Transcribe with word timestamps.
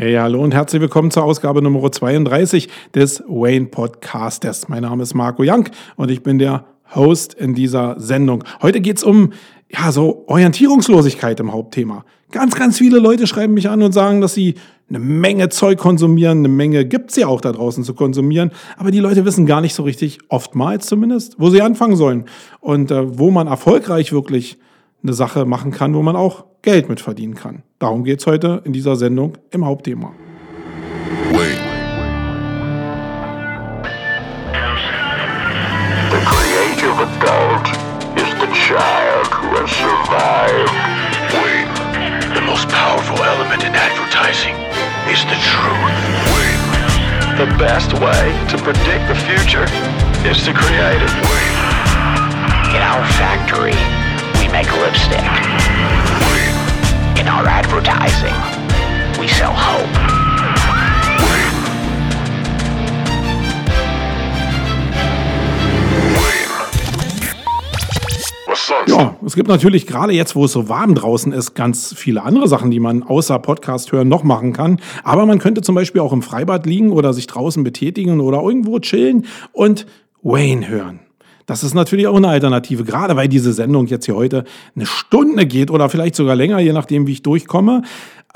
Hey, 0.00 0.14
hallo 0.14 0.40
und 0.44 0.54
herzlich 0.54 0.80
willkommen 0.80 1.10
zur 1.10 1.24
Ausgabe 1.24 1.60
Nummer 1.60 1.90
32 1.90 2.68
des 2.94 3.20
Wayne 3.26 3.66
Podcasters. 3.66 4.68
Mein 4.68 4.82
Name 4.82 5.02
ist 5.02 5.12
Marco 5.12 5.42
Young 5.44 5.68
und 5.96 6.08
ich 6.08 6.22
bin 6.22 6.38
der 6.38 6.66
Host 6.94 7.34
in 7.34 7.52
dieser 7.52 7.98
Sendung. 7.98 8.44
Heute 8.62 8.80
geht's 8.80 9.02
um 9.02 9.32
ja, 9.68 9.90
so 9.90 10.22
Orientierungslosigkeit 10.28 11.40
im 11.40 11.50
Hauptthema. 11.50 12.04
Ganz, 12.30 12.54
ganz 12.54 12.78
viele 12.78 13.00
Leute 13.00 13.26
schreiben 13.26 13.54
mich 13.54 13.68
an 13.68 13.82
und 13.82 13.90
sagen, 13.90 14.20
dass 14.20 14.34
sie 14.34 14.54
eine 14.88 15.00
Menge 15.00 15.48
Zeug 15.48 15.78
konsumieren, 15.80 16.38
eine 16.38 16.48
Menge 16.48 16.84
gibt's 16.84 17.16
ja 17.16 17.26
auch 17.26 17.40
da 17.40 17.50
draußen 17.50 17.82
zu 17.82 17.92
konsumieren, 17.92 18.52
aber 18.76 18.92
die 18.92 19.00
Leute 19.00 19.24
wissen 19.24 19.46
gar 19.46 19.60
nicht 19.60 19.74
so 19.74 19.82
richtig, 19.82 20.20
oftmals 20.28 20.86
zumindest, 20.86 21.40
wo 21.40 21.50
sie 21.50 21.60
anfangen 21.60 21.96
sollen 21.96 22.26
und 22.60 22.92
äh, 22.92 23.18
wo 23.18 23.32
man 23.32 23.48
erfolgreich 23.48 24.12
wirklich 24.12 24.58
eine 25.02 25.12
Sache 25.12 25.44
machen 25.44 25.70
kann, 25.70 25.94
wo 25.94 26.02
man 26.02 26.16
auch 26.16 26.44
Geld 26.62 26.88
mit 26.88 27.00
verdienen 27.00 27.34
kann. 27.34 27.62
Darum 27.78 28.04
geht 28.04 28.20
es 28.20 28.26
heute 28.26 28.62
in 28.64 28.72
dieser 28.72 28.96
Sendung 28.96 29.38
im 29.50 29.64
Hauptthema. 29.64 30.12
Wait. 31.32 31.58
The 36.10 36.20
creative 36.26 36.98
adult 36.98 37.68
is 38.16 38.28
the 38.40 38.50
child 38.52 39.26
who 39.30 39.48
has 39.56 39.70
survived. 39.70 40.72
Wait. 41.38 41.68
The 42.34 42.42
most 42.42 42.68
powerful 42.68 43.16
element 43.22 43.62
in 43.62 43.72
advertising 43.74 44.54
is 45.10 45.22
the 45.30 45.38
truth. 45.46 45.94
Wait. 46.34 46.58
The 47.38 47.46
best 47.56 47.92
way 48.00 48.34
to 48.50 48.58
predict 48.58 49.06
the 49.06 49.14
future 49.14 49.66
is 50.28 50.42
to 50.44 50.52
create 50.52 51.00
it. 51.00 51.12
Wait. 51.22 51.54
In 52.74 52.82
our 52.82 53.06
factory, 53.14 53.78
make 54.52 54.70
lipstick. 54.72 55.24
In 57.18 57.28
our 57.28 57.46
advertising, 57.46 58.34
we 59.18 59.28
sell 59.28 59.52
hope. 59.52 60.18
Ja, 68.86 69.16
es 69.24 69.34
gibt 69.34 69.48
natürlich 69.48 69.86
gerade 69.86 70.12
jetzt, 70.12 70.34
wo 70.34 70.44
es 70.44 70.52
so 70.52 70.68
warm 70.68 70.94
draußen 70.94 71.32
ist, 71.32 71.54
ganz 71.54 71.94
viele 71.96 72.22
andere 72.22 72.48
Sachen, 72.48 72.70
die 72.70 72.80
man 72.80 73.02
außer 73.02 73.38
Podcast 73.38 73.92
hören 73.92 74.08
noch 74.08 74.24
machen 74.24 74.52
kann. 74.52 74.80
Aber 75.04 75.26
man 75.26 75.38
könnte 75.38 75.62
zum 75.62 75.74
Beispiel 75.74 76.00
auch 76.00 76.12
im 76.12 76.22
Freibad 76.22 76.66
liegen 76.66 76.90
oder 76.90 77.12
sich 77.12 77.26
draußen 77.26 77.62
betätigen 77.64 78.20
oder 78.20 78.42
irgendwo 78.42 78.78
chillen 78.78 79.26
und 79.52 79.86
Wayne 80.22 80.68
hören. 80.68 81.00
Das 81.48 81.64
ist 81.64 81.72
natürlich 81.72 82.06
auch 82.06 82.16
eine 82.16 82.28
Alternative, 82.28 82.84
gerade 82.84 83.16
weil 83.16 83.26
diese 83.26 83.54
Sendung 83.54 83.86
jetzt 83.86 84.04
hier 84.04 84.14
heute 84.14 84.44
eine 84.76 84.84
Stunde 84.84 85.46
geht 85.46 85.70
oder 85.70 85.88
vielleicht 85.88 86.14
sogar 86.14 86.36
länger, 86.36 86.58
je 86.58 86.74
nachdem, 86.74 87.06
wie 87.06 87.12
ich 87.12 87.22
durchkomme. 87.22 87.84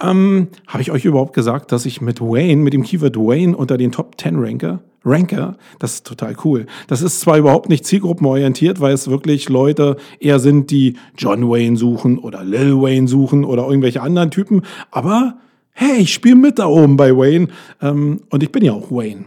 Ähm, 0.02 0.48
Habe 0.66 0.80
ich 0.80 0.90
euch 0.90 1.04
überhaupt 1.04 1.34
gesagt, 1.34 1.72
dass 1.72 1.84
ich 1.84 2.00
mit 2.00 2.22
Wayne, 2.22 2.62
mit 2.62 2.72
dem 2.72 2.82
Keyword 2.82 3.18
Wayne 3.18 3.54
unter 3.54 3.76
den 3.76 3.92
Top 3.92 4.18
10 4.18 4.36
ranke? 4.36 4.78
Ranker, 5.04 5.58
das 5.78 5.96
ist 5.96 6.06
total 6.06 6.34
cool. 6.42 6.64
Das 6.86 7.02
ist 7.02 7.20
zwar 7.20 7.36
überhaupt 7.36 7.68
nicht 7.68 7.84
zielgruppenorientiert, 7.84 8.80
weil 8.80 8.94
es 8.94 9.10
wirklich 9.10 9.50
Leute 9.50 9.96
eher 10.18 10.38
sind, 10.38 10.70
die 10.70 10.96
John 11.18 11.50
Wayne 11.50 11.76
suchen 11.76 12.16
oder 12.16 12.42
Lil 12.42 12.80
Wayne 12.80 13.08
suchen 13.08 13.44
oder 13.44 13.66
irgendwelche 13.66 14.00
anderen 14.00 14.30
Typen, 14.30 14.62
aber 14.90 15.34
hey, 15.72 15.98
ich 15.98 16.14
spiele 16.14 16.36
mit 16.36 16.58
da 16.58 16.66
oben 16.66 16.96
bei 16.96 17.14
Wayne 17.14 17.48
ähm, 17.82 18.22
und 18.30 18.42
ich 18.42 18.52
bin 18.52 18.64
ja 18.64 18.72
auch 18.72 18.90
Wayne. 18.90 19.26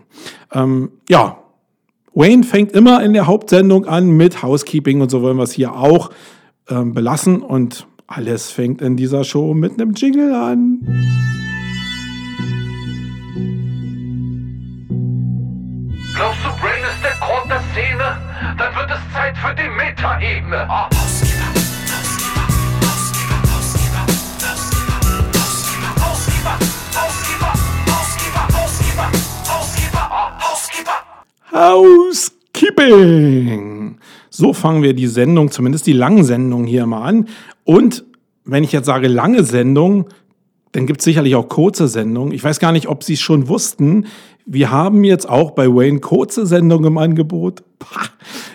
Ähm, 0.54 0.92
ja, 1.08 1.38
Wayne 2.16 2.44
fängt 2.44 2.72
immer 2.72 3.04
in 3.04 3.12
der 3.12 3.28
Hauptsendung 3.28 3.86
an 3.86 4.10
mit 4.10 4.42
Housekeeping 4.42 5.02
und 5.02 5.12
so 5.12 5.22
wollen 5.22 5.36
wir 5.36 5.44
es 5.44 5.52
hier 5.52 5.76
auch 5.76 6.12
ähm, 6.70 6.94
belassen. 6.94 7.42
Und 7.42 7.88
alles 8.08 8.52
fängt 8.52 8.82
in 8.82 8.96
dieser 8.96 9.26
Show 9.26 9.54
mit 9.54 9.74
einem 9.74 9.94
Jingle 9.94 10.34
an. 10.34 10.80
Glaubst 16.16 16.40
du, 16.46 16.50
Brain 16.62 16.84
ist 16.84 17.04
der 17.04 17.18
Grund 17.20 17.52
der 17.52 17.62
Szene? 17.74 18.18
Dann 18.58 18.76
wird 18.76 18.90
es 18.92 19.14
Zeit 19.14 19.38
für 19.38 19.54
die 19.54 19.70
Metaebene. 19.70 20.68
Oh. 20.70 21.25
Housekeeping. 31.56 33.98
So 34.30 34.52
fangen 34.52 34.84
wir 34.84 34.94
die 34.94 35.08
Sendung, 35.08 35.52
zumindest 35.52 35.88
die 35.88 35.94
langen 35.94 36.26
Sendungen 36.26 36.68
hier 36.68 36.86
mal 36.86 37.04
an. 37.04 37.30
Und 37.64 38.04
wenn 38.44 38.66
ich 38.66 38.74
jetzt 38.74 38.88
sage 38.88 39.08
lange 39.08 39.46
Sendung, 39.46 40.08
dann 40.74 40.86
gibt 40.86 41.00
es 41.00 41.06
sicherlich 41.06 41.36
auch 41.36 41.48
kurze 41.48 41.88
Sendungen. 41.88 42.34
Ich 42.34 42.44
weiß 42.44 42.60
gar 42.60 42.74
nicht, 42.74 42.90
ob 42.90 43.06
Sie 43.06 43.14
es 43.14 43.22
schon 43.22 43.48
wussten. 43.48 44.08
Wir 44.46 44.70
haben 44.70 45.06
jetzt 45.06 45.30
auch 45.30 45.52
bei 45.52 45.68
Wayne 45.68 46.02
kurze 46.02 46.46
Sendungen 46.46 46.88
im 46.88 46.98
Angebot. 46.98 47.64
Pah. 47.80 48.02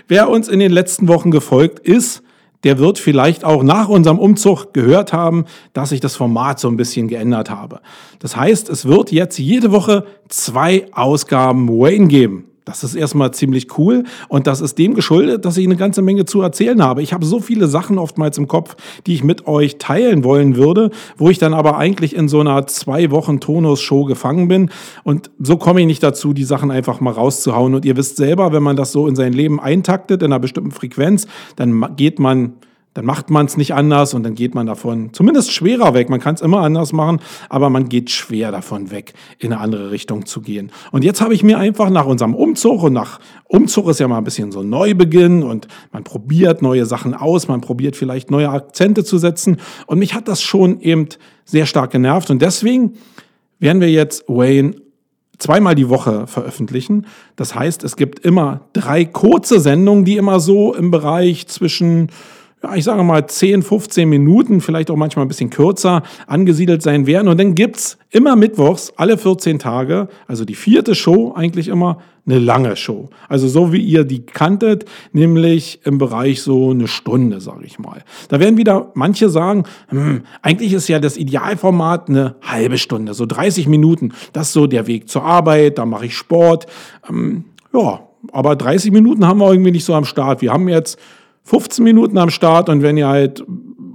Wer 0.07 0.29
uns 0.29 0.49
in 0.49 0.59
den 0.59 0.71
letzten 0.71 1.09
Wochen 1.09 1.31
gefolgt 1.31 1.79
ist, 1.79 2.23
der 2.65 2.79
wird 2.79 2.99
vielleicht 2.99 3.47
auch 3.47 3.63
nach 3.63 3.89
unserem 3.89 4.19
Umzug 4.19 4.75
gehört 4.75 5.15
haben, 5.15 5.47
dass 5.73 5.93
ich 5.93 6.01
das 6.01 6.17
Format 6.17 6.61
so 6.61 6.69
ein 6.69 6.77
bisschen 6.77 7.09
geändert 7.09 7.49
habe. 7.49 7.81
Das 8.19 8.37
heißt, 8.37 8.69
es 8.69 8.85
wird 8.85 9.11
jetzt 9.11 9.39
jede 9.39 9.73
Woche 9.73 10.05
zwei 10.29 10.85
Ausgaben 10.93 11.71
Wayne 11.71 12.09
geben. 12.09 12.50
Das 12.65 12.85
ist 12.85 12.95
erstmal 12.95 13.33
ziemlich 13.33 13.79
cool 13.79 14.05
und 14.29 14.47
das 14.47 14.61
ist 14.61 14.79
dem 14.79 14.95
geschuldet, 14.95 15.45
dass 15.45 15.57
ich 15.57 15.67
eine 15.67 15.77
ganze 15.77 16.03
Menge 16.03 16.27
zu 16.27 16.43
erzählen 16.43 16.83
habe. 16.83 17.03
Ich 17.03 17.13
habe 17.13 17.25
so 17.25 17.41
viele 17.41 17.67
Sachen 17.67 17.99
oftmals 17.99 18.37
im 18.39 18.49
Kopf, 18.49 18.77
die 19.07 19.15
ich 19.15 19.25
mit 19.25 19.47
euch 19.47 19.79
teilen 19.79 20.25
wollen 20.25 20.57
würde, 20.57 20.91
wo 21.17 21.31
ich 21.31 21.39
dann 21.39 21.55
aber 21.55 21.79
eigentlich 21.79 22.15
in 22.15 22.29
so 22.29 22.41
einer 22.41 22.67
zwei 22.67 23.11
Wochen 23.11 23.41
Tonus-Show 23.41 24.05
gefangen 24.05 24.49
bin 24.49 24.71
und 25.05 25.31
so 25.39 25.57
komme 25.57 25.81
ich 25.81 25.87
nicht 25.87 26.03
dazu, 26.03 26.33
die 26.33 26.45
Sachen 26.45 26.71
einfach 26.71 27.01
mal 27.01 27.13
rauszuhauen. 27.13 27.75
Und 27.75 27.85
ihr 27.85 27.97
wisst 27.97 28.17
selber, 28.17 28.53
wenn 28.53 28.63
man 28.63 28.77
das 28.77 28.93
so 28.93 29.07
in 29.09 29.17
sein 29.17 29.33
Leben 29.33 29.59
eintaktet, 29.59 30.23
in 30.23 30.27
einer 30.27 30.41
bestimmten 30.41 30.71
Frequenz, 30.71 31.27
dann 31.57 31.97
geht 31.97 32.19
man 32.19 32.55
dann 32.95 33.05
macht 33.05 33.31
man 33.31 33.47
es 33.47 33.57
nicht 33.57 33.73
anders 33.75 34.15
und 34.15 34.25
dann 34.25 34.35
geht 34.35 34.55
man 34.55 34.67
davon 34.67 35.13
zumindest 35.13 35.53
schwerer 35.53 35.95
weg. 35.95 36.11
Man 36.11 36.19
kann 36.19 36.35
es 36.35 36.41
immer 36.41 36.63
anders 36.63 36.93
machen, 36.93 37.21
aber 37.49 37.71
man 37.71 37.89
geht 37.89 38.11
schwer 38.11 38.51
davon 38.51 38.91
weg, 38.91 39.15
in 39.39 39.53
eine 39.53 39.63
andere 39.63 39.93
Richtung 39.93 40.27
zu 40.27 40.41
gehen. 40.41 40.73
Und 40.91 41.05
jetzt 41.05 41.21
habe 41.21 41.33
ich 41.33 41.45
mir 41.45 41.59
einfach 41.59 41.89
nach 41.89 42.07
unserem 42.07 42.35
Umzug 42.35 42.83
und 42.83 42.93
nach 42.93 43.21
Umzug 43.45 43.89
ist 43.89 44.01
ja 44.01 44.09
mal 44.09 44.19
ein 44.19 44.25
bisschen 44.25 44.51
so 44.51 44.63
Neubeginn 44.63 45.45
und 45.45 45.69
man 45.93 46.03
probiert 46.03 46.63
neue 46.63 46.85
Sachen 46.85 47.15
aus, 47.15 47.47
man 47.47 47.61
probiert 47.61 47.95
vielleicht 47.95 48.31
neue 48.31 48.49
Akzente 48.49 49.05
zu 49.05 49.19
setzen 49.19 49.59
und 49.87 50.01
mich 50.01 50.15
hat 50.15 50.27
das 50.27 50.43
schon 50.43 50.81
eben 50.81 51.07
sehr 51.45 51.67
stark 51.67 51.93
genervt 51.93 52.31
und 52.31 52.43
deswegen 52.43 52.95
werden 53.61 53.81
wir 53.81 53.91
jetzt 53.91 54.25
Wayne 54.27 54.75
zweimal 55.39 55.75
die 55.75 55.89
Woche 55.89 56.27
veröffentlichen. 56.27 57.07
Das 57.37 57.55
heißt, 57.55 57.83
es 57.85 57.97
gibt 57.97 58.21
immer 58.21 58.63
drei 58.73 59.05
kurze 59.05 59.61
Sendungen, 59.61 60.05
die 60.05 60.17
immer 60.17 60.39
so 60.39 60.75
im 60.75 60.91
Bereich 60.91 61.47
zwischen 61.47 62.11
ja, 62.63 62.75
ich 62.75 62.85
sage 62.85 63.03
mal 63.03 63.27
10, 63.27 63.63
15 63.63 64.09
Minuten, 64.09 64.61
vielleicht 64.61 64.91
auch 64.91 64.97
manchmal 64.97 65.25
ein 65.25 65.29
bisschen 65.29 65.51
kürzer 65.51 66.03
angesiedelt 66.27 66.83
sein 66.83 67.07
werden. 67.07 67.29
Und 67.29 67.41
dann 67.41 67.55
gibt's 67.55 67.99
immer 68.11 68.37
mittwochs, 68.37 68.93
alle 68.97 69.17
14 69.17 69.59
Tage, 69.59 70.09
also 70.27 70.45
die 70.45 70.55
vierte 70.55 70.95
Show 70.95 71.33
eigentlich 71.35 71.69
immer, 71.69 71.99
eine 72.27 72.39
lange 72.39 72.77
Show. 72.77 73.09
Also 73.29 73.49
so 73.49 73.73
wie 73.73 73.81
ihr 73.81 74.05
die 74.05 74.25
kanntet, 74.27 74.85
nämlich 75.13 75.81
im 75.85 75.97
Bereich 75.99 76.43
so 76.43 76.71
eine 76.71 76.87
Stunde, 76.87 77.41
sage 77.41 77.65
ich 77.65 77.79
mal. 77.79 78.05
Da 78.29 78.39
werden 78.41 78.59
wieder 78.59 78.91
manche 78.95 79.31
sagen, 79.31 79.65
hm, 79.89 80.23
eigentlich 80.43 80.75
ist 80.75 80.89
ja 80.89 80.99
das 80.99 81.17
Idealformat 81.17 82.09
eine 82.09 82.37
halbe 82.43 82.77
Stunde, 82.79 83.15
so 83.15 83.25
30 83.27 83.69
Minuten. 83.69 84.13
Das 84.33 84.49
ist 84.49 84.53
so 84.53 84.67
der 84.67 84.87
Weg 84.87 85.09
zur 85.09 85.25
Arbeit, 85.25 85.79
da 85.79 85.87
mache 85.87 86.07
ich 86.07 86.17
Sport. 86.17 86.67
Ähm, 87.09 87.47
ja, 87.73 88.01
aber 88.33 88.55
30 88.55 88.93
Minuten 88.93 89.27
haben 89.27 89.39
wir 89.39 89.51
irgendwie 89.51 89.73
nicht 89.73 89.85
so 89.85 89.95
am 89.95 90.05
Start. 90.05 90.43
Wir 90.43 90.53
haben 90.53 90.69
jetzt 90.69 90.99
15 91.45 91.85
Minuten 91.85 92.19
am 92.19 92.31
Start 92.31 92.69
und 92.69 92.83
wenn 92.83 92.97
ihr 92.97 93.09
halt 93.09 93.45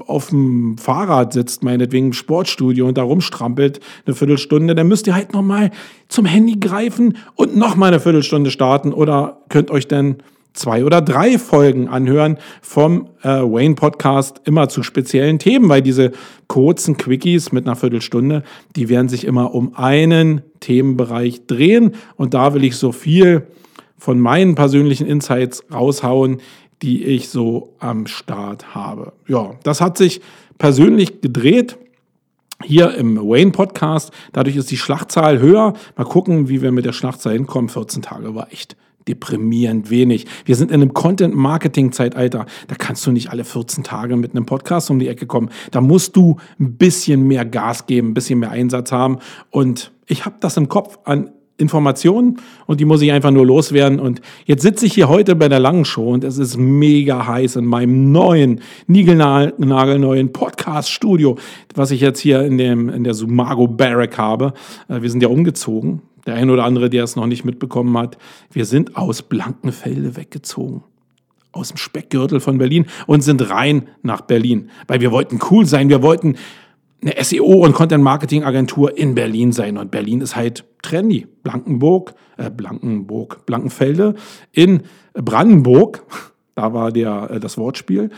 auf 0.07 0.29
dem 0.29 0.77
Fahrrad 0.77 1.33
sitzt, 1.33 1.63
meinetwegen 1.63 2.07
im 2.07 2.13
Sportstudio 2.13 2.87
und 2.87 2.97
da 2.97 3.03
rumstrampelt 3.03 3.79
eine 4.05 4.15
Viertelstunde, 4.15 4.75
dann 4.75 4.87
müsst 4.87 5.07
ihr 5.07 5.15
halt 5.15 5.33
nochmal 5.33 5.71
zum 6.07 6.25
Handy 6.25 6.59
greifen 6.59 7.17
und 7.35 7.55
nochmal 7.55 7.89
eine 7.89 7.99
Viertelstunde 7.99 8.51
starten 8.51 8.93
oder 8.93 9.41
könnt 9.49 9.71
euch 9.71 9.87
dann 9.87 10.17
zwei 10.53 10.85
oder 10.85 11.01
drei 11.01 11.37
Folgen 11.37 11.87
anhören 11.87 12.37
vom 12.61 13.09
äh, 13.21 13.27
Wayne 13.27 13.75
Podcast 13.75 14.41
immer 14.45 14.69
zu 14.69 14.83
speziellen 14.83 15.37
Themen, 15.37 15.69
weil 15.69 15.81
diese 15.81 16.11
kurzen 16.47 16.97
Quickies 16.97 17.51
mit 17.51 17.65
einer 17.65 17.75
Viertelstunde, 17.75 18.43
die 18.75 18.89
werden 18.89 19.09
sich 19.09 19.25
immer 19.25 19.53
um 19.53 19.75
einen 19.75 20.41
Themenbereich 20.61 21.45
drehen 21.45 21.95
und 22.15 22.33
da 22.33 22.53
will 22.53 22.63
ich 22.63 22.77
so 22.77 22.91
viel 22.91 23.47
von 23.97 24.19
meinen 24.19 24.55
persönlichen 24.55 25.07
Insights 25.07 25.63
raushauen, 25.73 26.37
die 26.81 27.03
ich 27.03 27.29
so 27.29 27.73
am 27.79 28.07
Start 28.07 28.75
habe. 28.75 29.13
Ja, 29.27 29.51
das 29.63 29.81
hat 29.81 29.97
sich 29.97 30.21
persönlich 30.57 31.21
gedreht 31.21 31.77
hier 32.63 32.95
im 32.95 33.17
Wayne 33.17 33.51
Podcast. 33.51 34.11
Dadurch 34.33 34.55
ist 34.55 34.71
die 34.71 34.77
Schlachtzahl 34.77 35.39
höher. 35.39 35.73
Mal 35.97 36.05
gucken, 36.05 36.47
wie 36.47 36.61
wir 36.61 36.71
mit 36.71 36.85
der 36.85 36.93
Schlachtzahl 36.93 37.33
hinkommen. 37.33 37.69
14 37.69 38.01
Tage 38.01 38.33
war 38.35 38.51
echt 38.51 38.75
deprimierend 39.07 39.89
wenig. 39.89 40.25
Wir 40.45 40.55
sind 40.55 40.71
in 40.71 40.81
einem 40.81 40.93
Content-Marketing-Zeitalter. 40.93 42.45
Da 42.67 42.75
kannst 42.75 43.05
du 43.05 43.11
nicht 43.11 43.29
alle 43.29 43.43
14 43.43 43.83
Tage 43.83 44.15
mit 44.15 44.31
einem 44.31 44.45
Podcast 44.45 44.89
um 44.89 44.99
die 44.99 45.07
Ecke 45.07 45.27
kommen. 45.27 45.49
Da 45.71 45.81
musst 45.81 46.15
du 46.15 46.37
ein 46.59 46.75
bisschen 46.77 47.23
mehr 47.27 47.45
Gas 47.45 47.85
geben, 47.85 48.09
ein 48.09 48.13
bisschen 48.13 48.39
mehr 48.39 48.51
Einsatz 48.51 48.91
haben. 48.91 49.19
Und 49.51 49.91
ich 50.07 50.25
habe 50.25 50.37
das 50.39 50.57
im 50.57 50.69
Kopf 50.69 50.97
an 51.03 51.31
Informationen 51.57 52.37
und 52.65 52.81
die 52.81 52.85
muss 52.85 53.01
ich 53.01 53.11
einfach 53.11 53.31
nur 53.31 53.45
loswerden. 53.45 53.99
Und 53.99 54.21
jetzt 54.45 54.61
sitze 54.61 54.85
ich 54.85 54.93
hier 54.93 55.07
heute 55.07 55.35
bei 55.35 55.47
der 55.47 55.59
langen 55.59 55.85
Show 55.85 56.11
und 56.11 56.23
es 56.23 56.37
ist 56.37 56.57
mega 56.57 57.25
heiß 57.25 57.55
in 57.55 57.65
meinem 57.65 58.11
neuen, 58.11 58.61
niegelnagelneuen 58.87 60.33
Podcast-Studio, 60.33 61.37
was 61.73 61.91
ich 61.91 62.01
jetzt 62.01 62.19
hier 62.19 62.41
in, 62.41 62.57
dem, 62.57 62.89
in 62.89 63.05
der 63.05 63.13
Sumago 63.13 63.67
Barrack 63.67 64.17
habe. 64.17 64.53
Äh, 64.89 65.01
wir 65.01 65.09
sind 65.09 65.23
ja 65.23 65.29
umgezogen. 65.29 66.01
Der 66.25 66.35
ein 66.35 66.49
oder 66.49 66.65
andere, 66.65 66.89
der 66.89 67.03
es 67.03 67.15
noch 67.15 67.27
nicht 67.27 67.45
mitbekommen 67.45 67.95
hat, 67.97 68.17
wir 68.51 68.65
sind 68.65 68.97
aus 68.97 69.21
Blankenfelde 69.21 70.17
weggezogen. 70.17 70.83
Aus 71.51 71.69
dem 71.69 71.77
Speckgürtel 71.77 72.41
von 72.41 72.57
Berlin 72.57 72.87
und 73.07 73.21
sind 73.21 73.49
rein 73.49 73.87
nach 74.01 74.21
Berlin. 74.21 74.71
Weil 74.87 74.99
wir 74.99 75.11
wollten 75.11 75.39
cool 75.51 75.65
sein, 75.65 75.87
wir 75.87 76.01
wollten 76.01 76.35
eine 77.01 77.23
SEO- 77.23 77.63
und 77.63 77.73
Content-Marketing-Agentur 77.73 78.97
in 78.97 79.15
Berlin 79.15 79.51
sein. 79.51 79.77
Und 79.77 79.91
Berlin 79.91 80.21
ist 80.21 80.35
halt 80.35 80.65
trendy. 80.81 81.27
Blankenburg, 81.43 82.15
äh, 82.37 82.49
Blankenburg, 82.49 83.45
Blankenfelde 83.45 84.15
in 84.51 84.83
Brandenburg, 85.13 86.03
da 86.55 86.73
war 86.73 86.91
der, 86.91 87.29
äh, 87.31 87.39
das 87.39 87.57
Wortspiel, 87.57 88.09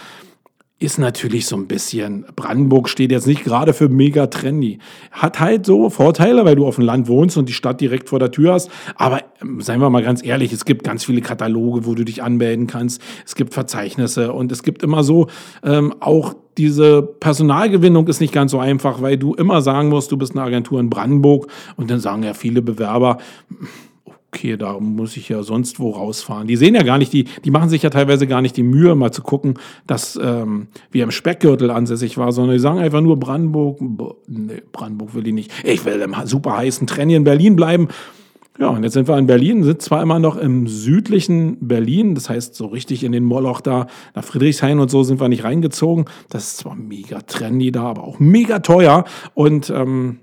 ist 0.79 0.99
natürlich 0.99 1.47
so 1.47 1.55
ein 1.55 1.65
bisschen, 1.65 2.25
Brandenburg 2.35 2.87
steht 2.87 3.11
jetzt 3.11 3.25
nicht 3.25 3.43
gerade 3.43 3.73
für 3.73 3.89
mega 3.89 4.27
trendy. 4.27 4.77
Hat 5.11 5.39
halt 5.39 5.65
so 5.65 5.89
Vorteile, 5.89 6.45
weil 6.45 6.55
du 6.55 6.67
auf 6.67 6.75
dem 6.75 6.83
Land 6.83 7.07
wohnst 7.07 7.35
und 7.35 7.49
die 7.49 7.53
Stadt 7.53 7.81
direkt 7.81 8.09
vor 8.09 8.19
der 8.19 8.29
Tür 8.29 8.53
hast. 8.53 8.69
Aber 8.95 9.21
ähm, 9.41 9.59
seien 9.59 9.81
wir 9.81 9.89
mal 9.89 10.03
ganz 10.03 10.23
ehrlich, 10.23 10.53
es 10.53 10.65
gibt 10.65 10.83
ganz 10.83 11.03
viele 11.03 11.21
Kataloge, 11.21 11.87
wo 11.87 11.95
du 11.95 12.03
dich 12.03 12.21
anmelden 12.21 12.67
kannst. 12.67 13.01
Es 13.25 13.33
gibt 13.33 13.55
Verzeichnisse 13.55 14.33
und 14.33 14.51
es 14.51 14.61
gibt 14.61 14.83
immer 14.83 15.03
so 15.03 15.27
ähm, 15.63 15.95
auch 15.99 16.35
diese 16.59 17.01
Personalgewinnung 17.01 18.07
ist 18.07 18.21
nicht 18.21 18.33
ganz 18.33 18.51
so 18.51 18.59
einfach, 18.59 19.01
weil 19.01 19.17
du 19.17 19.33
immer 19.33 19.61
sagen 19.61 19.89
musst, 19.89 20.11
du 20.11 20.17
bist 20.17 20.35
eine 20.35 20.43
Agentur 20.43 20.79
in 20.79 20.89
Brandenburg 20.89 21.47
und 21.75 21.89
dann 21.89 21.99
sagen 21.99 22.23
ja 22.23 22.33
viele 22.33 22.61
Bewerber, 22.61 23.17
okay, 24.31 24.57
da 24.57 24.79
muss 24.79 25.17
ich 25.17 25.29
ja 25.29 25.41
sonst 25.43 25.79
wo 25.79 25.91
rausfahren. 25.91 26.47
Die 26.47 26.55
sehen 26.55 26.75
ja 26.75 26.83
gar 26.83 26.97
nicht, 26.97 27.13
die, 27.13 27.25
die 27.45 27.51
machen 27.51 27.69
sich 27.69 27.83
ja 27.83 27.89
teilweise 27.89 28.27
gar 28.27 28.41
nicht 28.41 28.57
die 28.57 28.63
Mühe, 28.63 28.95
mal 28.95 29.11
zu 29.11 29.21
gucken, 29.21 29.55
dass 29.87 30.19
ähm, 30.21 30.67
wir 30.91 31.03
im 31.03 31.11
Speckgürtel 31.11 31.71
ansässig 31.71 32.17
war, 32.17 32.31
sondern 32.31 32.55
die 32.55 32.59
sagen 32.59 32.79
einfach 32.79 33.01
nur 33.01 33.17
Brandenburg, 33.19 33.79
nee, 34.27 34.61
Brandenburg 34.71 35.15
will 35.15 35.27
ich 35.27 35.33
nicht. 35.33 35.51
Ich 35.63 35.85
will 35.85 36.01
im 36.01 36.15
super 36.25 36.57
heißen 36.57 36.87
Trenny 36.87 37.15
in 37.15 37.23
Berlin 37.23 37.55
bleiben. 37.55 37.87
Ja, 38.59 38.69
und 38.69 38.83
jetzt 38.83 38.93
sind 38.93 39.07
wir 39.07 39.17
in 39.19 39.27
Berlin, 39.27 39.63
sind 39.63 39.83
zwar 39.83 40.01
immer 40.01 40.17
noch 40.17 40.35
im 40.35 40.67
südlichen 40.67 41.57
Berlin, 41.67 42.15
das 42.15 42.27
heißt 42.27 42.55
so 42.55 42.65
richtig 42.65 43.03
in 43.03 43.11
den 43.11 43.23
Moloch 43.23 43.61
da, 43.61 43.85
nach 44.15 44.23
Friedrichshain 44.23 44.79
und 44.79 44.89
so 44.89 45.03
sind 45.03 45.21
wir 45.21 45.29
nicht 45.29 45.43
reingezogen. 45.43 46.05
Das 46.29 46.47
ist 46.47 46.57
zwar 46.57 46.75
mega 46.75 47.21
trendy 47.21 47.71
da, 47.71 47.83
aber 47.83 48.03
auch 48.03 48.19
mega 48.19 48.59
teuer 48.59 49.05
und 49.35 49.69
ähm, 49.69 50.19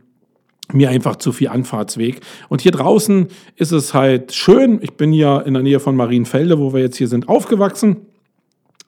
mir 0.73 0.91
einfach 0.91 1.17
zu 1.17 1.33
viel 1.33 1.49
Anfahrtsweg. 1.49 2.21
Und 2.49 2.63
hier 2.63 2.73
draußen 2.73 3.29
ist 3.57 3.73
es 3.73 3.95
halt 3.95 4.33
schön. 4.33 4.81
Ich 4.83 4.95
bin 4.95 5.13
hier 5.13 5.45
in 5.47 5.55
der 5.55 5.63
Nähe 5.63 5.81
von 5.81 5.97
Marienfelde, 5.97 6.59
wo 6.59 6.73
wir 6.73 6.81
jetzt 6.81 6.97
hier 6.97 7.09
sind, 7.09 7.29
aufgewachsen. 7.29 8.07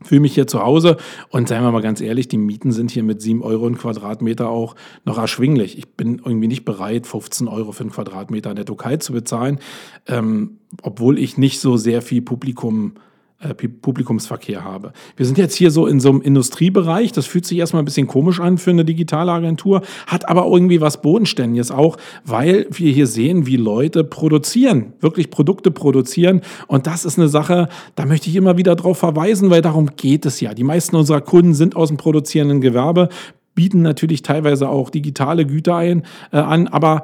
Fühle 0.03 0.21
mich 0.21 0.35
hier 0.35 0.47
zu 0.47 0.63
Hause 0.63 0.99
und 1.31 1.49
seien 1.49 1.63
wir 1.63 1.71
mal 1.71 1.81
ganz 1.81 2.03
ehrlich, 2.03 2.29
die 2.29 2.37
Mieten 2.37 2.71
sind 2.71 2.91
hier 2.91 3.03
mit 3.03 3.23
7 3.23 3.43
Euro 3.43 3.67
ein 3.67 3.79
Quadratmeter 3.79 4.49
auch 4.49 4.75
noch 5.07 5.17
erschwinglich. 5.17 5.79
Ich 5.79 5.95
bin 5.95 6.21
irgendwie 6.23 6.49
nicht 6.49 6.67
bereit, 6.67 7.07
15 7.07 7.49
Euro 7.49 7.73
für 7.73 7.81
einen 7.81 7.93
Quadratmeter 7.93 8.53
netto 8.53 8.75
kalt 8.75 9.03
zu 9.03 9.15
bezahlen, 9.15 9.59
ähm, 10.07 10.59
obwohl 10.83 11.19
ich 11.19 11.39
nicht 11.39 11.61
so 11.61 11.79
sehr 11.79 12.03
viel 12.03 12.21
Publikum 12.21 12.93
äh, 12.97 13.01
Publikumsverkehr 13.39 14.65
habe. 14.65 14.93
Wir 15.15 15.27
sind 15.27 15.37
jetzt 15.37 15.55
hier 15.55 15.71
so 15.71 15.87
in 15.87 16.01
so 16.01 16.09
einem 16.09 16.23
Industriebereich, 16.23 17.13
das 17.13 17.27
fühlt 17.27 17.45
sich 17.45 17.59
erstmal 17.59 17.83
ein 17.83 17.85
bisschen 17.85 18.07
komisch 18.07 18.41
an 18.41 18.57
für 18.57 18.71
eine 18.71 18.85
digitale 18.85 19.31
Agentur, 19.31 19.83
hat 20.07 20.29
aber 20.29 20.47
irgendwie 20.47 20.81
was 20.81 21.03
Bodenständiges 21.03 21.71
auch, 21.71 21.99
weil 22.25 22.67
wir 22.71 22.91
hier 22.93 23.07
sehen, 23.07 23.47
wie 23.47 23.57
Leute 23.57 24.05
produzieren, 24.05 24.95
wirklich 25.01 25.31
Produkte 25.31 25.71
produzieren 25.71 26.41
und 26.67 26.87
das 26.87 27.05
ist 27.05 27.19
eine 27.19 27.29
Sache, 27.29 27.69
da 27.95 28.07
möchte 28.07 28.31
ich 28.31 28.37
immer 28.37 28.57
wieder 28.57 28.75
drauf 28.75 28.99
verweisen, 28.99 29.51
weil 29.51 29.61
darum 29.61 29.91
geht 29.97 30.25
es 30.25 30.41
ja. 30.41 30.55
Die 30.55 30.65
meisten 30.65 30.97
unserer 30.97 31.21
Kunden 31.21 31.53
sind 31.53 31.77
aus 31.77 31.89
dem 31.89 31.99
produzierenden 31.99 32.63
Gewerbe, 32.63 33.11
bieten 33.55 33.83
natürlich 33.83 34.23
teilweise 34.23 34.71
auch 34.71 34.89
digitale 34.89 35.45
Güter 35.45 35.77
ein, 35.77 36.05
äh, 36.33 36.39
an, 36.39 36.69
aber 36.69 37.03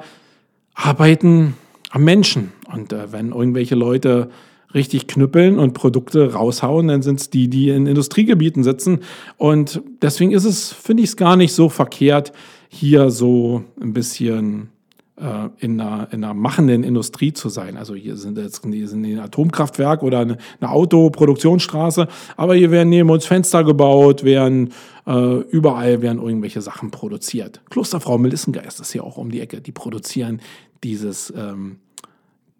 arbeiten 0.73 1.53
am 1.91 2.03
Menschen 2.03 2.51
und 2.73 2.91
äh, 2.91 3.11
wenn 3.11 3.33
irgendwelche 3.33 3.75
Leute 3.75 4.31
richtig 4.73 5.07
knüppeln 5.07 5.59
und 5.59 5.73
Produkte 5.73 6.33
raushauen, 6.33 6.87
dann 6.87 7.01
sind 7.01 7.19
es 7.19 7.29
die, 7.29 7.47
die 7.47 7.69
in 7.69 7.85
Industriegebieten 7.85 8.63
sitzen. 8.63 8.99
Und 9.37 9.81
deswegen 10.01 10.31
ist 10.31 10.45
es, 10.45 10.71
finde 10.71 11.03
ich 11.03 11.09
es 11.09 11.17
gar 11.17 11.35
nicht 11.35 11.53
so 11.53 11.69
verkehrt, 11.69 12.33
hier 12.69 13.11
so 13.11 13.63
ein 13.79 13.93
bisschen 13.93 14.69
äh, 15.15 15.49
in, 15.59 15.79
einer, 15.79 16.07
in 16.11 16.23
einer 16.23 16.33
machenden 16.33 16.83
Industrie 16.83 17.33
zu 17.33 17.49
sein. 17.49 17.77
Also 17.77 17.93
hier 17.93 18.17
sind 18.17 18.37
jetzt 18.37 18.63
hier 18.65 18.87
sind 18.87 19.05
ein 19.05 19.19
Atomkraftwerk 19.19 20.01
oder 20.01 20.19
eine, 20.19 20.37
eine 20.59 20.71
Autoproduktionsstraße, 20.71 22.07
aber 22.35 22.55
hier 22.55 22.71
werden 22.71 22.89
neben 22.89 23.09
uns 23.09 23.25
Fenster 23.25 23.63
gebaut, 23.63 24.23
werden 24.23 24.73
äh, 25.05 25.35
überall 25.51 26.01
werden 26.01 26.21
irgendwelche 26.21 26.61
Sachen 26.61 26.89
produziert. 26.89 27.61
Klosterfrau 27.69 28.17
Melissengeist 28.17 28.79
ist 28.79 28.91
hier 28.91 29.03
auch 29.03 29.17
um 29.17 29.29
die 29.29 29.41
Ecke. 29.41 29.61
Die 29.61 29.71
produzieren 29.71 30.41
dieses 30.83 31.31
ähm, 31.37 31.77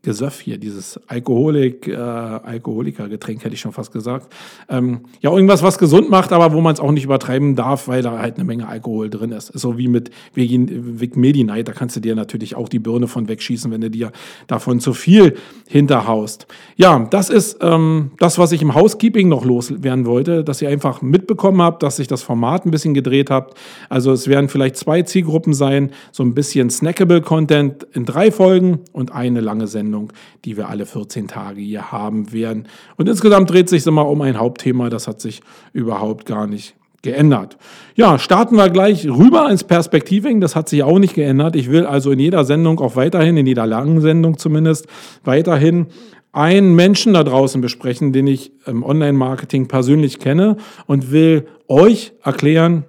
Gesöff 0.04 0.42
hier, 0.42 0.58
dieses 0.58 1.00
Alkoholik, 1.08 1.88
äh, 1.88 1.96
Alkoholikergetränk 1.96 3.42
hätte 3.46 3.56
ich 3.56 3.62
schon 3.62 3.72
fast 3.72 3.94
gesagt. 3.94 4.34
Ähm, 4.68 5.06
ja, 5.22 5.32
irgendwas, 5.32 5.64
was 5.64 5.78
gesund 5.78 6.10
macht, 6.10 6.34
aber 6.34 6.52
wo 6.52 6.60
man 6.60 6.74
es 6.74 6.82
auch 6.82 6.92
nicht 6.92 7.06
übertreiben 7.06 7.56
darf, 7.56 7.88
weil 7.88 8.02
da 8.02 8.20
halt 8.20 8.36
eine 8.36 8.44
Menge 8.44 8.68
Alkohol 8.68 9.10
drin 9.10 9.32
ist. 9.32 9.48
So 9.58 9.78
wie 9.78 9.88
mit 9.88 10.12
Vic 10.34 11.16
Medi-Night, 11.16 11.70
da 11.70 11.72
kannst 11.72 11.96
du 11.96 12.02
dir 12.02 12.16
natürlich 12.16 12.58
auch 12.58 12.68
die 12.68 12.80
Birne 12.80 13.08
von 13.08 13.30
wegschießen, 13.30 13.72
wenn 13.72 13.80
du 13.80 13.90
dir 13.90 14.12
davon 14.48 14.82
zu 14.82 14.94
viel 14.94 15.38
hinterhaust. 15.70 16.48
Ja, 16.76 17.08
das 17.10 17.30
ist 17.30 17.60
ähm, 17.62 18.12
das, 18.20 18.38
was 18.38 18.52
ich 18.52 18.62
im 18.62 18.76
Housekeeping 18.76 19.30
noch 19.30 19.46
loswerden 19.46 20.06
wollte, 20.06 20.44
dass 20.44 20.62
ihr 20.62 20.68
einfach 20.68 21.02
mitbekommen 21.02 21.62
habt, 21.62 21.82
dass 21.82 21.96
sich 21.96 22.08
das 22.08 22.24
Format 22.24 22.66
ein 22.66 22.72
bisschen 22.72 22.94
gedreht 22.94 23.30
habt. 23.30 23.58
Also 23.88 24.12
es 24.12 24.28
werden 24.28 24.50
vielleicht 24.50 24.76
zwei 24.76 25.02
Zielgruppen 25.04 25.54
sein, 25.54 25.92
so 26.12 26.24
ein 26.24 26.34
bisschen 26.34 26.70
snackable 26.70 27.22
Content 27.22 27.88
in 27.94 28.04
drei 28.04 28.32
Folgen 28.32 28.80
und 28.92 29.14
eine 29.14 29.40
lange 29.40 29.68
Sendung. 29.68 29.93
Sendung, 29.94 30.12
die 30.44 30.58
wir 30.58 30.70
alle 30.70 30.86
14 30.86 31.28
Tage 31.28 31.62
hier 31.62 31.92
haben 31.92 32.34
werden. 32.34 32.68
Und 32.98 33.08
insgesamt 33.08 33.52
dreht 33.52 33.70
sich 33.70 33.86
immer 33.86 34.08
um 34.08 34.22
ein 34.22 34.40
Hauptthema, 34.40 34.90
das 34.90 35.08
hat 35.08 35.22
sich 35.22 35.42
überhaupt 35.72 36.26
gar 36.26 36.48
nicht 36.48 36.76
geändert. 37.04 37.58
Ja, 37.96 38.18
starten 38.18 38.56
wir 38.56 38.70
gleich 38.70 39.06
rüber 39.06 39.50
ins 39.52 39.64
Perspektiving. 39.64 40.40
Das 40.40 40.56
hat 40.56 40.70
sich 40.70 40.84
auch 40.84 41.00
nicht 41.00 41.14
geändert. 41.14 41.56
Ich 41.56 41.70
will 41.70 41.86
also 41.86 42.12
in 42.12 42.20
jeder 42.20 42.46
Sendung 42.46 42.80
auch 42.80 42.96
weiterhin, 42.96 43.38
in 43.38 43.46
jeder 43.46 43.68
langen 43.68 44.02
Sendung 44.02 44.38
zumindest, 44.38 44.88
weiterhin 45.24 45.88
einen 46.32 46.74
Menschen 46.74 47.14
da 47.14 47.24
draußen 47.24 47.62
besprechen, 47.62 48.14
den 48.14 48.26
ich 48.26 48.52
im 48.66 48.84
Online-Marketing 48.84 49.68
persönlich 49.68 50.18
kenne 50.18 50.58
und 50.88 51.12
will 51.12 51.46
euch 51.68 52.14
erklären, 52.24 52.86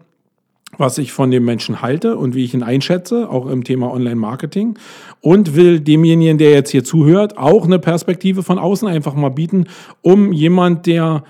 was 0.79 0.99
ich 0.99 1.13
von 1.13 1.31
dem 1.31 1.45
Menschen 1.45 1.83
halte 1.83 2.17
und 2.17 2.35
wie 2.35 2.45
ich 2.45 2.55
ihn 2.55 2.63
einschätze, 2.63 3.31
auch 3.31 3.47
im 3.47 3.65
Thema 3.65 3.93
Online-Marketing. 3.93 4.79
Und 5.21 5.55
will 5.55 5.81
demjenigen, 5.81 6.39
der 6.39 6.51
jetzt 6.51 6.71
hier 6.71 6.85
zuhört, 6.85 7.39
auch 7.39 7.65
eine 7.65 7.79
Perspektive 7.79 8.43
von 8.43 8.59
außen 8.59 8.89
einfach 8.89 9.15
mal 9.15 9.31
bieten, 9.31 9.67
um 10.03 10.33
jemand, 10.33 10.87
der 10.87 11.25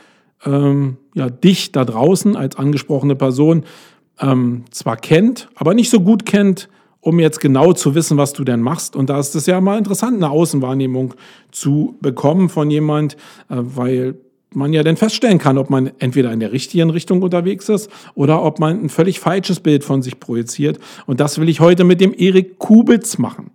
ähm, 0.45 0.97
ja, 1.15 1.31
dich 1.31 1.73
da 1.73 1.85
draußen 1.85 2.37
als 2.37 2.57
angesprochene 2.57 3.17
Person 3.17 3.65
ähm, 4.21 4.65
zwar 4.71 4.97
kennt, 4.97 5.49
aber 5.55 5.75
nicht 5.75 5.91
so 5.91 6.01
gut 6.01 6.27
kennt, 6.27 6.69
um 7.01 7.21
jetzt 7.21 7.41
genau 7.41 7.73
zu 7.73 7.95
wissen, 7.95 8.17
was 8.17 8.33
du 8.33 8.45
denn 8.45 8.61
machst. 8.63 8.97
Und 8.97 9.11
da 9.11 9.19
ist 9.19 9.35
es 9.35 9.47
ja 9.47 9.61
mal 9.61 9.77
interessant, 9.77 10.17
eine 10.17 10.31
Außenwahrnehmung 10.31 11.15
zu 11.51 11.97
bekommen 12.01 12.49
von 12.49 12.71
jemand, 12.71 13.15
äh, 13.49 13.57
weil 13.59 14.17
man 14.55 14.73
ja 14.73 14.83
dann 14.83 14.97
feststellen 14.97 15.39
kann, 15.39 15.59
ob 15.59 15.71
man 15.71 15.91
entweder 15.99 16.33
in 16.33 16.41
der 16.41 16.53
richtigen 16.53 16.91
Richtung 16.91 17.23
unterwegs 17.23 17.69
ist 17.69 17.91
oder 18.15 18.43
ob 18.43 18.59
man 18.59 18.85
ein 18.85 18.89
völlig 18.89 19.21
falsches 19.21 19.61
Bild 19.61 19.85
von 19.85 20.03
sich 20.03 20.21
projiziert. 20.21 20.79
Und 21.07 21.21
das 21.21 21.39
will 21.39 21.49
ich 21.49 21.61
heute 21.61 21.85
mit 21.85 22.01
dem 22.01 22.15
Erik 22.17 22.59
Kubitz 22.59 23.19
machen. 23.19 23.51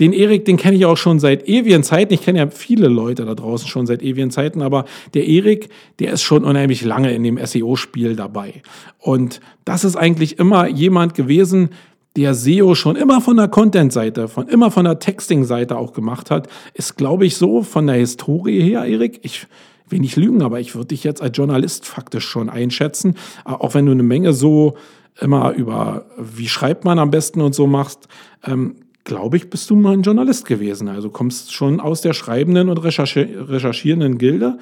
Den 0.00 0.12
Erik, 0.12 0.44
den 0.44 0.56
kenne 0.56 0.76
ich 0.76 0.86
auch 0.86 0.96
schon 0.96 1.20
seit 1.20 1.48
ewigen 1.48 1.84
Zeiten. 1.84 2.12
Ich 2.12 2.22
kenne 2.22 2.40
ja 2.40 2.48
viele 2.48 2.88
Leute 2.88 3.24
da 3.24 3.34
draußen 3.34 3.68
schon 3.68 3.86
seit 3.86 4.02
ewigen 4.02 4.32
Zeiten, 4.32 4.60
aber 4.60 4.86
der 5.14 5.24
Erik, 5.26 5.68
der 6.00 6.12
ist 6.12 6.22
schon 6.22 6.44
unheimlich 6.44 6.84
lange 6.84 7.14
in 7.14 7.22
dem 7.22 7.38
SEO-Spiel 7.38 8.16
dabei. 8.16 8.62
Und 8.98 9.40
das 9.64 9.84
ist 9.84 9.94
eigentlich 9.94 10.40
immer 10.40 10.66
jemand 10.66 11.14
gewesen, 11.14 11.70
der 12.16 12.34
SEO 12.34 12.74
schon 12.74 12.96
immer 12.96 13.20
von 13.20 13.36
der 13.36 13.48
Content-Seite, 13.48 14.28
von 14.28 14.48
immer 14.48 14.70
von 14.70 14.84
der 14.84 14.98
Texting-Seite 14.98 15.76
auch 15.76 15.92
gemacht 15.92 16.30
hat, 16.30 16.48
ist, 16.74 16.96
glaube 16.96 17.26
ich, 17.26 17.36
so 17.36 17.62
von 17.62 17.86
der 17.86 17.96
Historie 17.96 18.60
her, 18.62 18.84
Erik. 18.84 19.20
Ich 19.22 19.46
nicht 19.90 20.16
lügen, 20.16 20.42
aber 20.42 20.60
ich 20.60 20.74
würde 20.74 20.88
dich 20.88 21.04
jetzt 21.04 21.22
als 21.22 21.36
Journalist 21.36 21.86
faktisch 21.86 22.26
schon 22.26 22.48
einschätzen, 22.50 23.16
auch 23.44 23.74
wenn 23.74 23.86
du 23.86 23.92
eine 23.92 24.02
Menge 24.02 24.32
so 24.32 24.76
immer 25.20 25.52
über, 25.52 26.06
wie 26.18 26.48
schreibt 26.48 26.84
man 26.84 26.98
am 26.98 27.10
besten 27.10 27.40
und 27.40 27.54
so 27.54 27.66
machst. 27.66 28.08
Ähm, 28.44 28.76
glaube 29.04 29.36
ich, 29.36 29.50
bist 29.50 29.68
du 29.70 29.76
mal 29.76 29.92
ein 29.92 30.02
Journalist 30.02 30.46
gewesen. 30.46 30.88
Also 30.88 31.10
kommst 31.10 31.52
schon 31.52 31.78
aus 31.78 32.00
der 32.00 32.14
schreibenden 32.14 32.68
und 32.70 32.78
recherchierenden 32.78 34.18
Gilde 34.18 34.58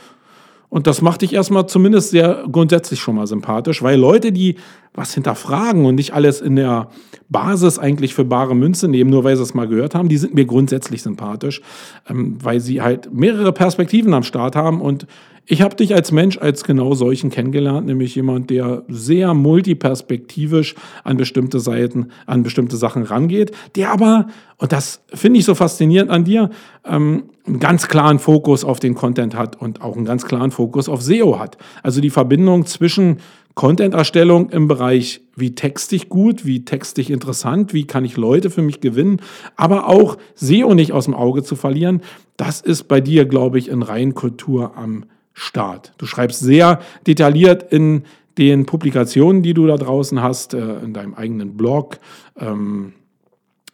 und 0.72 0.86
das 0.86 1.02
macht 1.02 1.20
dich 1.20 1.34
erstmal 1.34 1.66
zumindest 1.66 2.12
sehr 2.12 2.46
grundsätzlich 2.50 2.98
schon 2.98 3.16
mal 3.16 3.26
sympathisch, 3.26 3.82
weil 3.82 4.00
Leute, 4.00 4.32
die 4.32 4.56
was 4.94 5.14
hinterfragen 5.14 5.86
und 5.86 5.94
nicht 5.94 6.12
alles 6.12 6.40
in 6.40 6.56
der 6.56 6.88
Basis 7.28 7.78
eigentlich 7.78 8.14
für 8.14 8.24
bare 8.24 8.54
Münze 8.54 8.88
nehmen, 8.88 9.10
nur 9.10 9.24
weil 9.24 9.36
sie 9.36 9.42
es 9.42 9.54
mal 9.54 9.66
gehört 9.66 9.94
haben, 9.94 10.08
die 10.08 10.18
sind 10.18 10.34
mir 10.34 10.44
grundsätzlich 10.44 11.02
sympathisch, 11.02 11.62
ähm, 12.08 12.36
weil 12.42 12.60
sie 12.60 12.82
halt 12.82 13.12
mehrere 13.12 13.52
Perspektiven 13.52 14.12
am 14.12 14.22
Start 14.22 14.54
haben 14.54 14.80
und 14.80 15.06
ich 15.44 15.60
habe 15.60 15.74
dich 15.74 15.92
als 15.92 16.12
Mensch 16.12 16.38
als 16.38 16.62
genau 16.62 16.94
solchen 16.94 17.30
kennengelernt, 17.30 17.86
nämlich 17.86 18.14
jemand, 18.14 18.48
der 18.48 18.84
sehr 18.88 19.34
multiperspektivisch 19.34 20.76
an 21.02 21.16
bestimmte 21.16 21.58
Seiten, 21.58 22.08
an 22.26 22.44
bestimmte 22.44 22.76
Sachen 22.76 23.02
rangeht, 23.02 23.50
der 23.74 23.90
aber, 23.90 24.28
und 24.58 24.70
das 24.70 25.02
finde 25.12 25.40
ich 25.40 25.44
so 25.44 25.56
faszinierend 25.56 26.12
an 26.12 26.24
dir, 26.24 26.50
ähm, 26.84 27.24
einen 27.44 27.58
ganz 27.58 27.88
klaren 27.88 28.20
Fokus 28.20 28.64
auf 28.64 28.78
den 28.78 28.94
Content 28.94 29.34
hat 29.34 29.60
und 29.60 29.82
auch 29.82 29.96
einen 29.96 30.04
ganz 30.04 30.24
klaren 30.24 30.52
Fokus 30.52 30.88
auf 30.88 31.02
SEO 31.02 31.40
hat. 31.40 31.58
Also 31.82 32.00
die 32.00 32.10
Verbindung 32.10 32.66
zwischen 32.66 33.16
Content-Erstellung 33.54 34.50
im 34.50 34.66
Bereich, 34.66 35.20
wie 35.36 35.54
texte 35.54 35.94
ich 35.94 36.08
gut, 36.08 36.46
wie 36.46 36.64
texte 36.64 37.00
ich 37.00 37.10
interessant, 37.10 37.74
wie 37.74 37.86
kann 37.86 38.04
ich 38.04 38.16
Leute 38.16 38.50
für 38.50 38.62
mich 38.62 38.80
gewinnen, 38.80 39.20
aber 39.56 39.88
auch 39.88 40.16
SEO 40.34 40.74
nicht 40.74 40.92
aus 40.92 41.04
dem 41.04 41.14
Auge 41.14 41.42
zu 41.42 41.56
verlieren, 41.56 42.02
das 42.36 42.60
ist 42.60 42.84
bei 42.84 43.00
dir, 43.00 43.26
glaube 43.26 43.58
ich, 43.58 43.68
in 43.68 43.82
Reinkultur 43.82 44.76
am 44.76 45.04
Start. 45.34 45.92
Du 45.98 46.06
schreibst 46.06 46.40
sehr 46.40 46.80
detailliert 47.06 47.72
in 47.72 48.04
den 48.38 48.66
Publikationen, 48.66 49.42
die 49.42 49.54
du 49.54 49.66
da 49.66 49.76
draußen 49.76 50.22
hast, 50.22 50.54
äh, 50.54 50.78
in 50.80 50.94
deinem 50.94 51.14
eigenen 51.14 51.56
Blog, 51.56 51.98
ähm, 52.38 52.94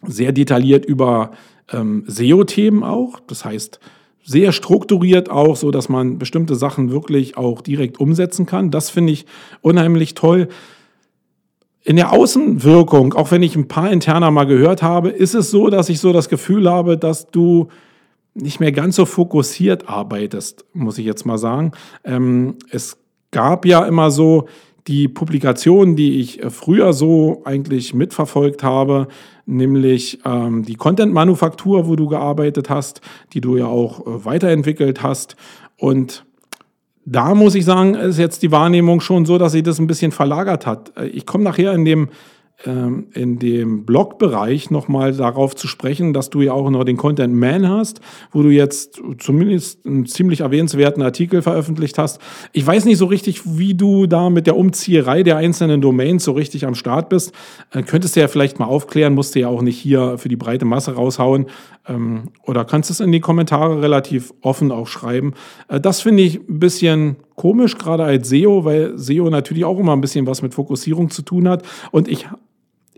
sehr 0.05 0.31
detailliert 0.31 0.85
über 0.85 1.31
ähm, 1.71 2.03
SEO-Themen 2.07 2.83
auch. 2.83 3.19
Das 3.27 3.45
heißt, 3.45 3.79
sehr 4.29 4.51
strukturiert 4.51 5.31
auch, 5.31 5.55
so 5.55 5.71
dass 5.71 5.89
man 5.89 6.19
bestimmte 6.19 6.53
Sachen 6.53 6.91
wirklich 6.91 7.35
auch 7.35 7.61
direkt 7.61 7.99
umsetzen 7.99 8.45
kann. 8.45 8.69
Das 8.69 8.91
finde 8.91 9.11
ich 9.11 9.25
unheimlich 9.61 10.13
toll. 10.13 10.49
In 11.83 11.95
der 11.95 12.13
Außenwirkung, 12.13 13.15
auch 13.15 13.31
wenn 13.31 13.41
ich 13.41 13.55
ein 13.55 13.67
paar 13.67 13.91
interner 13.91 14.29
mal 14.29 14.43
gehört 14.43 14.83
habe, 14.83 15.09
ist 15.09 15.33
es 15.33 15.49
so, 15.49 15.71
dass 15.71 15.89
ich 15.89 15.99
so 15.99 16.13
das 16.13 16.29
Gefühl 16.29 16.69
habe, 16.69 16.95
dass 16.95 17.31
du 17.31 17.69
nicht 18.35 18.59
mehr 18.59 18.71
ganz 18.71 18.97
so 18.97 19.05
fokussiert 19.05 19.89
arbeitest, 19.89 20.63
muss 20.73 20.99
ich 20.99 21.07
jetzt 21.07 21.25
mal 21.25 21.39
sagen. 21.39 21.71
Ähm, 22.03 22.57
es 22.69 22.97
gab 23.31 23.65
ja 23.65 23.83
immer 23.83 24.11
so 24.11 24.47
die 24.85 25.07
Publikationen, 25.07 25.95
die 25.95 26.19
ich 26.19 26.43
äh, 26.43 26.51
früher 26.51 26.93
so 26.93 27.41
eigentlich 27.45 27.95
mitverfolgt 27.95 28.61
habe, 28.61 29.07
nämlich 29.49 30.19
ähm, 30.25 30.63
die 30.63 30.75
Content-Manufaktur, 30.75 31.87
wo 31.87 31.95
du 31.95 32.07
gearbeitet 32.07 32.69
hast, 32.69 33.01
die 33.33 33.41
du 33.41 33.57
ja 33.57 33.65
auch 33.65 34.05
äh, 34.05 34.25
weiterentwickelt 34.25 35.01
hast. 35.01 35.35
Und 35.77 36.25
da 37.05 37.33
muss 37.33 37.55
ich 37.55 37.65
sagen, 37.65 37.95
ist 37.95 38.19
jetzt 38.19 38.43
die 38.43 38.51
Wahrnehmung 38.51 39.01
schon 39.01 39.25
so, 39.25 39.37
dass 39.37 39.51
sie 39.51 39.63
das 39.63 39.79
ein 39.79 39.87
bisschen 39.87 40.11
verlagert 40.11 40.65
hat. 40.65 40.95
Äh, 40.95 41.07
ich 41.07 41.25
komme 41.25 41.43
nachher 41.43 41.73
in 41.73 41.85
dem 41.85 42.09
in 42.65 43.39
dem 43.39 43.85
Blogbereich 43.85 44.69
nochmal 44.69 45.13
darauf 45.13 45.55
zu 45.55 45.65
sprechen, 45.67 46.11
dass 46.11 46.29
du 46.29 46.41
ja 46.41 46.51
auch 46.51 46.69
noch 46.69 46.83
den 46.83 46.97
Content 46.97 47.33
Man 47.33 47.69
hast, 47.69 48.01
wo 48.33 48.43
du 48.43 48.49
jetzt 48.49 49.01
zumindest 49.17 49.85
einen 49.85 50.05
ziemlich 50.05 50.41
erwähnenswerten 50.41 51.01
Artikel 51.01 51.41
veröffentlicht 51.41 51.97
hast. 51.97 52.19
Ich 52.51 52.67
weiß 52.67 52.83
nicht 52.83 52.97
so 52.97 53.05
richtig, 53.05 53.41
wie 53.45 53.75
du 53.75 54.07
da 54.07 54.29
mit 54.29 54.45
der 54.45 54.57
Umzieherei 54.57 55.23
der 55.23 55.37
einzelnen 55.37 55.79
Domains 55.79 56.25
so 56.25 56.33
richtig 56.33 56.65
am 56.65 56.75
Start 56.75 57.07
bist. 57.07 57.33
Äh, 57.71 57.83
könntest 57.83 58.15
du 58.15 58.19
ja 58.19 58.27
vielleicht 58.27 58.59
mal 58.59 58.65
aufklären, 58.65 59.13
musst 59.13 59.35
du 59.35 59.39
ja 59.39 59.47
auch 59.47 59.61
nicht 59.61 59.77
hier 59.77 60.17
für 60.17 60.27
die 60.27 60.35
breite 60.35 60.65
Masse 60.65 60.95
raushauen. 60.95 61.45
Ähm, 61.87 62.31
oder 62.45 62.65
kannst 62.65 62.89
es 62.89 62.99
in 62.99 63.11
die 63.11 63.21
Kommentare 63.21 63.81
relativ 63.81 64.33
offen 64.41 64.71
auch 64.71 64.87
schreiben. 64.87 65.33
Äh, 65.69 65.79
das 65.79 66.01
finde 66.01 66.23
ich 66.23 66.39
ein 66.47 66.59
bisschen 66.59 67.15
komisch, 67.35 67.77
gerade 67.77 68.03
als 68.03 68.27
SEO, 68.29 68.65
weil 68.65 68.97
SEO 68.97 69.29
natürlich 69.29 69.63
auch 69.63 69.79
immer 69.79 69.93
ein 69.93 70.01
bisschen 70.01 70.27
was 70.27 70.41
mit 70.41 70.53
Fokussierung 70.53 71.09
zu 71.09 71.21
tun 71.21 71.47
hat. 71.47 71.63
Und 71.91 72.09
ich 72.09 72.27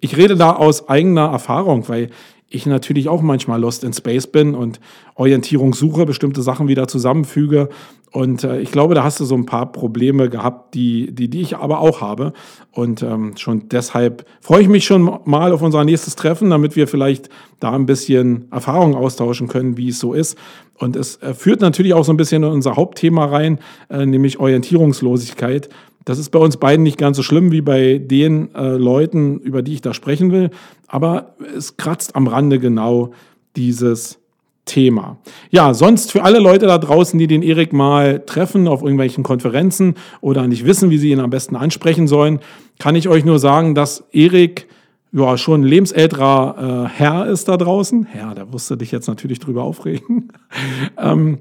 ich 0.01 0.17
rede 0.17 0.36
da 0.36 0.51
aus 0.51 0.89
eigener 0.89 1.27
Erfahrung, 1.27 1.88
weil 1.88 2.10
ich 2.50 2.65
natürlich 2.65 3.08
auch 3.08 3.22
manchmal 3.22 3.62
lost 3.62 3.86
in 3.86 3.93
space 3.93 4.27
bin 4.27 4.55
und 4.55 4.81
Orientierung 5.15 5.74
suche, 5.74 6.05
bestimmte 6.05 6.41
Sachen 6.41 6.67
wieder 6.67 6.88
zusammenfüge. 6.88 7.70
Und 8.12 8.43
äh, 8.43 8.60
ich 8.60 8.74
glaube, 8.74 8.93
da 8.93 9.05
hast 9.05 9.22
du 9.22 9.25
so 9.25 9.36
ein 9.36 9.46
paar 9.46 9.72
Probleme 9.72 10.29
gehabt, 10.29 10.74
die, 10.75 11.15
die, 11.15 11.29
die 11.29 11.39
ich 11.39 11.55
aber 11.55 11.79
auch 11.79 12.01
habe. 12.01 12.34
Und 12.72 13.03
ähm, 13.03 13.38
schon 13.38 13.70
deshalb 13.70 14.25
freue 14.41 14.62
ich 14.62 14.67
mich 14.67 14.84
schon 14.84 15.20
mal 15.24 15.53
auf 15.53 15.62
unser 15.62 15.86
nächstes 15.86 16.17
Treffen, 16.17 16.50
damit 16.50 16.75
wir 16.75 16.89
vielleicht 16.89 17.29
da 17.62 17.72
ein 17.72 17.86
bisschen 17.86 18.51
Erfahrung 18.51 18.96
austauschen 18.96 19.48
können, 19.48 19.77
wie 19.77 19.89
es 19.89 20.00
so 20.00 20.13
ist. 20.13 20.38
Und 20.77 20.98
es 20.98 21.22
äh, 21.22 21.34
führt 21.34 21.62
natürlich 21.62 21.93
auch 21.93 22.03
so 22.03 22.12
ein 22.12 22.17
bisschen 22.17 22.43
in 22.43 22.50
unser 22.50 22.75
Hauptthema 22.75 23.25
rein, 23.25 23.60
äh, 23.89 24.05
nämlich 24.05 24.39
Orientierungslosigkeit. 24.39 25.70
Das 26.05 26.17
ist 26.17 26.29
bei 26.29 26.39
uns 26.39 26.58
beiden 26.58 26.84
nicht 26.84 26.98
ganz 26.98 27.17
so 27.17 27.24
schlimm 27.24 27.51
wie 27.51 27.62
bei 27.62 28.00
den 28.00 28.53
äh, 28.55 28.75
Leuten, 28.75 29.39
über 29.39 29.62
die 29.62 29.74
ich 29.74 29.81
da 29.81 29.93
sprechen 29.93 30.31
will, 30.31 30.50
aber 30.88 31.36
es 31.55 31.77
kratzt 31.77 32.15
am 32.15 32.27
Rande 32.27 32.60
genau 32.60 33.12
dieses 33.55 34.20
Thema. 34.65 35.17
Ja, 35.50 35.74
sonst 35.74 36.12
für 36.12 36.24
alle 36.24 36.39
Leute 36.39 36.65
da 36.67 36.77
draußen, 36.77 37.17
die 37.20 37.27
den 37.27 37.41
Erik 37.43 37.74
mal 37.74 38.20
treffen 38.25 38.67
auf 38.67 38.81
irgendwelchen 38.81 39.24
Konferenzen 39.24 39.96
oder 40.22 40.48
nicht 40.48 40.65
wissen, 40.65 40.89
wie 40.89 40.98
sie 40.98 41.12
ihn 41.12 41.20
am 41.20 41.29
besten 41.29 41.55
ansprechen 41.55 42.08
sollen, 42.08 42.39
kann 42.79 42.96
ich 42.96 43.10
euch 43.10 43.25
nur 43.25 43.39
sagen, 43.39 43.75
dass 43.75 44.03
Erik 44.12 44.67
ja 45.12 45.38
schon 45.38 45.62
ein 45.62 45.67
lebensälterer 45.67 46.86
äh, 46.86 46.98
Herr 46.98 47.27
ist 47.27 47.48
da 47.48 47.58
draußen. 47.58 48.05
Herr, 48.05 48.34
da 48.34 48.51
wirst 48.53 48.70
du 48.70 48.75
dich 48.75 48.91
jetzt 48.91 49.08
natürlich 49.08 49.39
drüber 49.39 49.63
aufregen. 49.63 50.31
ähm, 50.98 51.39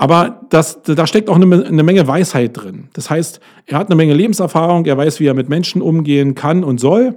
aber 0.00 0.40
das, 0.48 0.80
da 0.82 1.06
steckt 1.06 1.28
auch 1.28 1.36
eine, 1.36 1.62
eine, 1.62 1.82
Menge 1.82 2.08
Weisheit 2.08 2.56
drin. 2.56 2.88
Das 2.94 3.10
heißt, 3.10 3.38
er 3.66 3.76
hat 3.76 3.88
eine 3.88 3.96
Menge 3.96 4.14
Lebenserfahrung, 4.14 4.86
er 4.86 4.96
weiß, 4.96 5.20
wie 5.20 5.26
er 5.26 5.34
mit 5.34 5.50
Menschen 5.50 5.82
umgehen 5.82 6.34
kann 6.34 6.64
und 6.64 6.80
soll. 6.80 7.16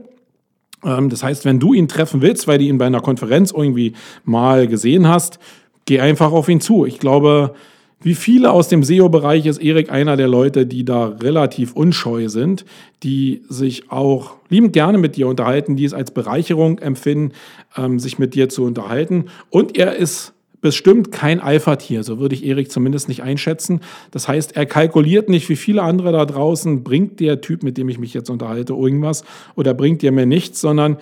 Ähm, 0.83 1.07
das 1.07 1.23
heißt, 1.23 1.45
wenn 1.45 1.61
du 1.61 1.73
ihn 1.73 1.87
treffen 1.87 2.21
willst, 2.21 2.45
weil 2.45 2.57
du 2.57 2.65
ihn 2.65 2.77
bei 2.77 2.85
einer 2.85 2.99
Konferenz 2.99 3.53
irgendwie 3.55 3.93
mal 4.25 4.67
gesehen 4.67 5.07
hast, 5.07 5.39
geh 5.85 6.01
einfach 6.01 6.33
auf 6.33 6.49
ihn 6.49 6.59
zu. 6.59 6.85
Ich 6.85 6.99
glaube, 6.99 7.53
wie 8.01 8.15
viele 8.15 8.51
aus 8.51 8.67
dem 8.67 8.83
SEO-Bereich 8.83 9.45
ist 9.45 9.59
Erik 9.59 9.89
einer 9.89 10.17
der 10.17 10.27
Leute, 10.27 10.65
die 10.65 10.83
da 10.83 11.05
relativ 11.05 11.71
unscheu 11.71 12.27
sind, 12.27 12.65
die 13.01 13.43
sich 13.47 13.91
auch 13.91 14.33
liebend 14.49 14.73
gerne 14.73 14.97
mit 14.97 15.15
dir 15.15 15.29
unterhalten, 15.29 15.77
die 15.77 15.85
es 15.85 15.93
als 15.93 16.11
Bereicherung 16.11 16.79
empfinden, 16.79 17.31
ähm, 17.77 17.97
sich 17.97 18.19
mit 18.19 18.35
dir 18.35 18.49
zu 18.49 18.65
unterhalten. 18.65 19.27
Und 19.49 19.77
er 19.77 19.95
ist 19.95 20.32
bestimmt 20.63 21.11
kein 21.11 21.41
Alpha-Tier, 21.41 22.03
so 22.03 22.19
würde 22.19 22.33
ich 22.33 22.45
Erik 22.45 22.71
zumindest 22.71 23.09
nicht 23.09 23.21
einschätzen. 23.21 23.81
Das 24.11 24.29
heißt, 24.29 24.55
er 24.55 24.65
kalkuliert 24.65 25.27
nicht, 25.27 25.49
wie 25.49 25.57
viele 25.57 25.83
andere 25.83 26.13
da 26.13 26.25
draußen, 26.25 26.83
bringt 26.85 27.19
der 27.19 27.41
Typ, 27.41 27.63
mit 27.63 27.77
dem 27.77 27.89
ich 27.89 27.99
mich 27.99 28.13
jetzt 28.13 28.29
unterhalte, 28.29 28.73
irgendwas 28.73 29.25
oder 29.55 29.73
bringt 29.73 30.01
der 30.01 30.13
mir 30.13 30.25
nichts, 30.25 30.61
sondern 30.61 30.97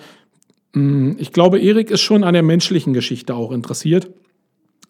mm, 0.74 1.12
ich 1.18 1.32
glaube, 1.32 1.60
Erik 1.60 1.92
ist 1.92 2.00
schon 2.00 2.24
an 2.24 2.34
der 2.34 2.42
menschlichen 2.42 2.92
Geschichte 2.92 3.36
auch 3.36 3.52
interessiert. 3.52 4.10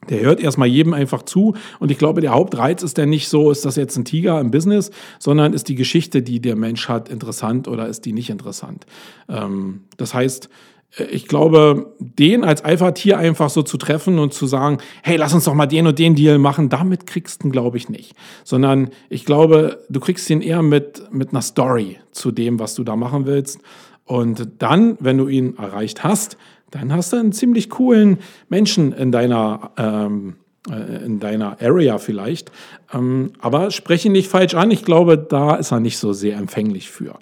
Der 0.09 0.23
hört 0.23 0.41
erstmal 0.41 0.69
jedem 0.69 0.95
einfach 0.95 1.23
zu 1.23 1.55
und 1.79 1.91
ich 1.91 1.99
glaube, 1.99 2.23
der 2.23 2.33
Hauptreiz 2.33 2.83
ist 2.83 2.97
ja 2.97 3.05
nicht 3.05 3.29
so, 3.29 3.51
ist 3.51 3.67
das 3.67 3.77
jetzt 3.77 3.97
ein 3.99 4.07
Tiger 4.07 4.41
im 4.41 4.51
Business, 4.51 4.91
sondern 5.19 5.53
ist 5.53 5.69
die 5.69 5.77
Geschichte, 5.77 6.23
die 6.23 6.41
der 6.41 6.57
Mensch 6.57 6.89
hat, 6.89 7.11
interessant 7.11 7.69
oder 7.69 7.87
ist 7.89 8.07
die 8.07 8.15
nicht 8.15 8.31
interessant. 8.31 8.87
Ähm, 9.29 9.83
das 9.99 10.15
heißt, 10.15 10.49
ich 10.97 11.27
glaube, 11.27 11.95
den 11.99 12.45
als 12.45 12.65
Alpha-Tier 12.65 13.17
einfach 13.17 13.49
so 13.49 13.63
zu 13.63 13.79
treffen 13.79 14.19
und 14.19 14.35
zu 14.35 14.47
sagen, 14.47 14.79
hey, 15.03 15.17
lass 15.17 15.33
uns 15.33 15.45
doch 15.45 15.55
mal 15.55 15.67
den 15.67 15.87
und 15.87 15.99
den 15.99 16.15
Deal 16.15 16.39
machen, 16.39 16.69
damit 16.69 17.07
kriegst 17.07 17.43
du 17.43 17.49
ihn, 17.49 17.53
glaube 17.53 17.79
ich, 17.79 17.89
nicht. 17.89 18.15
Sondern 18.45 18.91
ich 19.09 19.25
glaube, 19.25 19.83
du 19.89 20.01
kriegst 20.01 20.29
ihn 20.29 20.43
eher 20.43 20.63
mit, 20.63 21.03
mit 21.11 21.31
einer 21.31 21.41
Story 21.41 21.99
zu 22.11 22.31
dem, 22.31 22.59
was 22.59 22.75
du 22.75 22.85
da 22.85 22.95
machen 22.95 23.25
willst. 23.25 23.61
Und 24.05 24.49
dann, 24.59 24.99
wenn 25.01 25.17
du 25.17 25.29
ihn 25.29 25.57
erreicht 25.57 26.05
hast, 26.05 26.37
dann 26.71 26.93
hast 26.93 27.13
du 27.13 27.17
einen 27.17 27.33
ziemlich 27.33 27.71
coolen 27.71 28.19
Menschen 28.51 28.93
in 28.93 29.13
deiner, 29.13 29.71
ähm, 29.79 30.37
äh, 30.71 31.05
in 31.05 31.21
deiner 31.21 31.61
Area 31.63 31.97
vielleicht. 31.97 32.53
Ähm, 32.93 33.33
aber 33.39 33.71
spreche 33.71 34.09
ihn 34.09 34.13
nicht 34.13 34.29
falsch 34.29 34.55
an. 34.55 34.71
Ich 34.71 34.85
glaube, 34.85 35.17
da 35.17 35.55
ist 35.55 35.73
er 35.73 35.81
nicht 35.81 35.97
so 35.97 36.13
sehr 36.13 36.37
empfänglich 36.37 36.91
für. 36.91 37.19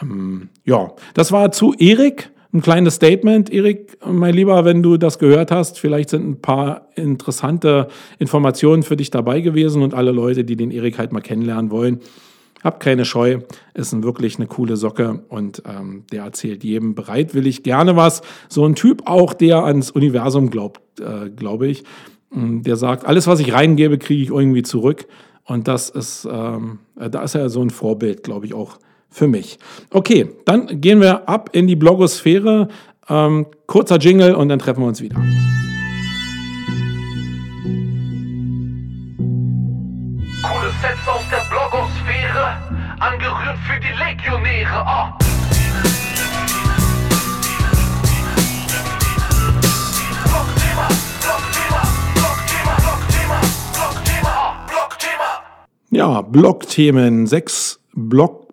Ähm, 0.00 0.48
ja, 0.64 0.92
das 1.12 1.32
war 1.32 1.52
zu 1.52 1.74
Erik 1.74 2.30
ein 2.52 2.62
kleines 2.62 2.96
Statement, 2.96 3.50
Erik, 3.50 3.96
mein 4.04 4.34
Lieber, 4.34 4.64
wenn 4.64 4.82
du 4.82 4.96
das 4.96 5.18
gehört 5.18 5.52
hast. 5.52 5.78
Vielleicht 5.78 6.10
sind 6.10 6.28
ein 6.28 6.40
paar 6.40 6.88
interessante 6.96 7.88
Informationen 8.18 8.82
für 8.82 8.96
dich 8.96 9.10
dabei 9.10 9.40
gewesen 9.40 9.82
und 9.82 9.94
alle 9.94 10.10
Leute, 10.10 10.44
die 10.44 10.56
den 10.56 10.70
Erik 10.70 10.98
halt 10.98 11.12
mal 11.12 11.20
kennenlernen 11.20 11.70
wollen. 11.70 12.00
Hab 12.62 12.80
keine 12.80 13.04
Scheu, 13.04 13.38
ist 13.72 13.92
ein 13.92 14.02
wirklich 14.02 14.36
eine 14.36 14.46
coole 14.46 14.76
Socke 14.76 15.22
und 15.28 15.62
ähm, 15.64 16.04
der 16.12 16.24
erzählt 16.24 16.62
jedem 16.62 16.94
bereitwillig 16.94 17.62
gerne 17.62 17.96
was. 17.96 18.20
So 18.48 18.66
ein 18.66 18.74
Typ 18.74 19.02
auch, 19.06 19.32
der 19.32 19.64
ans 19.64 19.90
Universum 19.90 20.50
glaubt, 20.50 20.80
äh, 21.00 21.30
glaube 21.30 21.68
ich. 21.68 21.84
Mm, 22.30 22.62
der 22.62 22.76
sagt, 22.76 23.06
alles, 23.06 23.26
was 23.26 23.40
ich 23.40 23.54
reingebe, 23.54 23.96
kriege 23.96 24.22
ich 24.24 24.30
irgendwie 24.30 24.62
zurück. 24.62 25.06
Und 25.44 25.68
das 25.68 25.88
ist, 25.88 26.28
ähm, 26.30 26.80
da 26.96 27.22
ist 27.22 27.34
er 27.34 27.48
so 27.48 27.62
ein 27.62 27.70
Vorbild, 27.70 28.24
glaube 28.24 28.44
ich, 28.44 28.54
auch 28.54 28.78
für 29.10 29.26
mich. 29.26 29.58
Okay, 29.90 30.30
dann 30.44 30.80
gehen 30.80 31.00
wir 31.00 31.28
ab 31.28 31.50
in 31.52 31.66
die 31.66 31.76
Blogosphäre. 31.76 32.68
Ähm, 33.08 33.46
kurzer 33.66 33.98
Jingle 33.98 34.34
und 34.34 34.48
dann 34.48 34.58
treffen 34.58 34.82
wir 34.82 34.86
uns 34.86 35.00
wieder. 35.00 35.16
Coole 40.42 40.70
Sets 40.80 41.08
aus 41.08 41.22
der 41.30 41.42
Blogosphäre, 41.50 42.56
angerührt 43.00 43.58
für 43.66 43.80
die 43.80 43.92
Legionäre. 43.98 44.84
Oh. 44.86 45.20
Ja, 55.92 56.22
Blogthemen, 56.22 57.26
sechs 57.26 57.80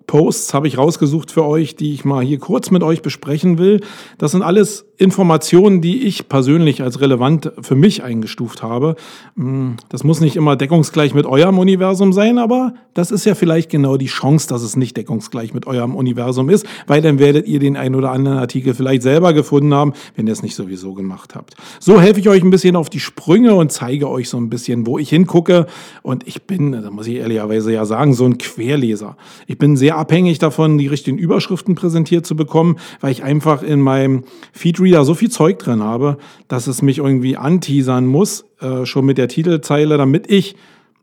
Blogposts 0.07 0.53
habe 0.53 0.67
ich 0.67 0.77
rausgesucht 0.77 1.31
für 1.31 1.45
euch, 1.45 1.75
die 1.75 1.93
ich 1.93 2.05
mal 2.05 2.23
hier 2.23 2.39
kurz 2.39 2.71
mit 2.71 2.81
euch 2.81 3.01
besprechen 3.01 3.57
will. 3.57 3.81
Das 4.17 4.31
sind 4.31 4.41
alles 4.41 4.86
Informationen, 4.97 5.81
die 5.81 6.03
ich 6.03 6.27
persönlich 6.27 6.81
als 6.81 6.99
relevant 7.01 7.51
für 7.61 7.75
mich 7.75 8.03
eingestuft 8.03 8.63
habe. 8.63 8.95
Hm, 9.35 9.75
das 9.89 10.03
muss 10.03 10.21
nicht 10.21 10.35
immer 10.35 10.55
deckungsgleich 10.55 11.13
mit 11.13 11.27
eurem 11.27 11.59
Universum 11.59 12.13
sein, 12.13 12.39
aber 12.39 12.73
das 12.95 13.11
ist 13.11 13.25
ja 13.25 13.35
vielleicht 13.35 13.69
genau 13.69 13.97
die 13.97 14.07
Chance, 14.07 14.47
dass 14.47 14.63
es 14.63 14.75
nicht 14.75 14.97
deckungsgleich 14.97 15.53
mit 15.53 15.67
eurem 15.67 15.95
Universum 15.95 16.49
ist, 16.49 16.65
weil 16.87 17.03
dann 17.03 17.19
werdet 17.19 17.47
ihr 17.47 17.59
den 17.59 17.77
einen 17.77 17.93
oder 17.93 18.11
anderen 18.11 18.39
Artikel 18.39 18.73
vielleicht 18.73 19.03
selber 19.03 19.33
gefunden 19.33 19.71
haben, 19.71 19.93
wenn 20.15 20.25
ihr 20.25 20.33
es 20.33 20.41
nicht 20.41 20.55
sowieso 20.55 20.95
gemacht 20.95 21.35
habt. 21.35 21.55
So 21.79 22.01
helfe 22.01 22.19
ich 22.19 22.27
euch 22.27 22.41
ein 22.41 22.49
bisschen 22.49 22.75
auf 22.75 22.89
die 22.89 22.99
Sprünge 22.99 23.53
und 23.53 23.71
zeige 23.71 24.09
euch 24.09 24.29
so 24.29 24.37
ein 24.37 24.49
bisschen, 24.49 24.87
wo 24.87 24.97
ich 24.97 25.09
hingucke. 25.09 25.67
Und 26.01 26.27
ich 26.27 26.43
bin, 26.43 26.71
da 26.71 26.89
muss 26.89 27.05
ich 27.05 27.17
ehrlicherweise 27.17 27.71
ja 27.71 27.85
sagen, 27.85 28.15
so 28.15 28.25
ein 28.25 28.39
Querleser. 28.39 29.15
Ich 29.45 29.59
bin 29.59 29.77
sehr 29.77 29.97
abhängig 29.97 30.39
davon, 30.39 30.79
die 30.79 30.87
richtigen 30.87 31.19
Überschriften 31.19 31.75
präsentiert 31.75 32.25
zu 32.25 32.35
bekommen, 32.35 32.77
weil 32.99 33.11
ich 33.11 33.23
einfach 33.23 33.61
in 33.61 33.79
meinem 33.79 34.23
Feed 34.53 34.79
Reader 34.87 35.05
so 35.05 35.13
viel 35.13 35.29
Zeug 35.29 35.59
drin 35.59 35.83
habe, 35.83 36.17
dass 36.47 36.67
es 36.67 36.81
mich 36.81 36.99
irgendwie 36.99 37.37
anteasern 37.37 38.05
muss, 38.05 38.45
äh, 38.61 38.85
schon 38.85 39.05
mit 39.05 39.17
der 39.17 39.27
Titelzeile, 39.27 39.97
damit 39.97 40.31
ich 40.31 40.55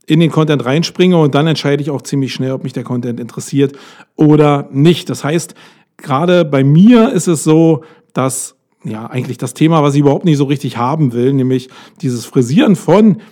in 0.07 0.21
den 0.21 0.31
Content 0.31 0.65
reinspringe 0.65 1.19
und 1.19 1.35
dann 1.35 1.47
entscheide 1.47 1.83
ich 1.83 1.91
auch 1.91 2.03
ziemlich 2.03 2.35
schnell, 2.35 2.53
ob 2.53 2.65
mich 2.65 2.73
der 2.73 2.85
Content 2.85 3.21
interessiert 3.21 3.77
oder 4.17 4.69
nicht. 4.71 5.09
Das 5.09 5.25
heißt, 5.25 5.55
gerade 5.97 6.45
bei 6.45 6.63
mir 6.63 7.13
ist 7.13 7.27
es 7.27 7.45
so, 7.45 7.85
dass 8.13 8.57
ja 8.85 9.07
eigentlich 9.07 9.39
das 9.39 9.55
Thema, 9.55 9.83
was 9.83 9.95
ich 9.95 10.01
überhaupt 10.01 10.25
nicht 10.25 10.37
so 10.37 10.45
richtig 10.45 10.77
haben 10.77 11.13
will, 11.13 11.33
nämlich 11.33 11.71
dieses 12.03 12.27
Frisieren 12.27 12.77
von 12.77 13.23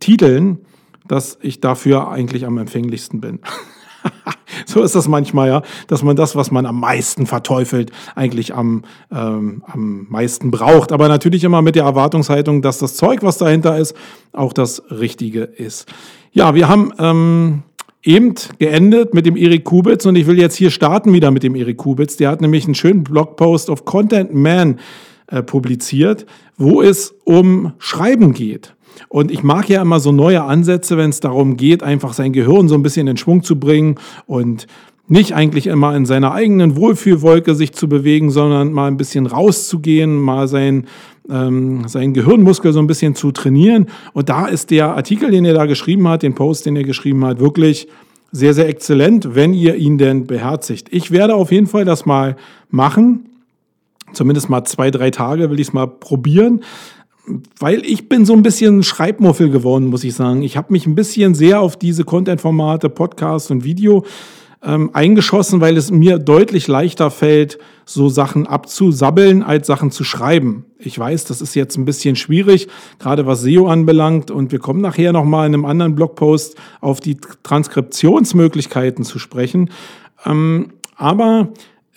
Titeln, 0.00 0.58
dass 1.06 1.38
ich 1.42 1.60
dafür 1.60 2.08
eigentlich 2.08 2.44
am 2.44 2.58
empfänglichsten 2.58 3.20
bin. 3.20 3.40
so 4.66 4.82
ist 4.82 4.94
das 4.94 5.08
manchmal, 5.08 5.48
ja, 5.48 5.62
dass 5.86 6.02
man 6.02 6.16
das, 6.16 6.36
was 6.36 6.50
man 6.50 6.66
am 6.66 6.80
meisten 6.80 7.26
verteufelt, 7.26 7.90
eigentlich 8.14 8.54
am, 8.54 8.82
ähm, 9.12 9.62
am 9.66 10.06
meisten 10.08 10.50
braucht. 10.50 10.92
Aber 10.92 11.08
natürlich 11.08 11.44
immer 11.44 11.62
mit 11.62 11.74
der 11.74 11.84
Erwartungshaltung, 11.84 12.62
dass 12.62 12.78
das 12.78 12.94
Zeug, 12.96 13.22
was 13.22 13.38
dahinter 13.38 13.78
ist, 13.78 13.94
auch 14.32 14.52
das 14.52 14.82
Richtige 14.90 15.42
ist. 15.42 15.86
Ja, 16.32 16.54
wir 16.54 16.68
haben 16.68 16.92
ähm, 16.98 17.62
eben 18.02 18.34
geendet 18.58 19.14
mit 19.14 19.26
dem 19.26 19.36
Erik 19.36 19.64
Kubitz 19.64 20.04
und 20.06 20.16
ich 20.16 20.26
will 20.26 20.38
jetzt 20.38 20.56
hier 20.56 20.70
starten 20.70 21.12
wieder 21.12 21.30
mit 21.30 21.42
dem 21.42 21.54
Erik 21.54 21.78
Kubitz. 21.78 22.16
Der 22.16 22.30
hat 22.30 22.40
nämlich 22.40 22.64
einen 22.64 22.74
schönen 22.74 23.04
Blogpost 23.04 23.70
auf 23.70 23.84
Content 23.84 24.34
Man 24.34 24.78
äh, 25.28 25.42
publiziert, 25.42 26.26
wo 26.56 26.82
es 26.82 27.14
um 27.24 27.72
Schreiben 27.78 28.34
geht. 28.34 28.74
Und 29.08 29.30
ich 29.30 29.42
mag 29.42 29.68
ja 29.68 29.82
immer 29.82 30.00
so 30.00 30.12
neue 30.12 30.42
Ansätze, 30.42 30.96
wenn 30.96 31.10
es 31.10 31.20
darum 31.20 31.56
geht, 31.56 31.82
einfach 31.82 32.12
sein 32.12 32.32
Gehirn 32.32 32.68
so 32.68 32.74
ein 32.74 32.82
bisschen 32.82 33.06
in 33.06 33.16
Schwung 33.16 33.42
zu 33.42 33.58
bringen 33.58 33.96
und 34.26 34.66
nicht 35.06 35.34
eigentlich 35.34 35.66
immer 35.66 35.94
in 35.94 36.06
seiner 36.06 36.32
eigenen 36.32 36.76
Wohlfühlwolke 36.76 37.54
sich 37.54 37.72
zu 37.72 37.88
bewegen, 37.88 38.30
sondern 38.30 38.72
mal 38.72 38.88
ein 38.88 38.96
bisschen 38.96 39.26
rauszugehen, 39.26 40.16
mal 40.16 40.48
sein, 40.48 40.86
ähm, 41.28 41.86
seinen 41.86 42.14
Gehirnmuskel 42.14 42.72
so 42.72 42.78
ein 42.78 42.86
bisschen 42.86 43.14
zu 43.14 43.30
trainieren. 43.30 43.86
Und 44.14 44.30
da 44.30 44.46
ist 44.46 44.70
der 44.70 44.94
Artikel, 44.94 45.30
den 45.30 45.44
er 45.44 45.54
da 45.54 45.66
geschrieben 45.66 46.08
hat, 46.08 46.22
den 46.22 46.34
Post, 46.34 46.64
den 46.66 46.76
er 46.76 46.84
geschrieben 46.84 47.24
hat, 47.24 47.38
wirklich 47.38 47.88
sehr, 48.32 48.54
sehr 48.54 48.68
exzellent, 48.68 49.34
wenn 49.34 49.52
ihr 49.52 49.76
ihn 49.76 49.98
denn 49.98 50.26
beherzigt. 50.26 50.88
Ich 50.90 51.10
werde 51.10 51.34
auf 51.34 51.52
jeden 51.52 51.66
Fall 51.66 51.84
das 51.84 52.06
mal 52.06 52.36
machen. 52.70 53.26
Zumindest 54.12 54.48
mal 54.48 54.64
zwei, 54.64 54.90
drei 54.90 55.10
Tage 55.10 55.50
will 55.50 55.60
ich 55.60 55.68
es 55.68 55.72
mal 55.72 55.86
probieren 55.86 56.62
weil 57.58 57.84
ich 57.84 58.08
bin 58.08 58.24
so 58.24 58.34
ein 58.34 58.42
bisschen 58.42 58.82
Schreibmuffel 58.82 59.50
geworden, 59.50 59.86
muss 59.86 60.04
ich 60.04 60.14
sagen. 60.14 60.42
Ich 60.42 60.56
habe 60.56 60.72
mich 60.72 60.86
ein 60.86 60.94
bisschen 60.94 61.34
sehr 61.34 61.60
auf 61.60 61.76
diese 61.76 62.04
Content-Formate, 62.04 62.90
Podcast 62.90 63.50
und 63.50 63.64
Video 63.64 64.04
ähm, 64.62 64.90
eingeschossen, 64.92 65.60
weil 65.60 65.76
es 65.76 65.90
mir 65.90 66.18
deutlich 66.18 66.68
leichter 66.68 67.10
fällt, 67.10 67.58
so 67.86 68.08
Sachen 68.08 68.46
abzusabbeln, 68.46 69.42
als 69.42 69.66
Sachen 69.66 69.90
zu 69.90 70.04
schreiben. 70.04 70.64
Ich 70.78 70.98
weiß, 70.98 71.24
das 71.24 71.40
ist 71.40 71.54
jetzt 71.54 71.76
ein 71.76 71.84
bisschen 71.84 72.16
schwierig, 72.16 72.68
gerade 72.98 73.26
was 73.26 73.42
SEO 73.42 73.68
anbelangt. 73.68 74.30
Und 74.30 74.52
wir 74.52 74.58
kommen 74.58 74.80
nachher 74.80 75.12
nochmal 75.12 75.46
in 75.46 75.54
einem 75.54 75.64
anderen 75.64 75.94
Blogpost 75.94 76.56
auf 76.80 77.00
die 77.00 77.16
Transkriptionsmöglichkeiten 77.42 79.04
zu 79.04 79.18
sprechen. 79.18 79.70
Ähm, 80.24 80.72
aber 80.96 81.48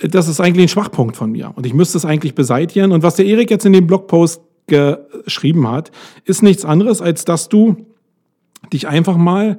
das 0.01 0.27
ist 0.27 0.39
eigentlich 0.39 0.65
ein 0.65 0.69
Schwachpunkt 0.69 1.15
von 1.15 1.31
mir. 1.31 1.53
Und 1.55 1.65
ich 1.65 1.73
müsste 1.73 1.97
es 1.97 2.05
eigentlich 2.05 2.35
beseitigen. 2.35 2.91
Und 2.91 3.03
was 3.03 3.15
der 3.15 3.25
Erik 3.25 3.49
jetzt 3.49 3.65
in 3.65 3.73
dem 3.73 3.87
Blogpost 3.87 4.41
geschrieben 4.67 5.67
hat, 5.69 5.91
ist 6.25 6.43
nichts 6.43 6.65
anderes, 6.65 7.01
als 7.01 7.25
dass 7.25 7.49
du 7.49 7.87
dich 8.71 8.87
einfach 8.87 9.17
mal 9.17 9.57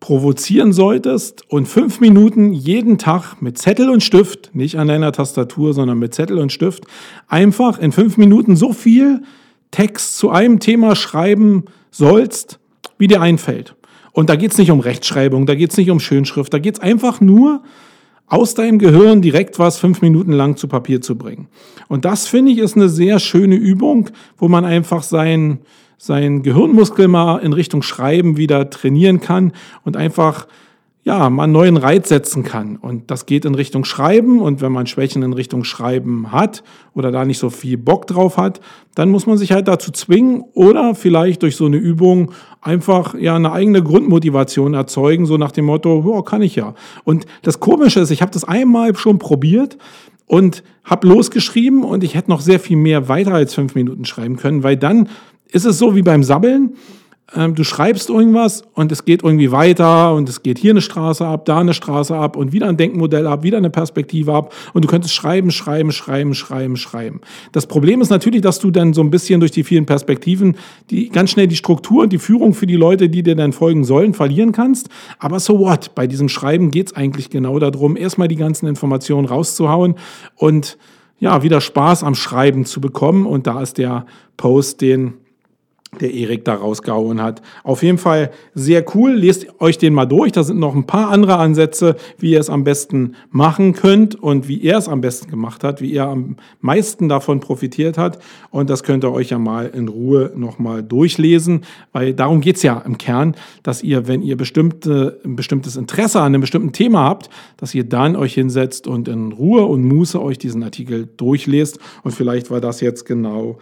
provozieren 0.00 0.72
solltest 0.72 1.48
und 1.50 1.66
fünf 1.66 2.00
Minuten 2.00 2.52
jeden 2.52 2.98
Tag 2.98 3.40
mit 3.40 3.58
Zettel 3.58 3.90
und 3.90 4.02
Stift, 4.02 4.50
nicht 4.54 4.76
an 4.76 4.88
deiner 4.88 5.12
Tastatur, 5.12 5.74
sondern 5.74 5.98
mit 5.98 6.14
Zettel 6.14 6.38
und 6.38 6.50
Stift, 6.52 6.84
einfach 7.28 7.78
in 7.78 7.92
fünf 7.92 8.16
Minuten 8.16 8.56
so 8.56 8.72
viel 8.72 9.22
Text 9.70 10.16
zu 10.16 10.30
einem 10.30 10.58
Thema 10.58 10.96
schreiben 10.96 11.64
sollst, 11.90 12.58
wie 12.98 13.08
dir 13.08 13.20
einfällt. 13.20 13.76
Und 14.12 14.30
da 14.30 14.36
geht 14.36 14.52
es 14.52 14.58
nicht 14.58 14.70
um 14.70 14.80
Rechtschreibung, 14.80 15.46
da 15.46 15.54
geht 15.54 15.70
es 15.70 15.76
nicht 15.76 15.90
um 15.90 16.00
Schönschrift, 16.00 16.52
da 16.52 16.58
geht 16.58 16.76
es 16.76 16.80
einfach 16.80 17.20
nur 17.20 17.62
aus 18.30 18.54
deinem 18.54 18.78
Gehirn 18.78 19.20
direkt 19.20 19.58
was 19.58 19.78
fünf 19.78 20.00
Minuten 20.00 20.32
lang 20.32 20.56
zu 20.56 20.68
Papier 20.68 21.00
zu 21.00 21.18
bringen. 21.18 21.48
Und 21.88 22.04
das 22.04 22.28
finde 22.28 22.52
ich 22.52 22.58
ist 22.58 22.76
eine 22.76 22.88
sehr 22.88 23.18
schöne 23.18 23.56
Übung, 23.56 24.08
wo 24.38 24.48
man 24.48 24.64
einfach 24.64 25.02
sein, 25.02 25.58
sein 25.98 26.42
Gehirnmuskel 26.42 27.08
mal 27.08 27.38
in 27.38 27.52
Richtung 27.52 27.82
Schreiben 27.82 28.36
wieder 28.36 28.70
trainieren 28.70 29.20
kann 29.20 29.52
und 29.84 29.96
einfach 29.96 30.46
ja, 31.10 31.28
mal 31.28 31.42
einen 31.44 31.52
neuen 31.52 31.76
Reiz 31.76 32.08
setzen 32.08 32.44
kann. 32.44 32.76
Und 32.76 33.10
das 33.10 33.26
geht 33.26 33.44
in 33.44 33.56
Richtung 33.56 33.84
Schreiben. 33.84 34.40
Und 34.40 34.60
wenn 34.60 34.70
man 34.70 34.86
Schwächen 34.86 35.24
in 35.24 35.32
Richtung 35.32 35.64
Schreiben 35.64 36.30
hat 36.30 36.62
oder 36.94 37.10
da 37.10 37.24
nicht 37.24 37.40
so 37.40 37.50
viel 37.50 37.76
Bock 37.78 38.06
drauf 38.06 38.36
hat, 38.36 38.60
dann 38.94 39.10
muss 39.10 39.26
man 39.26 39.36
sich 39.36 39.50
halt 39.50 39.66
dazu 39.66 39.90
zwingen 39.90 40.44
oder 40.54 40.94
vielleicht 40.94 41.42
durch 41.42 41.56
so 41.56 41.66
eine 41.66 41.78
Übung 41.78 42.30
einfach 42.60 43.14
ja 43.14 43.34
eine 43.34 43.50
eigene 43.50 43.82
Grundmotivation 43.82 44.74
erzeugen, 44.74 45.26
so 45.26 45.36
nach 45.36 45.50
dem 45.50 45.64
Motto, 45.64 46.04
oh, 46.06 46.22
kann 46.22 46.42
ich 46.42 46.54
ja. 46.54 46.74
Und 47.02 47.26
das 47.42 47.58
Komische 47.58 47.98
ist, 47.98 48.12
ich 48.12 48.22
habe 48.22 48.30
das 48.30 48.44
einmal 48.44 48.94
schon 48.94 49.18
probiert 49.18 49.78
und 50.26 50.62
habe 50.84 51.08
losgeschrieben 51.08 51.82
und 51.82 52.04
ich 52.04 52.14
hätte 52.14 52.30
noch 52.30 52.40
sehr 52.40 52.60
viel 52.60 52.76
mehr 52.76 53.08
weiter 53.08 53.34
als 53.34 53.52
fünf 53.52 53.74
Minuten 53.74 54.04
schreiben 54.04 54.36
können, 54.36 54.62
weil 54.62 54.76
dann 54.76 55.08
ist 55.50 55.66
es 55.66 55.76
so 55.76 55.96
wie 55.96 56.02
beim 56.02 56.22
Sabbeln 56.22 56.76
ähm, 57.34 57.54
du 57.54 57.64
schreibst 57.64 58.10
irgendwas 58.10 58.62
und 58.74 58.90
es 58.90 59.04
geht 59.04 59.22
irgendwie 59.22 59.52
weiter 59.52 60.14
und 60.14 60.28
es 60.28 60.42
geht 60.42 60.58
hier 60.58 60.72
eine 60.72 60.80
Straße 60.80 61.24
ab, 61.24 61.44
da 61.44 61.58
eine 61.58 61.74
Straße 61.74 62.16
ab 62.16 62.36
und 62.36 62.52
wieder 62.52 62.68
ein 62.68 62.76
Denkmodell 62.76 63.26
ab, 63.26 63.42
wieder 63.42 63.58
eine 63.58 63.70
Perspektive 63.70 64.34
ab 64.34 64.52
und 64.72 64.84
du 64.84 64.88
könntest 64.88 65.14
schreiben, 65.14 65.50
schreiben, 65.50 65.92
schreiben, 65.92 66.34
schreiben, 66.34 66.76
schreiben. 66.76 67.20
Das 67.52 67.66
Problem 67.66 68.00
ist 68.00 68.10
natürlich, 68.10 68.40
dass 68.40 68.58
du 68.58 68.70
dann 68.70 68.92
so 68.94 69.00
ein 69.02 69.10
bisschen 69.10 69.40
durch 69.40 69.52
die 69.52 69.62
vielen 69.62 69.86
Perspektiven 69.86 70.56
die 70.90 71.08
ganz 71.08 71.30
schnell 71.30 71.46
die 71.46 71.56
Struktur 71.56 72.02
und 72.02 72.12
die 72.12 72.18
Führung 72.18 72.52
für 72.52 72.66
die 72.66 72.76
Leute, 72.76 73.08
die 73.08 73.22
dir 73.22 73.36
dann 73.36 73.52
folgen 73.52 73.84
sollen, 73.84 74.14
verlieren 74.14 74.52
kannst. 74.52 74.88
Aber 75.18 75.38
so 75.38 75.58
what? 75.58 75.94
Bei 75.94 76.06
diesem 76.06 76.28
Schreiben 76.28 76.70
geht 76.70 76.88
es 76.88 76.96
eigentlich 76.96 77.30
genau 77.30 77.58
darum, 77.58 77.96
erstmal 77.96 78.28
die 78.28 78.36
ganzen 78.36 78.66
Informationen 78.66 79.26
rauszuhauen 79.26 79.94
und 80.36 80.78
ja, 81.20 81.42
wieder 81.42 81.60
Spaß 81.60 82.02
am 82.02 82.14
Schreiben 82.14 82.64
zu 82.64 82.80
bekommen. 82.80 83.26
Und 83.26 83.46
da 83.46 83.62
ist 83.62 83.78
der 83.78 84.06
Post, 84.36 84.80
den 84.80 85.14
der 85.98 86.14
Erik 86.14 86.44
da 86.44 86.54
rausgehauen 86.54 87.20
hat. 87.20 87.42
Auf 87.64 87.82
jeden 87.82 87.98
Fall 87.98 88.30
sehr 88.54 88.84
cool. 88.94 89.12
Lest 89.12 89.46
euch 89.60 89.76
den 89.76 89.92
mal 89.92 90.06
durch. 90.06 90.30
Da 90.30 90.44
sind 90.44 90.60
noch 90.60 90.74
ein 90.74 90.86
paar 90.86 91.10
andere 91.10 91.36
Ansätze, 91.36 91.96
wie 92.18 92.32
ihr 92.32 92.40
es 92.40 92.48
am 92.48 92.62
besten 92.62 93.16
machen 93.30 93.72
könnt 93.72 94.14
und 94.14 94.46
wie 94.46 94.62
er 94.62 94.78
es 94.78 94.88
am 94.88 95.00
besten 95.00 95.30
gemacht 95.30 95.64
hat, 95.64 95.80
wie 95.80 95.92
er 95.92 96.08
am 96.08 96.36
meisten 96.60 97.08
davon 97.08 97.40
profitiert 97.40 97.98
hat. 97.98 98.20
Und 98.50 98.70
das 98.70 98.84
könnt 98.84 99.04
ihr 99.04 99.12
euch 99.12 99.30
ja 99.30 99.38
mal 99.38 99.66
in 99.66 99.88
Ruhe 99.88 100.32
nochmal 100.36 100.84
durchlesen, 100.84 101.62
weil 101.92 102.14
darum 102.14 102.40
geht's 102.40 102.62
ja 102.62 102.78
im 102.78 102.96
Kern, 102.96 103.34
dass 103.64 103.82
ihr, 103.82 104.06
wenn 104.06 104.22
ihr 104.22 104.36
bestimmte, 104.36 105.20
ein 105.24 105.34
bestimmtes 105.34 105.76
Interesse 105.76 106.20
an 106.20 106.26
einem 106.26 106.40
bestimmten 106.40 106.72
Thema 106.72 107.00
habt, 107.00 107.30
dass 107.56 107.74
ihr 107.74 107.84
dann 107.84 108.14
euch 108.14 108.34
hinsetzt 108.34 108.86
und 108.86 109.08
in 109.08 109.32
Ruhe 109.32 109.64
und 109.64 109.82
Muße 109.84 110.22
euch 110.22 110.38
diesen 110.38 110.62
Artikel 110.62 111.08
durchlest. 111.16 111.80
Und 112.04 112.12
vielleicht 112.12 112.50
war 112.50 112.60
das 112.60 112.80
jetzt 112.80 113.04
genau 113.06 113.58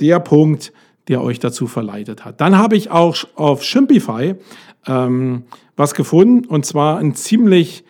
der 0.00 0.20
Punkt, 0.20 0.72
der 1.08 1.22
euch 1.22 1.38
dazu 1.38 1.66
verleitet 1.66 2.24
hat. 2.24 2.40
Dann 2.40 2.58
habe 2.58 2.76
ich 2.76 2.90
auch 2.90 3.16
auf 3.34 3.62
Shimpify 3.62 4.34
ähm, 4.86 5.44
was 5.76 5.94
gefunden 5.94 6.46
und 6.46 6.64
zwar 6.66 6.98
ein 6.98 7.14
ziemlich, 7.14 7.84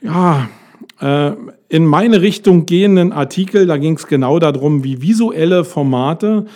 ja, 0.00 0.48
äh, 1.00 1.32
in 1.68 1.84
meine 1.84 2.22
Richtung 2.22 2.66
gehenden 2.66 3.12
Artikel, 3.12 3.66
da 3.66 3.76
ging 3.76 3.96
es 3.96 4.06
genau 4.06 4.38
darum, 4.38 4.84
wie 4.84 5.02
visuelle 5.02 5.64
Formate 5.64 6.46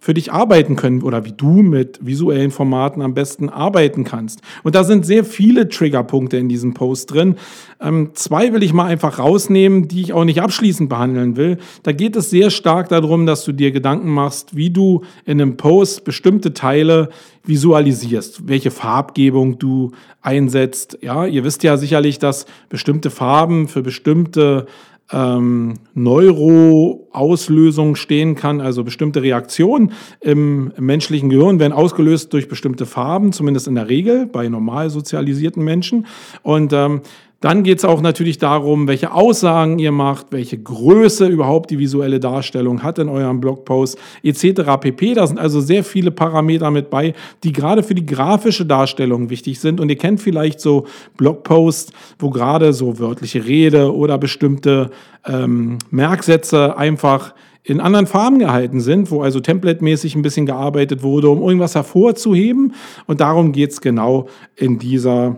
für 0.00 0.14
dich 0.14 0.32
arbeiten 0.32 0.76
können 0.76 1.02
oder 1.02 1.24
wie 1.24 1.32
du 1.32 1.62
mit 1.62 1.98
visuellen 2.04 2.50
Formaten 2.50 3.02
am 3.02 3.14
besten 3.14 3.48
arbeiten 3.48 4.04
kannst. 4.04 4.40
Und 4.62 4.74
da 4.74 4.84
sind 4.84 5.04
sehr 5.04 5.24
viele 5.24 5.68
Triggerpunkte 5.68 6.36
in 6.36 6.48
diesem 6.48 6.74
Post 6.74 7.12
drin. 7.12 7.36
Ähm, 7.80 8.10
zwei 8.14 8.52
will 8.52 8.62
ich 8.62 8.72
mal 8.72 8.86
einfach 8.86 9.18
rausnehmen, 9.18 9.88
die 9.88 10.02
ich 10.02 10.12
auch 10.12 10.24
nicht 10.24 10.40
abschließend 10.40 10.88
behandeln 10.88 11.36
will. 11.36 11.58
Da 11.82 11.92
geht 11.92 12.16
es 12.16 12.30
sehr 12.30 12.50
stark 12.50 12.88
darum, 12.88 13.26
dass 13.26 13.44
du 13.44 13.52
dir 13.52 13.72
Gedanken 13.72 14.10
machst, 14.10 14.54
wie 14.56 14.70
du 14.70 15.02
in 15.24 15.40
einem 15.40 15.56
Post 15.56 16.04
bestimmte 16.04 16.54
Teile 16.54 17.08
visualisierst, 17.44 18.48
welche 18.48 18.70
Farbgebung 18.70 19.58
du 19.58 19.92
einsetzt. 20.22 20.98
Ja, 21.02 21.26
ihr 21.26 21.44
wisst 21.44 21.62
ja 21.62 21.76
sicherlich, 21.76 22.18
dass 22.18 22.46
bestimmte 22.68 23.10
Farben 23.10 23.68
für 23.68 23.82
bestimmte 23.82 24.66
ähm, 25.12 25.74
Neuroauslösung 25.94 27.96
stehen 27.96 28.34
kann, 28.34 28.60
also 28.60 28.84
bestimmte 28.84 29.22
Reaktionen 29.22 29.92
im, 30.20 30.72
menschlichen 30.78 31.28
Gehirn 31.28 31.58
werden 31.58 31.72
ausgelöst 31.72 32.32
durch 32.32 32.48
bestimmte 32.48 32.86
Farben, 32.86 33.32
zumindest 33.32 33.68
in 33.68 33.74
der 33.74 33.88
Regel 33.88 34.26
bei 34.26 34.48
normal 34.48 34.90
sozialisierten 34.90 35.62
Menschen. 35.62 36.06
Und 36.42 36.72
ähm, 36.72 37.02
dann 37.44 37.62
geht 37.62 37.76
es 37.76 37.84
auch 37.84 38.00
natürlich 38.00 38.38
darum, 38.38 38.88
welche 38.88 39.12
Aussagen 39.12 39.78
ihr 39.78 39.92
macht, 39.92 40.28
welche 40.30 40.56
Größe 40.56 41.26
überhaupt 41.26 41.70
die 41.70 41.78
visuelle 41.78 42.18
Darstellung 42.18 42.82
hat 42.82 42.98
in 42.98 43.10
eurem 43.10 43.42
Blogpost 43.42 43.98
etc. 44.22 44.62
pp. 44.80 45.12
Da 45.12 45.26
sind 45.26 45.38
also 45.38 45.60
sehr 45.60 45.84
viele 45.84 46.10
Parameter 46.10 46.70
mit 46.70 46.88
bei, 46.88 47.12
die 47.42 47.52
gerade 47.52 47.82
für 47.82 47.94
die 47.94 48.06
grafische 48.06 48.64
Darstellung 48.64 49.28
wichtig 49.28 49.60
sind. 49.60 49.78
Und 49.78 49.90
ihr 49.90 49.98
kennt 49.98 50.22
vielleicht 50.22 50.58
so 50.58 50.86
Blogposts, 51.18 51.92
wo 52.18 52.30
gerade 52.30 52.72
so 52.72 52.98
wörtliche 52.98 53.44
Rede 53.44 53.94
oder 53.94 54.16
bestimmte 54.16 54.90
ähm, 55.26 55.76
Merksätze 55.90 56.78
einfach 56.78 57.34
in 57.62 57.78
anderen 57.78 58.06
Farben 58.06 58.38
gehalten 58.38 58.80
sind, 58.80 59.10
wo 59.10 59.20
also 59.20 59.40
templatemäßig 59.40 60.14
ein 60.14 60.22
bisschen 60.22 60.46
gearbeitet 60.46 61.02
wurde, 61.02 61.28
um 61.28 61.42
irgendwas 61.42 61.74
hervorzuheben. 61.74 62.72
Und 63.06 63.20
darum 63.20 63.52
geht 63.52 63.72
es 63.72 63.82
genau 63.82 64.28
in 64.56 64.78
dieser 64.78 65.36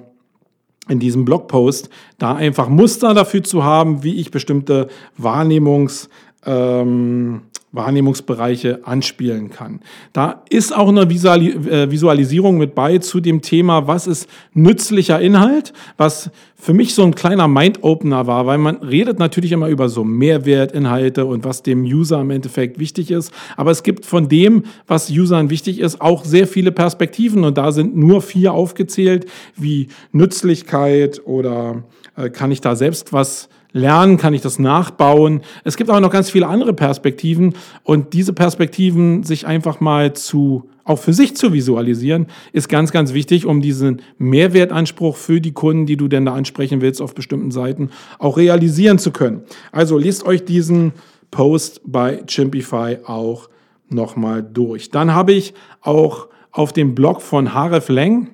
in 0.89 0.99
diesem 0.99 1.25
Blogpost, 1.25 1.91
da 2.19 2.35
einfach 2.35 2.69
Muster 2.69 3.15
dafür 3.15 3.43
zu 3.43 3.65
haben, 3.65 4.03
wie 4.03 4.21
ich 4.21 4.31
bestimmte 4.31 4.89
Wahrnehmungs, 5.17 6.09
ähm, 6.45 7.43
Wahrnehmungsbereiche 7.77 8.81
anspielen 8.85 9.51
kann. 9.51 9.81
Da 10.13 10.43
ist 10.51 10.75
auch 10.75 10.89
eine 10.89 11.03
äh, 11.03 11.91
Visualisierung 11.91 12.59
mit 12.59 12.75
bei 12.75 12.99
zu 12.99 13.21
dem 13.21 13.43
Thema, 13.43 13.87
was 13.87 14.07
ist 14.07 14.29
nützlicher 14.55 15.21
Inhalt, 15.21 15.73
was 15.97 16.31
für 16.57 16.73
mich 16.73 16.95
so 16.95 17.05
ein 17.05 17.15
kleiner 17.15 17.49
Mind-Opener 17.49 18.27
war, 18.27 18.47
weil 18.47 18.59
man 18.59 18.77
redet 18.77 19.19
natürlich 19.19 19.53
immer 19.53 19.69
über 19.69 19.89
so 19.89 20.05
Mehrwertinhalte 20.05 21.27
und 21.27 21.45
was 21.45 21.63
dem 21.63 21.85
User 21.85 22.21
im 22.21 22.31
Endeffekt 22.31 22.79
wichtig 22.79 23.11
ist. 23.11 23.33
Aber 23.57 23.71
es 23.71 23.83
gibt 23.83 24.07
von 24.07 24.29
dem, 24.29 24.65
was 24.87 25.11
Usern 25.11 25.51
wichtig 25.51 25.79
ist, 25.79 26.01
auch 26.01 26.25
sehr 26.25 26.47
viele 26.47 26.73
Perspektiven 26.73 27.45
und 27.45 27.59
da 27.59 27.73
sind 27.73 27.97
nur 27.97 28.23
vier 28.23 28.53
aufgezählt, 28.55 29.27
wie 29.55 29.89
Nützlichkeit 30.13 31.21
oder 31.25 31.85
äh, 32.17 32.31
kann 32.31 32.51
ich 32.51 32.61
da 32.61 32.75
selbst 32.75 33.13
was 33.13 33.49
lernen, 33.77 34.17
kann 34.17 34.35
ich 34.35 34.41
das 34.41 34.59
nachbauen. 34.59 35.43
Es 35.65 35.77
gibt 35.77 35.91
aber 35.91 36.01
noch 36.01 36.11
ganz 36.11 36.31
viele 36.31 36.49
andere 36.49 36.73
Perspektiven 36.73 37.55
und 37.83 38.13
diese 38.15 38.33
Perspektiven 38.33 39.23
sich 39.23 39.47
einfach 39.47 39.81
mal 39.81 40.15
zu 40.15 40.69
auch 40.87 41.01
für 41.01 41.13
sich 41.13 41.37
zu 41.37 41.53
visualisieren, 41.53 42.27
ist 42.53 42.69
ganz, 42.69 42.93
ganz 42.93 43.13
wichtig, 43.13 43.45
um 43.45 43.61
diesen 43.61 44.03
Mehrwertanspruch 44.19 45.17
für 45.17 45.41
die 45.41 45.51
Kunden, 45.51 45.85
die 45.85 45.97
du 45.97 46.07
denn 46.07 46.25
da 46.25 46.33
ansprechen 46.33 46.81
willst 46.81 47.03
auf 47.03 47.13
bestimmten 47.13 47.51
Seiten, 47.51 47.91
auch 48.21 48.37
realisieren 48.37 49.01
zu 49.01 49.11
können. 49.11 49.43
Also 49.73 49.99
lest 49.99 50.25
euch 50.25 50.45
diesen 50.45 50.93
Post 51.33 51.81
bei 51.85 52.23
Chimpify 52.29 52.99
auch 53.05 53.49
nochmal 53.89 54.45
durch. 54.45 54.91
Dann 54.91 55.13
habe 55.13 55.33
ich 55.33 55.55
auch 55.81 56.29
auf 56.53 56.73
dem 56.73 56.95
Blog 56.95 57.21
von 57.21 57.53
Haref 57.53 57.89
Leng, 57.89 58.29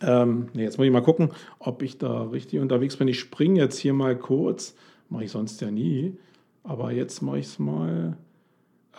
ähm, 0.00 0.48
nee, 0.52 0.62
jetzt 0.62 0.78
muss 0.78 0.86
ich 0.86 0.92
mal 0.92 1.02
gucken, 1.02 1.30
ob 1.58 1.82
ich 1.82 1.98
da 1.98 2.22
richtig 2.22 2.60
unterwegs 2.60 2.96
bin. 2.96 3.08
Ich 3.08 3.18
springe 3.18 3.60
jetzt 3.60 3.78
hier 3.78 3.94
mal 3.94 4.16
kurz. 4.16 4.74
Mache 5.08 5.24
ich 5.24 5.30
sonst 5.30 5.60
ja 5.60 5.70
nie. 5.70 6.16
Aber 6.62 6.92
jetzt 6.92 7.22
mache 7.22 7.38
ich 7.38 7.46
es 7.46 7.58
mal. 7.58 8.16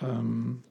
Ähm, 0.01 0.63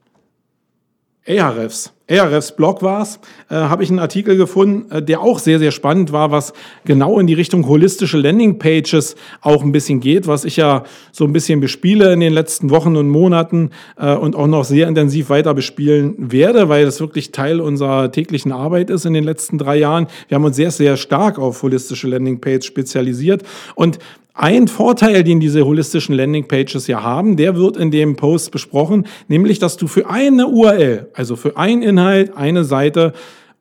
Ahrefs. 1.27 1.93
Ahrefs 2.09 2.55
Blog 2.55 2.81
war 2.81 3.03
es, 3.03 3.19
äh, 3.49 3.55
habe 3.55 3.83
ich 3.83 3.89
einen 3.89 3.99
Artikel 3.99 4.35
gefunden, 4.35 4.89
äh, 4.91 5.03
der 5.03 5.21
auch 5.21 5.37
sehr, 5.37 5.59
sehr 5.59 5.71
spannend 5.71 6.11
war, 6.11 6.31
was 6.31 6.53
genau 6.85 7.19
in 7.19 7.27
die 7.27 7.35
Richtung 7.35 7.67
holistische 7.67 8.17
Landingpages 8.17 9.15
auch 9.41 9.63
ein 9.63 9.71
bisschen 9.71 9.99
geht, 9.99 10.25
was 10.25 10.43
ich 10.43 10.57
ja 10.57 10.83
so 11.11 11.25
ein 11.25 11.33
bisschen 11.33 11.59
bespiele 11.59 12.11
in 12.11 12.19
den 12.19 12.33
letzten 12.33 12.71
Wochen 12.71 12.95
und 12.95 13.09
Monaten 13.09 13.69
äh, 13.97 14.15
und 14.15 14.35
auch 14.35 14.47
noch 14.47 14.63
sehr 14.63 14.87
intensiv 14.87 15.29
weiter 15.29 15.53
bespielen 15.53 16.15
werde, 16.17 16.67
weil 16.67 16.85
das 16.85 16.99
wirklich 16.99 17.31
Teil 17.31 17.61
unserer 17.61 18.11
täglichen 18.11 18.51
Arbeit 18.51 18.89
ist 18.89 19.05
in 19.05 19.13
den 19.13 19.23
letzten 19.23 19.59
drei 19.59 19.77
Jahren. 19.77 20.07
Wir 20.29 20.35
haben 20.35 20.45
uns 20.45 20.55
sehr, 20.55 20.71
sehr 20.71 20.97
stark 20.97 21.37
auf 21.37 21.61
holistische 21.61 22.07
Landingpages 22.07 22.65
spezialisiert 22.65 23.43
und 23.75 23.99
ein 24.39 24.69
Vorteil, 24.69 25.23
den 25.25 25.41
diese 25.41 25.65
holistischen 25.65 26.15
Landingpages 26.15 26.87
ja 26.87 27.03
haben, 27.03 27.35
der 27.35 27.57
wird 27.57 27.75
in 27.75 27.91
dem 27.91 28.15
Post 28.15 28.51
besprochen, 28.51 29.05
nämlich, 29.27 29.59
dass 29.59 29.75
du 29.75 29.87
für 29.87 30.09
eine 30.09 30.47
URL, 30.47 31.09
also 31.13 31.35
für 31.35 31.57
einen 31.57 31.81
Inhalt, 31.81 32.37
eine 32.37 32.63
Seite, 32.63 33.11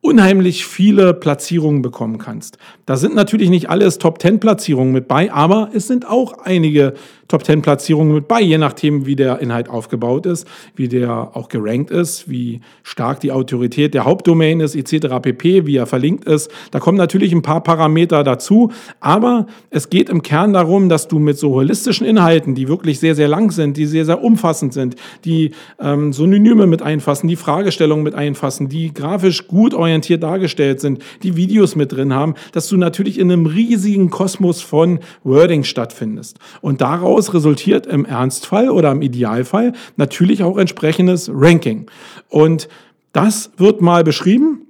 unheimlich 0.01 0.65
viele 0.65 1.15
Platzierungen 1.15 1.83
bekommen 1.83 2.19
kannst. 2.19 2.59
Da 2.87 2.97
sind 2.97 3.17
natürlich 3.17 3.51
nicht 3.51 3.69
alles 3.69 3.99
Top-10-Platzierungen 3.99 4.93
mit 4.93 5.09
bei, 5.09 5.33
aber 5.33 5.71
es 5.75 5.89
sind 5.89 6.09
auch 6.09 6.39
einige 6.45 6.95
Top-10-Platzierungen 7.29 8.15
mit 8.15 8.27
bei, 8.27 8.41
je 8.41 8.57
nachdem, 8.57 9.05
wie 9.05 9.15
der 9.15 9.41
Inhalt 9.41 9.69
aufgebaut 9.69 10.25
ist, 10.25 10.49
wie 10.75 10.89
der 10.89 11.37
auch 11.37 11.49
gerankt 11.49 11.91
ist, 11.91 12.31
wie 12.31 12.61
stark 12.83 13.21
die 13.21 13.33
Autorität 13.33 13.93
der 13.93 14.07
Hauptdomain 14.07 14.61
ist, 14.61 14.75
etc. 14.75 15.21
pp., 15.21 15.67
wie 15.67 15.77
er 15.77 15.87
verlinkt 15.87 16.25
ist. 16.25 16.51
Da 16.71 16.81
kommen 16.81 16.97
natürlich 16.97 17.33
ein 17.33 17.43
paar 17.43 17.63
Parameter 17.63 18.25
dazu, 18.25 18.73
aber 19.01 19.47
es 19.69 19.91
geht 19.91 20.09
im 20.09 20.23
Kern 20.23 20.55
darum, 20.55 20.89
dass 20.89 21.07
du 21.07 21.19
mit 21.19 21.39
so 21.39 21.51
holistischen 21.53 22.07
Inhalten, 22.07 22.55
die 22.55 22.67
wirklich 22.67 22.99
sehr, 22.99 23.15
sehr 23.15 23.29
lang 23.29 23.51
sind, 23.51 23.77
die 23.77 23.85
sehr, 23.85 24.07
sehr 24.07 24.23
umfassend 24.25 24.73
sind, 24.73 24.97
die 25.27 25.51
ähm, 25.81 26.15
Synonyme 26.15 26.67
mit 26.67 26.81
einfassen, 26.81 27.29
die 27.29 27.37
Fragestellungen 27.37 28.05
mit 28.05 28.15
einfassen, 28.15 28.71
die 28.71 28.95
grafisch 28.95 29.49
gut 29.49 29.75
orientiert 29.75 30.23
dargestellt 30.23 30.81
sind, 30.81 31.03
die 31.23 31.37
Videos 31.37 31.77
mit 31.77 31.93
drin 31.93 32.15
haben, 32.15 32.35
dass 32.53 32.69
du 32.69 32.79
natürlich 32.79 33.19
in 33.19 33.31
einem 33.31 33.45
riesigen 33.45 34.09
Kosmos 34.09 34.63
von 34.63 35.01
Wording 35.25 35.65
stattfindest. 35.65 36.39
Und 36.63 36.81
daraus 36.81 37.18
daraus 37.19 37.35
resultiert 37.35 37.87
im 37.87 38.05
Ernstfall 38.05 38.71
oder 38.71 38.93
im 38.93 39.03
Idealfall 39.03 39.73
natürlich 39.97 40.45
auch 40.45 40.57
entsprechendes 40.57 41.29
Ranking. 41.33 41.87
Und 42.29 42.69
das 43.13 43.51
wird 43.57 43.81
mal 43.81 44.05
beschrieben 44.05 44.63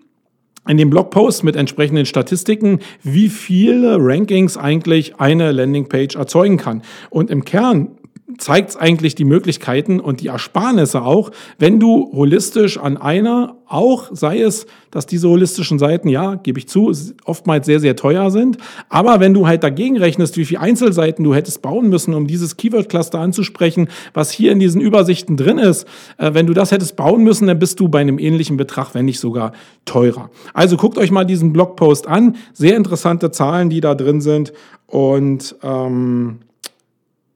in 0.67 0.79
dem 0.79 0.89
Blogpost 0.89 1.45
mit 1.45 1.57
entsprechenden 1.57 2.07
Statistiken, 2.07 2.81
wie 3.03 3.29
viele 3.29 3.99
Rankings 3.99 4.57
eigentlich 4.57 5.21
eine 5.21 5.53
Landingpage 5.53 6.17
erzeugen 6.17 6.57
kann. 6.57 6.83
Und 7.11 7.31
im 7.31 7.45
Kern 7.45 7.98
zeigt 8.37 8.71
es 8.71 8.77
eigentlich 8.77 9.15
die 9.15 9.25
Möglichkeiten 9.25 10.01
und 10.01 10.21
die 10.21 10.27
Ersparnisse 10.27 11.01
auch, 11.01 11.31
wenn 11.59 11.81
du 11.81 12.13
holistisch 12.13 12.77
an 12.77 12.99
einer, 12.99 13.57
auch 13.67 14.11
sei 14.13 14.43
es, 14.43 14.67
dass 14.91 15.07
diese 15.07 15.31
holistischen 15.31 15.79
Seiten, 15.79 16.09
ja, 16.09 16.35
gebe 16.35 16.59
ich 16.59 16.69
zu, 16.69 16.93
oftmals 17.25 17.65
sehr, 17.65 17.81
sehr 17.81 17.97
teuer 17.97 18.31
sind, 18.31 18.59
aber 18.91 19.21
wenn 19.21 19.33
du 19.33 19.47
halt 19.47 19.63
dagegen 19.63 19.97
rechnest, 19.97 20.37
wie 20.37 20.45
viele 20.45 20.61
Einzelseiten 20.61 21.25
du 21.25 21.35
hättest 21.35 21.63
bauen 21.63 21.89
müssen, 21.89 22.13
um 22.13 22.27
dieses 22.27 22.59
Keyword-Cluster 22.59 23.19
anzusprechen, 23.19 23.89
was 24.13 24.31
hier 24.31 24.53
in 24.53 24.59
diesen 24.59 24.83
Übersichten 24.83 25.39
drin 25.39 25.57
ist, 25.57 25.87
äh, 26.19 26.35
wenn 26.35 26.47
du 26.47 26.53
das 26.53 26.71
hättest 26.71 26.97
bauen 26.97 27.25
müssen, 27.25 27.47
dann 27.47 27.59
bist 27.59 27.81
du 27.81 27.89
bei 27.89 28.01
einem 28.01 28.19
ähnlichen 28.19 28.59
Betrag, 28.59 28.95
wenn 28.95 29.07
nicht 29.07 29.21
sogar 29.21 29.53
teurer. 29.87 30.31
Also 30.53 30.77
guckt 30.77 30.99
euch 30.99 31.11
mal 31.11 31.25
diesen 31.25 31.55
Blogpost 31.55 32.07
an, 32.07 32.37
sehr 32.53 32.77
interessante 32.77 33.31
Zahlen, 33.31 33.71
die 33.71 33.81
da 33.81 33.95
drin 33.95 34.21
sind 34.21 34.53
und 34.87 35.57
ähm, 35.63 36.41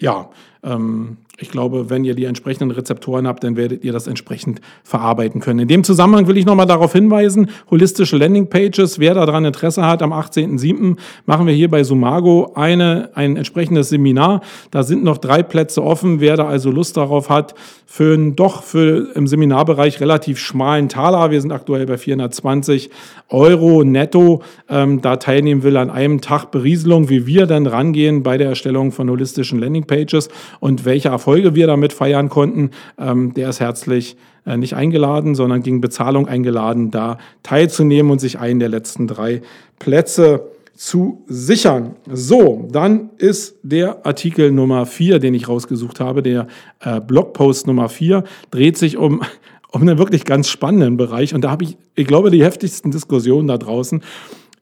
ja, 0.03 0.29
ähm, 0.63 1.19
ich 1.43 1.51
glaube, 1.51 1.91
wenn 1.91 2.05
ihr 2.05 2.15
die 2.15 2.25
entsprechenden 2.25 2.71
Rezeptoren 2.71 3.27
habt, 3.27 3.43
dann 3.43 3.57
werdet 3.57 3.85
ihr 3.85 3.93
das 3.93 4.07
entsprechend 4.07 4.61
verarbeiten 4.85 5.41
können. 5.41 5.59
In 5.59 5.69
dem 5.69 5.85
Zusammenhang 5.85 6.29
will 6.29 6.37
ich 6.37 6.47
nochmal 6.47 6.67
darauf 6.67 6.93
hinweisen, 6.93 7.51
holistische 7.71 8.17
Landingpages, 8.17 9.01
wer 9.01 9.15
daran 9.15 9.45
Interesse 9.45 9.85
hat, 9.85 10.03
am 10.03 10.13
18.07. 10.13 10.97
machen 11.27 11.47
wir 11.47 11.55
hier 11.55 11.69
bei 11.69 11.83
Sumago 11.83 12.53
eine, 12.55 13.11
ein 13.15 13.37
entsprechendes 13.37 13.89
Seminar. 13.89 14.41
Da 14.71 14.85
sind 14.85 15.03
noch 15.03 15.19
drei 15.19 15.43
Plätze 15.43 15.83
offen. 15.83 16.21
Wer 16.21 16.37
da 16.37 16.47
also 16.47 16.71
Lust 16.71 16.97
darauf 16.97 17.29
hat, 17.29 17.55
für 17.93 18.15
einen 18.15 18.37
doch 18.37 18.63
für 18.63 19.15
im 19.15 19.27
Seminarbereich 19.27 20.01
relativ 20.01 20.39
schmalen 20.39 20.89
Taler, 20.89 21.31
wir 21.31 21.41
sind 21.41 21.53
aktuell 21.53 21.85
bei 21.85 21.99
420 21.99 22.89
Euro 23.29 23.85
netto, 23.85 24.43
ähm, 24.71 25.03
da 25.03 25.17
teilnehmen 25.17 25.63
will 25.63 25.77
an 25.77 25.91
einem 25.91 26.23
Tag 26.23 26.51
Berieselung, 26.53 27.11
wie 27.11 27.27
wir 27.27 27.47
dann 27.47 27.67
rangehen 27.67 28.23
bei 28.23 28.39
der 28.39 28.49
Erstellung 28.49 28.93
von 28.93 29.11
holistischen 29.11 29.59
Landingpages 29.59 30.31
und 30.61 30.87
welche 30.87 31.09
Erfolge 31.09 31.32
wir 31.37 31.67
damit 31.67 31.93
feiern 31.93 32.29
konnten, 32.29 32.71
ähm, 32.99 33.35
der 33.35 33.49
ist 33.49 33.61
herzlich 33.61 34.17
äh, 34.45 34.57
nicht 34.57 34.75
eingeladen, 34.75 35.35
sondern 35.35 35.63
gegen 35.63 35.81
Bezahlung 35.81 36.27
eingeladen, 36.27 36.91
da 36.91 37.19
teilzunehmen 37.43 38.11
und 38.11 38.21
sich 38.21 38.39
einen 38.39 38.59
der 38.59 38.69
letzten 38.69 39.07
drei 39.07 39.43
Plätze 39.79 40.49
zu 40.75 41.23
sichern. 41.29 41.95
So, 42.11 42.69
dann 42.73 43.11
ist 43.19 43.57
der 43.63 44.05
Artikel 44.05 44.51
Nummer 44.51 44.87
4, 44.87 45.19
den 45.19 45.35
ich 45.35 45.49
rausgesucht 45.49 46.01
habe, 46.01 46.23
der 46.23 46.49
äh, 46.81 47.01
Blogpost 47.01 47.67
Nummer 47.67 47.89
4, 47.89 48.25
dreht 48.51 48.77
sich 48.77 48.97
um, 48.97 49.23
um 49.71 49.83
einen 49.83 49.99
wirklich 49.99 50.25
ganz 50.25 50.49
spannenden 50.49 50.97
Bereich. 50.97 51.35
Und 51.35 51.43
da 51.43 51.51
habe 51.51 51.65
ich, 51.65 51.77
ich 51.95 52.07
glaube, 52.07 52.31
die 52.31 52.45
heftigsten 52.45 52.91
Diskussionen 52.91 53.49
da 53.49 53.59
draußen. 53.59 54.03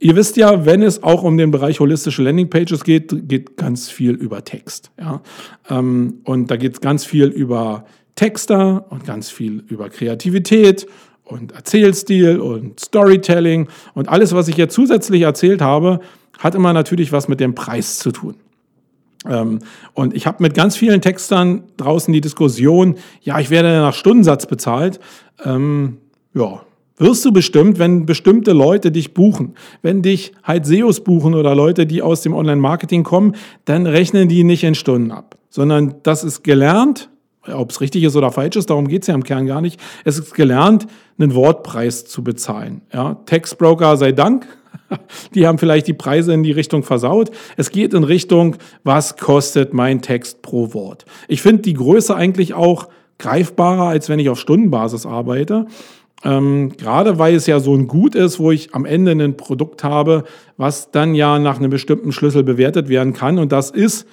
Ihr 0.02 0.16
wisst 0.16 0.38
ja, 0.38 0.64
wenn 0.64 0.82
es 0.82 1.02
auch 1.02 1.22
um 1.22 1.36
den 1.36 1.50
Bereich 1.50 1.78
holistische 1.78 2.22
Landingpages 2.22 2.84
geht, 2.84 3.28
geht 3.28 3.58
ganz 3.58 3.90
viel 3.90 4.12
über 4.12 4.42
Text. 4.42 4.90
Ja? 4.98 5.20
Ähm, 5.68 6.20
und 6.24 6.50
da 6.50 6.56
geht 6.56 6.72
es 6.72 6.80
ganz 6.80 7.04
viel 7.04 7.26
über 7.26 7.84
Texter 8.14 8.86
und 8.88 9.04
ganz 9.04 9.30
viel 9.30 9.62
über 9.68 9.90
Kreativität 9.90 10.86
und 11.22 11.52
Erzählstil 11.52 12.40
und 12.40 12.80
Storytelling 12.80 13.68
und 13.94 14.08
alles, 14.08 14.34
was 14.34 14.48
ich 14.48 14.56
jetzt 14.56 14.74
zusätzlich 14.74 15.22
erzählt 15.22 15.60
habe, 15.60 16.00
hat 16.38 16.54
immer 16.54 16.72
natürlich 16.72 17.12
was 17.12 17.28
mit 17.28 17.38
dem 17.38 17.54
Preis 17.54 17.98
zu 17.98 18.10
tun. 18.10 18.36
Ähm, 19.28 19.58
und 19.92 20.14
ich 20.14 20.26
habe 20.26 20.42
mit 20.42 20.54
ganz 20.54 20.78
vielen 20.78 21.02
Textern 21.02 21.64
draußen 21.76 22.12
die 22.12 22.22
Diskussion, 22.22 22.96
ja, 23.20 23.38
ich 23.38 23.50
werde 23.50 23.68
nach 23.68 23.94
Stundensatz 23.94 24.46
bezahlt. 24.46 24.98
Ähm, 25.44 25.98
ja, 26.32 26.62
wirst 27.00 27.24
du 27.24 27.32
bestimmt, 27.32 27.78
wenn 27.78 28.06
bestimmte 28.06 28.52
Leute 28.52 28.92
dich 28.92 29.14
buchen. 29.14 29.54
Wenn 29.82 30.02
dich 30.02 30.32
halt 30.44 30.66
SEOs 30.66 31.00
buchen 31.02 31.34
oder 31.34 31.54
Leute, 31.54 31.86
die 31.86 32.02
aus 32.02 32.22
dem 32.22 32.34
Online-Marketing 32.34 33.02
kommen, 33.02 33.34
dann 33.64 33.86
rechnen 33.86 34.28
die 34.28 34.44
nicht 34.44 34.62
in 34.62 34.74
Stunden 34.74 35.10
ab, 35.10 35.36
sondern 35.48 35.96
das 36.02 36.22
ist 36.22 36.44
gelernt 36.44 37.10
ob 37.48 37.70
es 37.70 37.80
richtig 37.80 38.04
ist 38.04 38.16
oder 38.16 38.30
falsch 38.30 38.56
ist, 38.56 38.70
darum 38.70 38.88
geht 38.88 39.02
es 39.02 39.08
ja 39.08 39.14
im 39.14 39.24
Kern 39.24 39.46
gar 39.46 39.60
nicht. 39.60 39.80
Es 40.04 40.18
ist 40.18 40.34
gelernt, 40.34 40.86
einen 41.18 41.34
Wortpreis 41.34 42.04
zu 42.04 42.22
bezahlen. 42.22 42.82
Ja, 42.92 43.14
Textbroker 43.26 43.96
sei 43.96 44.12
Dank. 44.12 44.46
Die 45.34 45.46
haben 45.46 45.58
vielleicht 45.58 45.88
die 45.88 45.94
Preise 45.94 46.32
in 46.32 46.42
die 46.42 46.52
Richtung 46.52 46.82
versaut. 46.82 47.30
Es 47.56 47.70
geht 47.70 47.94
in 47.94 48.04
Richtung, 48.04 48.56
was 48.84 49.16
kostet 49.16 49.72
mein 49.72 50.02
Text 50.02 50.42
pro 50.42 50.74
Wort. 50.74 51.04
Ich 51.28 51.42
finde 51.42 51.62
die 51.62 51.74
Größe 51.74 52.14
eigentlich 52.14 52.54
auch 52.54 52.88
greifbarer, 53.18 53.88
als 53.88 54.08
wenn 54.08 54.18
ich 54.18 54.28
auf 54.28 54.38
Stundenbasis 54.38 55.06
arbeite. 55.06 55.66
Ähm, 56.22 56.72
gerade 56.76 57.18
weil 57.18 57.35
es 57.35 57.46
ja 57.46 57.61
so 57.61 57.74
ein 57.74 57.87
Gut 57.87 58.14
ist, 58.14 58.38
wo 58.38 58.50
ich 58.50 58.74
am 58.74 58.85
Ende 58.85 59.12
ein 59.12 59.37
Produkt 59.37 59.85
habe, 59.85 60.24
was 60.56 60.90
dann 60.90 61.14
ja 61.14 61.38
nach 61.38 61.59
einem 61.59 61.70
bestimmten 61.70 62.12
Schlüssel 62.12 62.42
bewertet 62.42 62.88
werden 62.88 63.12
kann. 63.12 63.38
Und 63.38 63.52
das 63.52 63.70
ist 63.70 64.06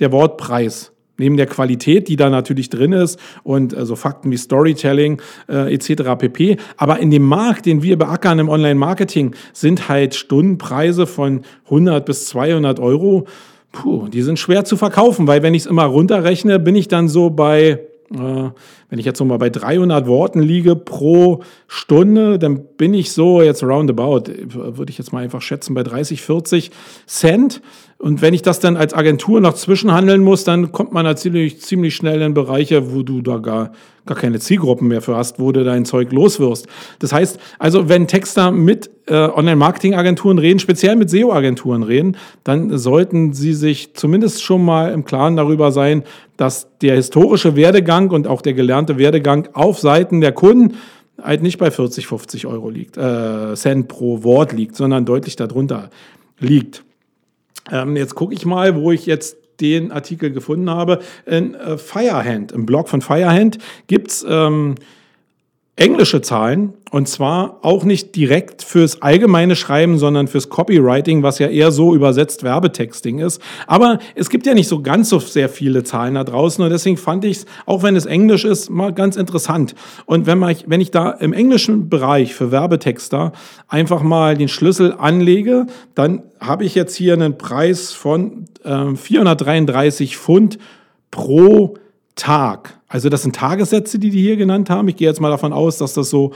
der 0.00 0.12
Wortpreis 0.12 0.92
neben 1.16 1.36
der 1.36 1.46
Qualität, 1.46 2.08
die 2.08 2.16
da 2.16 2.28
natürlich 2.28 2.70
drin 2.70 2.92
ist 2.92 3.18
und 3.42 3.74
also 3.74 3.96
Fakten 3.96 4.30
wie 4.30 4.36
Storytelling 4.36 5.20
äh, 5.48 5.72
etc. 5.72 6.18
pp. 6.18 6.56
Aber 6.76 6.98
in 6.98 7.10
dem 7.10 7.22
Markt, 7.22 7.66
den 7.66 7.82
wir 7.82 7.96
beackern 7.98 8.38
im 8.38 8.48
Online-Marketing, 8.48 9.34
sind 9.52 9.88
halt 9.88 10.14
Stundenpreise 10.14 11.06
von 11.06 11.42
100 11.66 12.04
bis 12.04 12.26
200 12.26 12.80
Euro. 12.80 13.26
Puh, 13.72 14.08
die 14.08 14.22
sind 14.22 14.38
schwer 14.38 14.64
zu 14.64 14.76
verkaufen, 14.76 15.26
weil 15.26 15.42
wenn 15.42 15.54
ich 15.54 15.62
es 15.62 15.66
immer 15.66 15.84
runterrechne, 15.84 16.58
bin 16.58 16.74
ich 16.74 16.88
dann 16.88 17.08
so 17.08 17.30
bei 17.30 17.60
äh, 17.62 17.93
wenn 18.14 18.98
ich 18.98 19.04
jetzt 19.04 19.18
so 19.18 19.24
mal 19.24 19.38
bei 19.38 19.50
300 19.50 20.06
Worten 20.06 20.40
liege 20.40 20.76
pro 20.76 21.42
Stunde, 21.66 22.38
dann 22.38 22.64
bin 22.76 22.94
ich 22.94 23.12
so 23.12 23.42
jetzt 23.42 23.62
roundabout, 23.62 24.24
würde 24.46 24.90
ich 24.90 24.98
jetzt 24.98 25.12
mal 25.12 25.22
einfach 25.22 25.42
schätzen, 25.42 25.74
bei 25.74 25.82
30, 25.82 26.22
40 26.22 26.70
Cent. 27.06 27.60
Und 28.04 28.20
wenn 28.20 28.34
ich 28.34 28.42
das 28.42 28.60
dann 28.60 28.76
als 28.76 28.92
Agentur 28.92 29.40
noch 29.40 29.54
zwischenhandeln 29.54 30.22
muss, 30.22 30.44
dann 30.44 30.72
kommt 30.72 30.92
man 30.92 31.06
natürlich 31.06 31.62
ziemlich 31.62 31.96
schnell 31.96 32.20
in 32.20 32.34
Bereiche, 32.34 32.92
wo 32.92 33.02
du 33.02 33.22
da 33.22 33.38
gar, 33.38 33.72
gar 34.04 34.18
keine 34.18 34.40
Zielgruppen 34.40 34.88
mehr 34.88 35.00
für 35.00 35.16
hast, 35.16 35.40
wo 35.40 35.52
du 35.52 35.64
dein 35.64 35.86
Zeug 35.86 36.12
loswirst. 36.12 36.66
Das 36.98 37.14
heißt, 37.14 37.40
also 37.58 37.88
wenn 37.88 38.06
Texter 38.06 38.50
mit 38.50 38.90
äh, 39.06 39.14
Online-Marketing-Agenturen 39.14 40.38
reden, 40.38 40.58
speziell 40.58 40.96
mit 40.96 41.08
SEO-Agenturen 41.08 41.82
reden, 41.82 42.18
dann 42.44 42.76
sollten 42.76 43.32
sie 43.32 43.54
sich 43.54 43.94
zumindest 43.94 44.42
schon 44.42 44.62
mal 44.62 44.92
im 44.92 45.06
Klaren 45.06 45.36
darüber 45.36 45.72
sein, 45.72 46.02
dass 46.36 46.68
der 46.82 46.96
historische 46.96 47.56
Werdegang 47.56 48.10
und 48.10 48.26
auch 48.26 48.42
der 48.42 48.52
gelernte 48.52 48.98
Werdegang 48.98 49.48
auf 49.54 49.78
Seiten 49.78 50.20
der 50.20 50.32
Kunden 50.32 50.74
halt 51.22 51.42
nicht 51.42 51.56
bei 51.56 51.70
40, 51.70 52.06
50 52.06 52.46
Euro 52.46 52.68
liegt, 52.68 52.98
äh, 52.98 53.54
Cent 53.54 53.88
pro 53.88 54.22
Wort 54.24 54.52
liegt, 54.52 54.76
sondern 54.76 55.06
deutlich 55.06 55.36
darunter 55.36 55.88
liegt. 56.38 56.84
Ähm, 57.70 57.96
jetzt 57.96 58.14
gucke 58.14 58.34
ich 58.34 58.44
mal, 58.44 58.76
wo 58.76 58.92
ich 58.92 59.06
jetzt 59.06 59.36
den 59.60 59.92
Artikel 59.92 60.32
gefunden 60.32 60.70
habe. 60.70 61.00
In 61.26 61.54
äh, 61.54 61.78
Firehand, 61.78 62.52
im 62.52 62.66
Blog 62.66 62.88
von 62.88 63.00
Firehand 63.00 63.58
gibt's 63.86 64.24
ähm, 64.28 64.74
englische 65.76 66.22
Zahlen 66.22 66.74
und 66.92 67.08
zwar 67.08 67.58
auch 67.62 67.82
nicht 67.82 68.14
direkt 68.14 68.62
fürs 68.62 69.02
allgemeine 69.02 69.56
Schreiben, 69.56 69.98
sondern 69.98 70.28
fürs 70.28 70.48
Copywriting, 70.48 71.24
was 71.24 71.40
ja 71.40 71.48
eher 71.48 71.72
so 71.72 71.96
übersetzt 71.96 72.44
Werbetexting 72.44 73.18
ist. 73.18 73.42
Aber 73.66 73.98
es 74.14 74.30
gibt 74.30 74.46
ja 74.46 74.54
nicht 74.54 74.68
so 74.68 74.82
ganz 74.82 75.08
so 75.08 75.18
sehr 75.18 75.48
viele 75.48 75.82
Zahlen 75.82 76.14
da 76.14 76.22
draußen 76.22 76.62
und 76.62 76.70
deswegen 76.70 76.96
fand 76.96 77.24
ich 77.24 77.38
es, 77.38 77.46
auch 77.66 77.82
wenn 77.82 77.96
es 77.96 78.06
Englisch 78.06 78.44
ist, 78.44 78.70
mal 78.70 78.92
ganz 78.92 79.16
interessant. 79.16 79.74
Und 80.06 80.26
wenn, 80.26 80.38
man, 80.38 80.54
wenn 80.66 80.80
ich 80.80 80.92
da 80.92 81.10
im 81.10 81.32
englischen 81.32 81.88
Bereich 81.88 82.34
für 82.34 82.52
Werbetexter 82.52 83.32
einfach 83.66 84.02
mal 84.02 84.36
den 84.36 84.48
Schlüssel 84.48 84.94
anlege, 84.96 85.66
dann 85.96 86.22
habe 86.38 86.64
ich 86.64 86.76
jetzt 86.76 86.94
hier 86.94 87.14
einen 87.14 87.36
Preis 87.36 87.92
von 87.92 88.44
äh, 88.62 88.94
433 88.94 90.16
Pfund 90.16 90.58
pro 91.10 91.74
Tag. 92.16 92.78
Also 92.88 93.08
das 93.08 93.22
sind 93.22 93.34
Tagessätze, 93.34 93.98
die 93.98 94.10
die 94.10 94.20
hier 94.20 94.36
genannt 94.36 94.70
haben. 94.70 94.88
Ich 94.88 94.96
gehe 94.96 95.08
jetzt 95.08 95.20
mal 95.20 95.30
davon 95.30 95.52
aus, 95.52 95.78
dass 95.78 95.94
das 95.94 96.10
so 96.10 96.32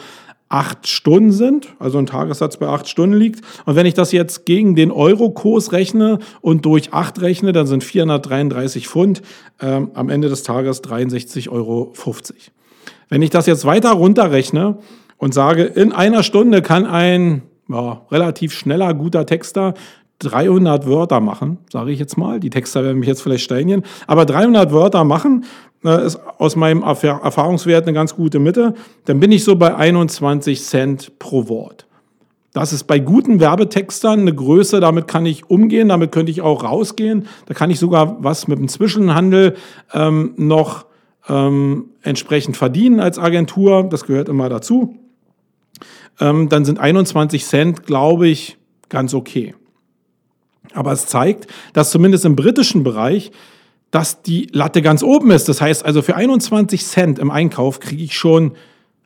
acht 0.48 0.88
Stunden 0.88 1.30
sind, 1.30 1.68
also 1.78 1.98
ein 1.98 2.06
Tagessatz 2.06 2.56
bei 2.56 2.66
acht 2.66 2.88
Stunden 2.88 3.16
liegt. 3.16 3.42
Und 3.66 3.76
wenn 3.76 3.86
ich 3.86 3.94
das 3.94 4.12
jetzt 4.12 4.46
gegen 4.46 4.74
den 4.74 4.90
Euro-Kurs 4.90 5.72
rechne 5.72 6.18
und 6.40 6.64
durch 6.64 6.92
acht 6.92 7.20
rechne, 7.20 7.52
dann 7.52 7.66
sind 7.66 7.84
433 7.84 8.88
Pfund 8.88 9.22
ähm, 9.60 9.90
am 9.94 10.08
Ende 10.08 10.28
des 10.28 10.42
Tages 10.42 10.82
63,50 10.82 11.50
Euro. 11.50 11.92
Wenn 13.10 13.22
ich 13.22 13.30
das 13.30 13.46
jetzt 13.46 13.64
weiter 13.66 13.92
runterrechne 13.92 14.78
und 15.18 15.34
sage, 15.34 15.64
in 15.64 15.92
einer 15.92 16.22
Stunde 16.22 16.62
kann 16.62 16.86
ein 16.86 17.42
ja, 17.68 18.02
relativ 18.10 18.54
schneller, 18.54 18.94
guter 18.94 19.26
Texter 19.26 19.74
300 20.20 20.87
Wörter 20.87 21.20
machen, 21.20 21.59
sage 21.70 21.92
ich 21.92 21.98
jetzt 21.98 22.16
mal. 22.16 22.40
Die 22.40 22.50
Texter 22.50 22.83
werden 22.83 22.98
mich 22.98 23.09
jetzt 23.09 23.22
vielleicht 23.22 23.44
steinigen, 23.44 23.85
aber 24.07 24.26
300 24.26 24.72
Wörter 24.72 25.04
machen 25.04 25.44
äh, 25.85 26.04
ist 26.04 26.20
aus 26.38 26.57
meinem 26.57 26.83
Erfahrungswert 26.83 27.87
eine 27.87 27.94
ganz 27.94 28.16
gute 28.16 28.38
Mitte. 28.38 28.74
Dann 29.04 29.20
bin 29.20 29.33
ich 29.33 29.44
so 29.44 29.57
bei 29.57 29.74
21 29.74 30.62
Cent 30.62 31.18
pro 31.18 31.48
Wort. 31.48 31.87
Das 32.52 32.72
ist 32.72 32.85
bei 32.85 32.98
guten 32.98 33.40
Werbetextern 33.40 34.20
eine 34.20 34.35
Größe, 34.35 34.81
damit 34.81 35.07
kann 35.07 35.26
ich 35.26 35.48
umgehen, 35.48 35.88
damit 35.88 36.11
könnte 36.11 36.33
ich 36.33 36.40
auch 36.40 36.64
rausgehen. 36.64 37.26
Da 37.46 37.54
kann 37.54 37.70
ich 37.70 37.78
sogar 37.78 38.16
was 38.20 38.48
mit 38.48 38.59
dem 38.59 38.68
Zwischenhandel 38.68 39.54
ähm, 39.92 40.33
noch 40.37 40.87
ähm, 41.28 41.90
entsprechend 42.02 42.57
verdienen 42.57 43.00
als 43.00 43.18
Agentur. 43.18 43.87
Das 43.88 44.07
gehört 44.07 44.28
immer 44.28 44.48
dazu. 44.48 44.96
Ähm, 46.20 46.48
dann 46.48 46.64
sind 46.64 46.81
21 46.81 47.44
Cent, 47.44 47.87
glaube 47.87 48.26
ich, 48.28 48.57
ganz 48.88 49.14
okay. 49.14 49.54
Aber 50.74 50.92
es 50.92 51.07
zeigt, 51.07 51.46
dass 51.72 51.90
zumindest 51.90 52.24
im 52.24 52.37
britischen 52.37 52.83
Bereich, 52.83 53.31
dass 53.90 54.22
die 54.22 54.48
Latte 54.52 54.83
ganz 54.83 55.02
oben 55.02 55.31
ist. 55.31 55.48
Das 55.48 55.61
heißt 55.61 55.85
also, 55.85 56.02
für 56.02 56.14
21 56.14 56.85
Cent 56.85 57.18
im 57.18 57.31
Einkauf 57.31 57.81
kriege 57.81 58.02
ich 58.02 58.16
schon 58.16 58.52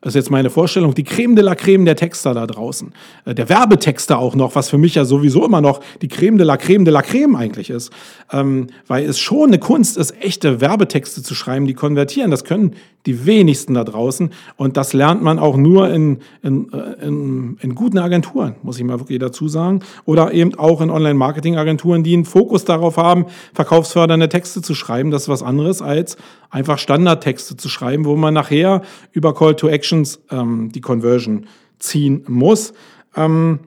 das 0.03 0.11
ist 0.11 0.15
jetzt 0.15 0.31
meine 0.31 0.49
Vorstellung, 0.49 0.93
die 0.93 1.05
Creme 1.05 1.33
de 1.37 1.45
la 1.45 1.55
Creme 1.55 1.85
der 1.85 1.95
Texter 1.95 2.33
da 2.33 2.45
draußen. 2.45 2.91
Äh, 3.23 3.33
der 3.33 3.47
Werbetexter 3.47 4.19
auch 4.19 4.35
noch, 4.35 4.53
was 4.53 4.69
für 4.69 4.77
mich 4.77 4.95
ja 4.95 5.05
sowieso 5.05 5.45
immer 5.45 5.61
noch 5.61 5.79
die 6.01 6.09
Creme 6.09 6.37
de 6.37 6.45
la 6.45 6.57
Creme 6.57 6.83
de 6.83 6.93
la 6.93 7.01
Creme 7.01 7.37
eigentlich 7.37 7.69
ist. 7.69 7.89
Ähm, 8.29 8.67
weil 8.87 9.05
es 9.05 9.17
schon 9.17 9.47
eine 9.47 9.59
Kunst 9.59 9.95
ist, 9.95 10.13
echte 10.21 10.59
Werbetexte 10.59 11.23
zu 11.23 11.33
schreiben, 11.35 11.67
die 11.67 11.73
konvertieren. 11.73 12.31
Das 12.31 12.43
können 12.43 12.75
die 13.05 13.25
wenigsten 13.25 13.75
da 13.75 13.85
draußen. 13.85 14.31
Und 14.57 14.75
das 14.75 14.91
lernt 14.91 15.21
man 15.21 15.39
auch 15.39 15.55
nur 15.55 15.89
in, 15.89 16.19
in, 16.41 16.71
äh, 16.73 17.05
in, 17.05 17.57
in 17.61 17.73
guten 17.73 17.97
Agenturen, 17.97 18.55
muss 18.61 18.77
ich 18.77 18.83
mal 18.83 18.99
wirklich 18.99 19.19
dazu 19.19 19.47
sagen. 19.47 19.81
Oder 20.03 20.33
eben 20.33 20.55
auch 20.55 20.81
in 20.81 20.89
Online-Marketing-Agenturen, 20.89 22.03
die 22.03 22.13
einen 22.13 22.25
Fokus 22.25 22.65
darauf 22.65 22.97
haben, 22.97 23.25
verkaufsfördernde 23.53 24.27
Texte 24.27 24.61
zu 24.61 24.75
schreiben. 24.75 25.11
Das 25.11 25.23
ist 25.23 25.29
was 25.29 25.43
anderes 25.43 25.81
als 25.81 26.17
einfach 26.49 26.77
Standardtexte 26.77 27.57
zu 27.57 27.67
schreiben, 27.67 28.05
wo 28.05 28.15
man 28.15 28.33
nachher 28.33 28.83
über 29.11 29.33
Call 29.33 29.55
to 29.55 29.67
Actions 29.93 30.19
ähm, 30.31 30.71
die 30.73 30.81
Conversion 30.81 31.45
ziehen 31.79 32.23
muss. 32.27 32.73
Ähm, 33.15 33.59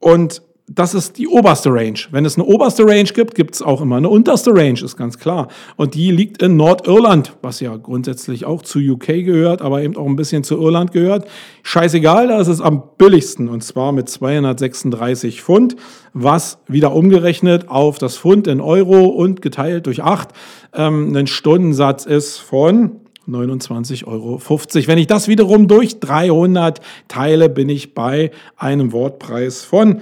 und 0.00 0.42
das 0.66 0.94
ist 0.94 1.18
die 1.18 1.28
oberste 1.28 1.68
Range. 1.68 1.98
Wenn 2.10 2.24
es 2.24 2.36
eine 2.36 2.46
oberste 2.46 2.86
Range 2.86 3.04
gibt, 3.04 3.34
gibt 3.34 3.54
es 3.54 3.60
auch 3.60 3.82
immer 3.82 3.96
eine 3.96 4.08
unterste 4.08 4.50
Range, 4.50 4.80
ist 4.82 4.96
ganz 4.96 5.18
klar. 5.18 5.48
Und 5.76 5.94
die 5.94 6.10
liegt 6.10 6.42
in 6.42 6.56
Nordirland, 6.56 7.36
was 7.42 7.60
ja 7.60 7.76
grundsätzlich 7.76 8.46
auch 8.46 8.62
zu 8.62 8.78
UK 8.78 9.24
gehört, 9.26 9.60
aber 9.60 9.82
eben 9.82 9.94
auch 9.94 10.06
ein 10.06 10.16
bisschen 10.16 10.42
zu 10.42 10.56
Irland 10.58 10.92
gehört. 10.92 11.28
Scheißegal, 11.64 12.28
da 12.28 12.40
ist 12.40 12.48
es 12.48 12.62
am 12.62 12.82
billigsten 12.96 13.50
und 13.50 13.62
zwar 13.62 13.92
mit 13.92 14.08
236 14.08 15.42
Pfund, 15.42 15.76
was 16.14 16.56
wieder 16.66 16.94
umgerechnet 16.94 17.68
auf 17.68 17.98
das 17.98 18.16
Pfund 18.16 18.46
in 18.46 18.62
Euro 18.62 19.04
und 19.04 19.42
geteilt 19.42 19.84
durch 19.84 20.02
8 20.02 20.30
ähm, 20.72 21.14
ein 21.14 21.26
Stundensatz 21.26 22.06
ist 22.06 22.38
von 22.38 23.03
29,50 23.28 24.06
Euro. 24.06 24.40
Wenn 24.86 24.98
ich 24.98 25.06
das 25.06 25.28
wiederum 25.28 25.68
durch 25.68 26.00
300 26.00 26.80
teile, 27.08 27.48
bin 27.48 27.68
ich 27.68 27.94
bei 27.94 28.30
einem 28.56 28.92
Wortpreis 28.92 29.62
von 29.62 30.00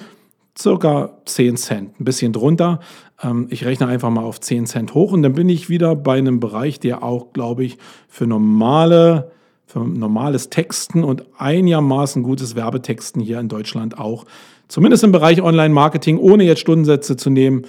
circa 0.59 1.19
10 1.25 1.57
Cent, 1.57 2.01
ein 2.01 2.05
bisschen 2.05 2.33
drunter. 2.33 2.81
Ähm, 3.23 3.47
ich 3.51 3.65
rechne 3.65 3.87
einfach 3.87 4.11
mal 4.11 4.25
auf 4.25 4.41
10 4.41 4.67
Cent 4.67 4.95
hoch 4.95 5.13
und 5.13 5.23
dann 5.23 5.33
bin 5.33 5.49
ich 5.49 5.69
wieder 5.69 5.97
bei 5.97 6.19
einem 6.19 6.41
Bereich, 6.41 6.81
der 6.81 7.03
auch, 7.03 7.33
glaube 7.33 7.65
ich, 7.65 7.79
für 8.09 8.27
normale 8.27 9.31
für 9.73 9.81
normales 9.81 10.51
Texten 10.51 11.03
und 11.03 11.25
einigermaßen 11.39 12.23
gutes 12.23 12.55
Werbetexten 12.55 13.23
hier 13.23 13.41
in 13.41 13.49
Deutschland 13.49 13.99
auch, 13.99 14.27
zumindest 14.69 15.03
im 15.03 15.13
Bereich 15.13 15.41
Online-Marketing, 15.41 16.19
ohne 16.19 16.45
jetzt 16.45 16.61
Stundensätze 16.61 17.17
zu 17.17 17.31
nehmen, 17.31 17.63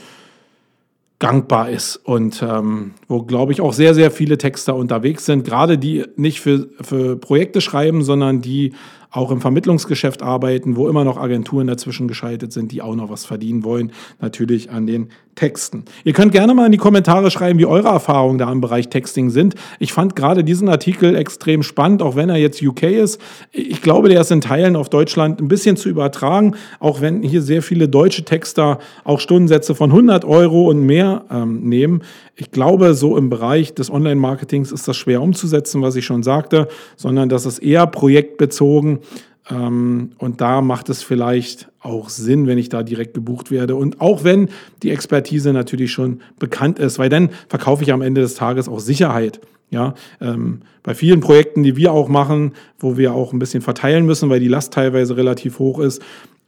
gangbar 1.19 1.69
ist 1.69 1.95
und 1.95 2.43
ähm, 2.43 2.95
wo, 3.07 3.23
glaube 3.23 3.53
ich, 3.53 3.61
auch 3.61 3.73
sehr, 3.73 3.93
sehr 3.93 4.11
viele 4.11 4.37
Texter 4.37 4.75
unterwegs 4.75 5.25
sind, 5.25 5.45
gerade 5.45 5.77
die 5.77 6.05
nicht 6.17 6.41
für, 6.41 6.67
für 6.81 7.15
Projekte 7.15 7.61
schreiben, 7.61 8.03
sondern 8.03 8.41
die 8.41 8.73
auch 9.09 9.31
im 9.31 9.41
Vermittlungsgeschäft 9.41 10.23
arbeiten, 10.23 10.75
wo 10.75 10.89
immer 10.89 11.05
noch 11.05 11.17
Agenturen 11.17 11.67
dazwischen 11.67 12.07
geschaltet 12.07 12.51
sind, 12.51 12.71
die 12.71 12.81
auch 12.81 12.95
noch 12.95 13.09
was 13.09 13.25
verdienen 13.25 13.63
wollen, 13.63 13.91
natürlich 14.19 14.71
an 14.71 14.87
den 14.87 15.09
Texten. 15.35 15.85
Ihr 16.03 16.13
könnt 16.13 16.31
gerne 16.31 16.53
mal 16.53 16.67
in 16.67 16.71
die 16.71 16.77
Kommentare 16.77 17.31
schreiben, 17.31 17.59
wie 17.59 17.65
eure 17.65 17.87
Erfahrungen 17.87 18.37
da 18.37 18.51
im 18.51 18.61
Bereich 18.61 18.89
Texting 18.89 19.29
sind. 19.29 19.55
Ich 19.79 19.93
fand 19.93 20.15
gerade 20.15 20.43
diesen 20.43 20.69
Artikel 20.69 21.15
extrem 21.15 21.63
spannend, 21.63 22.01
auch 22.01 22.15
wenn 22.15 22.29
er 22.29 22.37
jetzt 22.37 22.61
UK 22.61 22.83
ist. 22.83 23.19
Ich 23.51 23.81
glaube, 23.81 24.09
der 24.09 24.21
ist 24.21 24.31
in 24.31 24.41
Teilen 24.41 24.75
auf 24.75 24.89
Deutschland 24.89 25.41
ein 25.41 25.47
bisschen 25.47 25.77
zu 25.77 25.89
übertragen, 25.89 26.55
auch 26.79 27.01
wenn 27.01 27.23
hier 27.23 27.41
sehr 27.41 27.61
viele 27.61 27.89
deutsche 27.89 28.23
Texter 28.23 28.79
auch 29.03 29.19
Stundensätze 29.19 29.75
von 29.75 29.91
100 29.91 30.25
Euro 30.25 30.69
und 30.69 30.85
mehr 30.85 31.25
ähm, 31.31 31.61
nehmen. 31.67 32.03
Ich 32.35 32.51
glaube, 32.51 32.93
so 32.93 33.17
im 33.17 33.29
Bereich 33.29 33.73
des 33.73 33.91
Online-Marketings 33.91 34.71
ist 34.71 34.87
das 34.87 34.97
schwer 34.97 35.21
umzusetzen, 35.21 35.81
was 35.81 35.95
ich 35.95 36.05
schon 36.05 36.23
sagte, 36.23 36.67
sondern 36.95 37.29
das 37.29 37.45
ist 37.45 37.59
eher 37.59 37.87
projektbezogen. 37.87 38.99
Ähm, 39.49 40.11
und 40.17 40.41
da 40.41 40.61
macht 40.61 40.89
es 40.89 41.03
vielleicht 41.03 41.69
auch 41.81 42.09
Sinn, 42.09 42.47
wenn 42.47 42.57
ich 42.57 42.69
da 42.69 42.83
direkt 42.83 43.13
gebucht 43.13 43.51
werde. 43.51 43.75
Und 43.75 43.99
auch 44.01 44.23
wenn 44.23 44.49
die 44.81 44.91
Expertise 44.91 45.53
natürlich 45.53 45.91
schon 45.91 46.21
bekannt 46.39 46.79
ist, 46.79 46.99
weil 46.99 47.09
dann 47.09 47.29
verkaufe 47.49 47.83
ich 47.83 47.91
am 47.91 48.01
Ende 48.01 48.21
des 48.21 48.35
Tages 48.35 48.69
auch 48.69 48.79
Sicherheit. 48.79 49.41
Ja, 49.69 49.95
ähm, 50.21 50.59
bei 50.83 50.93
vielen 50.93 51.19
Projekten, 51.19 51.63
die 51.63 51.75
wir 51.75 51.93
auch 51.93 52.07
machen, 52.07 52.51
wo 52.77 52.95
wir 52.95 53.13
auch 53.13 53.33
ein 53.33 53.39
bisschen 53.39 53.61
verteilen 53.61 54.05
müssen, 54.05 54.29
weil 54.29 54.39
die 54.39 54.47
Last 54.47 54.71
teilweise 54.71 55.17
relativ 55.17 55.57
hoch 55.57 55.79
ist, 55.79 55.99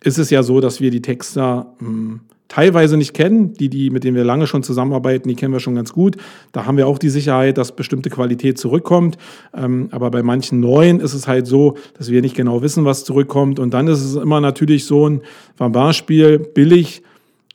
ist 0.03 0.17
es 0.17 0.29
ja 0.29 0.43
so, 0.43 0.61
dass 0.61 0.81
wir 0.81 0.91
die 0.91 1.01
Texter 1.01 1.73
hm, 1.79 2.21
teilweise 2.47 2.97
nicht 2.97 3.13
kennen. 3.13 3.53
Die, 3.53 3.69
die, 3.69 3.89
mit 3.89 4.03
denen 4.03 4.15
wir 4.15 4.23
lange 4.23 4.47
schon 4.47 4.63
zusammenarbeiten, 4.63 5.27
die 5.27 5.35
kennen 5.35 5.53
wir 5.53 5.59
schon 5.59 5.75
ganz 5.75 5.93
gut. 5.93 6.17
Da 6.51 6.65
haben 6.65 6.77
wir 6.77 6.87
auch 6.87 6.99
die 6.99 7.09
Sicherheit, 7.09 7.57
dass 7.57 7.75
bestimmte 7.75 8.09
Qualität 8.09 8.57
zurückkommt. 8.57 9.17
Ähm, 9.53 9.89
aber 9.91 10.11
bei 10.11 10.23
manchen 10.23 10.59
neuen 10.59 10.99
ist 10.99 11.13
es 11.13 11.27
halt 11.27 11.47
so, 11.47 11.77
dass 11.97 12.11
wir 12.11 12.21
nicht 12.21 12.35
genau 12.35 12.61
wissen, 12.61 12.85
was 12.85 13.03
zurückkommt. 13.03 13.59
Und 13.59 13.73
dann 13.73 13.87
ist 13.87 14.03
es 14.03 14.15
immer 14.15 14.41
natürlich 14.41 14.85
so 14.85 15.09
ein 15.09 15.21
Beispiel 15.57 16.39
billig. 16.39 17.01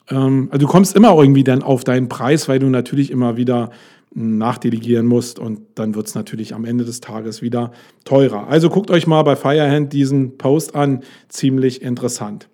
Ähm, 0.09 0.49
also 0.51 0.65
du 0.65 0.71
kommst 0.71 0.95
immer 0.95 1.17
irgendwie 1.17 1.43
dann 1.43 1.63
auf 1.63 1.83
deinen 1.83 2.09
Preis, 2.09 2.47
weil 2.47 2.59
du 2.59 2.67
natürlich 2.67 3.11
immer 3.11 3.37
wieder 3.37 3.71
nachdelegieren 4.13 5.05
musst 5.05 5.39
und 5.39 5.61
dann 5.75 5.95
wird 5.95 6.07
es 6.07 6.15
natürlich 6.15 6.53
am 6.53 6.65
Ende 6.65 6.83
des 6.83 6.99
Tages 6.99 7.41
wieder 7.41 7.71
teurer. 8.03 8.47
Also 8.47 8.69
guckt 8.69 8.91
euch 8.91 9.07
mal 9.07 9.23
bei 9.23 9.35
Firehand 9.35 9.93
diesen 9.93 10.37
Post 10.37 10.75
an, 10.75 11.01
ziemlich 11.29 11.81
interessant. 11.81 12.49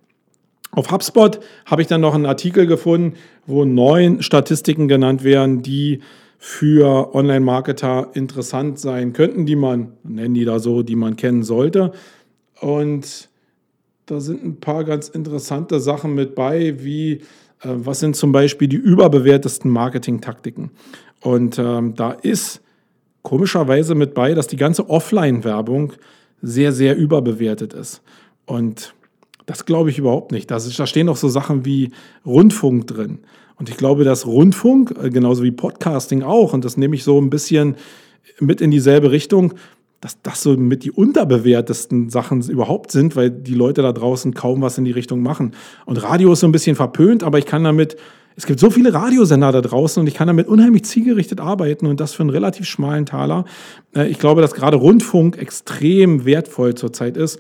Auf 0.72 0.92
HubSpot 0.92 1.40
habe 1.66 1.82
ich 1.82 1.88
dann 1.88 2.02
noch 2.02 2.14
einen 2.14 2.26
Artikel 2.26 2.68
gefunden, 2.68 3.18
wo 3.48 3.66
neun 3.66 4.22
Statistiken 4.22 4.88
genannt 4.88 5.24
werden, 5.24 5.64
die 5.64 6.02
für 6.38 7.16
Online-Marketer 7.16 8.12
interessant 8.14 8.78
sein 8.78 9.14
könnten, 9.14 9.48
die 9.48 9.56
man, 9.56 9.94
nennen 10.04 10.36
die 10.36 10.46
da 10.46 10.60
so, 10.60 10.84
die 10.84 10.96
man 10.96 11.16
kennen 11.16 11.42
sollte. 11.42 11.94
Und 12.62 13.30
da 14.06 14.20
sind 14.20 14.44
ein 14.44 14.60
paar 14.60 14.84
ganz 14.84 15.10
interessante 15.10 15.80
Sachen 15.80 16.14
mit 16.14 16.36
bei, 16.36 16.84
wie 16.84 17.22
was 17.64 18.00
sind 18.00 18.16
zum 18.16 18.32
Beispiel 18.32 18.68
die 18.68 18.78
überbewertesten 18.78 19.72
Marketing-Taktiken. 19.72 20.72
Und 21.22 21.58
ähm, 21.60 21.96
da 21.96 22.12
ist 22.12 22.62
komischerweise 23.24 23.96
mit 23.96 24.14
bei, 24.14 24.34
dass 24.34 24.48
die 24.48 24.58
ganze 24.58 24.90
Offline-Werbung 24.90 25.94
sehr, 26.42 26.72
sehr 26.72 26.96
überbewertet 26.96 27.74
ist. 27.74 28.02
Und 28.46 28.94
das 29.46 29.66
glaube 29.66 29.90
ich 29.90 29.98
überhaupt 29.98 30.32
nicht. 30.32 30.52
Da, 30.52 30.60
stehen 30.60 31.10
auch 31.10 31.18
so 31.18 31.30
Sachen 31.30 31.66
wie 31.66 31.92
Rundfunk 32.26 32.88
drin. 32.88 33.20
Und 33.56 33.70
ich 33.70 33.78
glaube, 33.78 34.04
dass 34.04 34.28
Rundfunk, 34.28 34.94
äh, 35.02 35.10
genauso 35.10 35.44
wie 35.44 35.52
Podcasting 35.52 36.22
auch, 36.22 36.54
und 36.54 36.64
das 36.64 36.78
nehme 36.78 36.96
ich 36.96 37.04
so 37.04 37.20
ein 37.20 37.30
bisschen 37.30 37.76
mit 38.40 38.62
in 38.62 38.72
dieselbe 38.72 39.12
Richtung, 39.12 39.54
dass 40.02 40.22
das 40.22 40.42
so 40.42 40.56
mit 40.56 40.84
die 40.84 40.92
unterbewertesten 40.92 42.10
Sachen 42.10 42.48
überhaupt 42.48 42.92
sind, 42.92 43.16
weil 43.16 43.32
die 43.32 43.56
Leute 43.56 43.82
da 43.82 43.92
draußen 43.92 44.34
kaum 44.34 44.62
was 44.62 44.78
in 44.78 44.86
die 44.86 44.92
Richtung 44.92 45.22
machen. 45.22 45.54
Und 45.86 46.02
Radio 46.04 46.34
ist 46.34 46.42
so 46.42 46.48
ein 46.48 46.52
bisschen 46.52 46.76
verpönt, 46.76 47.24
aber 47.24 47.40
ich 47.40 47.46
kann 47.46 47.64
damit, 47.64 47.98
es 48.36 48.46
gibt 48.46 48.60
so 48.60 48.70
viele 48.70 48.94
Radiosender 48.94 49.52
da 49.52 49.62
draußen 49.62 50.00
und 50.00 50.08
ich 50.08 50.14
kann 50.14 50.28
damit 50.28 50.48
unheimlich 50.48 50.86
zielgerichtet 50.86 51.42
arbeiten 51.42 51.88
und 51.88 52.00
das 52.00 52.14
für 52.14 52.22
einen 52.22 52.30
relativ 52.30 52.68
schmalen 52.68 53.08
Taler. 53.08 53.46
Äh, 53.96 54.08
ich 54.08 54.20
glaube, 54.20 54.42
dass 54.42 54.54
gerade 54.54 54.78
Rundfunk 54.78 55.38
extrem 55.38 56.26
wertvoll 56.26 56.76
zurzeit 56.76 57.18
ist. 57.18 57.40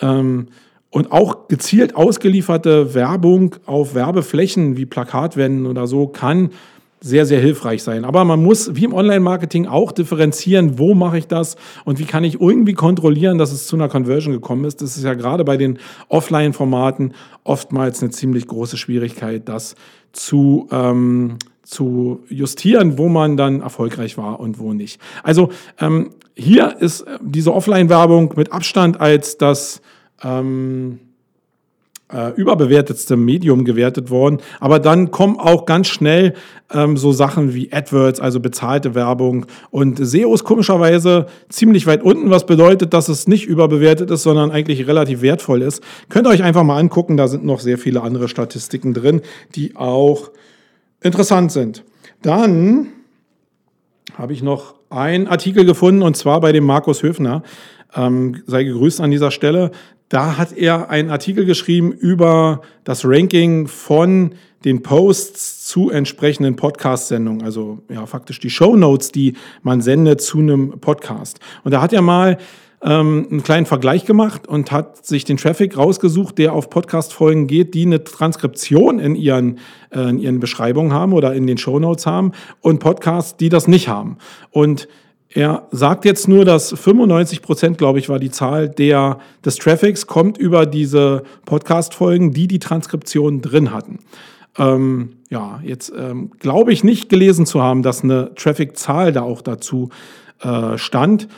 Ähm, 0.00 0.46
und 0.90 1.12
auch 1.12 1.48
gezielt 1.48 1.94
ausgelieferte 1.96 2.94
Werbung 2.94 3.56
auf 3.66 3.94
Werbeflächen 3.94 4.78
wie 4.78 4.86
Plakatwänden 4.86 5.66
oder 5.66 5.86
so 5.86 6.06
kann 6.06 6.50
sehr, 7.00 7.26
sehr 7.26 7.40
hilfreich 7.40 7.82
sein. 7.82 8.04
Aber 8.04 8.24
man 8.24 8.42
muss, 8.42 8.74
wie 8.74 8.84
im 8.84 8.92
Online-Marketing, 8.92 9.66
auch 9.66 9.92
differenzieren, 9.92 10.78
wo 10.78 10.94
mache 10.94 11.18
ich 11.18 11.26
das 11.26 11.56
und 11.84 11.98
wie 11.98 12.04
kann 12.04 12.24
ich 12.24 12.40
irgendwie 12.40 12.74
kontrollieren, 12.74 13.38
dass 13.38 13.52
es 13.52 13.66
zu 13.66 13.76
einer 13.76 13.88
Conversion 13.88 14.32
gekommen 14.32 14.64
ist. 14.64 14.82
Das 14.82 14.96
ist 14.96 15.04
ja 15.04 15.14
gerade 15.14 15.44
bei 15.44 15.56
den 15.56 15.78
Offline-Formaten 16.08 17.14
oftmals 17.44 18.02
eine 18.02 18.10
ziemlich 18.10 18.46
große 18.46 18.76
Schwierigkeit, 18.76 19.48
das 19.48 19.76
zu, 20.12 20.68
ähm, 20.72 21.36
zu 21.62 22.20
justieren, 22.28 22.98
wo 22.98 23.08
man 23.08 23.36
dann 23.36 23.60
erfolgreich 23.60 24.18
war 24.18 24.40
und 24.40 24.58
wo 24.58 24.72
nicht. 24.72 25.00
Also 25.22 25.50
ähm, 25.80 26.10
hier 26.34 26.76
ist 26.80 27.04
diese 27.20 27.54
Offline-Werbung 27.54 28.34
mit 28.36 28.52
Abstand 28.52 29.00
als 29.00 29.38
das 29.38 29.80
ähm, 30.22 30.98
äh, 32.12 32.32
überbewertetste 32.34 33.16
Medium 33.16 33.64
gewertet 33.64 34.10
worden. 34.10 34.38
Aber 34.60 34.78
dann 34.78 35.10
kommen 35.10 35.38
auch 35.38 35.66
ganz 35.66 35.88
schnell 35.88 36.34
ähm, 36.72 36.96
so 36.96 37.12
Sachen 37.12 37.54
wie 37.54 37.72
AdWords, 37.72 38.20
also 38.20 38.40
bezahlte 38.40 38.94
Werbung. 38.94 39.46
Und 39.70 39.98
SEO 39.98 40.34
ist 40.34 40.44
komischerweise 40.44 41.26
ziemlich 41.48 41.86
weit 41.86 42.02
unten, 42.02 42.30
was 42.30 42.46
bedeutet, 42.46 42.94
dass 42.94 43.08
es 43.08 43.28
nicht 43.28 43.46
überbewertet 43.46 44.10
ist, 44.10 44.22
sondern 44.22 44.50
eigentlich 44.50 44.86
relativ 44.86 45.22
wertvoll 45.22 45.62
ist. 45.62 45.82
Könnt 46.08 46.26
ihr 46.26 46.30
euch 46.30 46.42
einfach 46.42 46.64
mal 46.64 46.78
angucken, 46.78 47.16
da 47.16 47.28
sind 47.28 47.44
noch 47.44 47.60
sehr 47.60 47.78
viele 47.78 48.02
andere 48.02 48.28
Statistiken 48.28 48.94
drin, 48.94 49.20
die 49.54 49.76
auch 49.76 50.30
interessant 51.02 51.52
sind. 51.52 51.84
Dann 52.22 52.88
habe 54.14 54.32
ich 54.32 54.42
noch 54.42 54.74
einen 54.90 55.28
Artikel 55.28 55.64
gefunden 55.64 56.02
und 56.02 56.16
zwar 56.16 56.40
bei 56.40 56.52
dem 56.52 56.64
Markus 56.64 57.02
Höfner. 57.02 57.42
Ähm, 57.94 58.42
sei 58.46 58.64
gegrüßt 58.64 59.00
an 59.00 59.10
dieser 59.10 59.30
Stelle. 59.30 59.70
Da 60.08 60.38
hat 60.38 60.56
er 60.56 60.90
einen 60.90 61.10
Artikel 61.10 61.44
geschrieben 61.44 61.92
über 61.92 62.62
das 62.84 63.04
Ranking 63.04 63.66
von 63.66 64.34
den 64.64 64.82
Posts 64.82 65.66
zu 65.66 65.90
entsprechenden 65.90 66.56
Podcast-Sendungen, 66.56 67.42
also 67.42 67.78
ja 67.88 68.06
faktisch 68.06 68.40
die 68.40 68.50
Show 68.50 68.74
Notes, 68.74 69.12
die 69.12 69.34
man 69.62 69.82
sendet 69.82 70.20
zu 70.20 70.38
einem 70.38 70.80
Podcast. 70.80 71.40
Und 71.62 71.72
da 71.72 71.82
hat 71.82 71.92
er 71.92 72.02
mal 72.02 72.38
ähm, 72.82 73.26
einen 73.30 73.42
kleinen 73.42 73.66
Vergleich 73.66 74.04
gemacht 74.04 74.46
und 74.46 74.72
hat 74.72 75.04
sich 75.04 75.24
den 75.24 75.36
Traffic 75.36 75.76
rausgesucht, 75.76 76.38
der 76.38 76.52
auf 76.52 76.70
Podcast-Folgen 76.70 77.46
geht, 77.46 77.74
die 77.74 77.82
eine 77.82 78.04
Transkription 78.04 78.98
in 78.98 79.14
ihren, 79.14 79.58
äh, 79.90 80.08
in 80.08 80.18
ihren 80.18 80.40
Beschreibungen 80.40 80.92
haben 80.92 81.12
oder 81.12 81.34
in 81.34 81.46
den 81.46 81.58
Show 81.58 81.78
Notes 81.78 82.06
haben 82.06 82.32
und 82.60 82.78
Podcasts, 82.78 83.36
die 83.36 83.48
das 83.48 83.68
nicht 83.68 83.88
haben. 83.88 84.18
Und 84.50 84.88
er 85.30 85.68
sagt 85.70 86.04
jetzt 86.04 86.26
nur, 86.26 86.44
dass 86.44 86.72
95 86.72 87.42
Prozent, 87.42 87.78
glaube 87.78 87.98
ich, 87.98 88.08
war 88.08 88.18
die 88.18 88.30
Zahl 88.30 88.68
der, 88.68 89.18
des 89.44 89.56
Traffics, 89.56 90.06
kommt 90.06 90.38
über 90.38 90.64
diese 90.64 91.22
Podcast-Folgen, 91.44 92.32
die 92.32 92.48
die 92.48 92.58
Transkription 92.58 93.42
drin 93.42 93.72
hatten. 93.72 93.98
Ähm, 94.56 95.16
ja, 95.28 95.60
jetzt 95.62 95.92
ähm, 95.96 96.30
glaube 96.38 96.72
ich 96.72 96.82
nicht 96.82 97.10
gelesen 97.10 97.44
zu 97.44 97.62
haben, 97.62 97.82
dass 97.82 98.02
eine 98.02 98.34
Traffic-Zahl 98.34 99.12
da 99.12 99.22
auch 99.22 99.42
dazu 99.42 99.90
äh, 100.40 100.78
stand. 100.78 101.28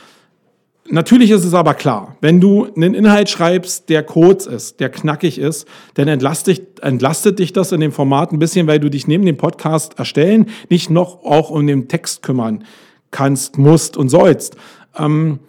Natürlich 0.89 1.29
ist 1.31 1.45
es 1.45 1.53
aber 1.53 1.73
klar, 1.73 2.15
wenn 2.21 2.41
du 2.41 2.67
einen 2.75 2.93
Inhalt 2.93 3.29
schreibst, 3.29 3.89
der 3.89 4.03
kurz 4.03 4.45
ist, 4.45 4.79
der 4.79 4.89
knackig 4.89 5.37
ist, 5.37 5.67
dann 5.93 6.07
entlastet, 6.07 6.79
entlastet 6.79 7.39
dich 7.39 7.53
das 7.53 7.71
in 7.71 7.81
dem 7.81 7.91
Format 7.91 8.31
ein 8.31 8.39
bisschen, 8.39 8.67
weil 8.67 8.79
du 8.79 8.89
dich 8.89 9.07
neben 9.07 9.25
dem 9.25 9.37
Podcast 9.37 9.99
erstellen 9.99 10.47
nicht 10.69 10.89
noch 10.89 11.23
auch 11.23 11.49
um 11.49 11.67
den 11.67 11.87
Text 11.87 12.23
kümmern 12.23 12.63
kannst, 13.11 13.57
musst 13.57 13.97
und 13.97 14.09
sollst. 14.09 14.55
Ähm, 14.97 15.39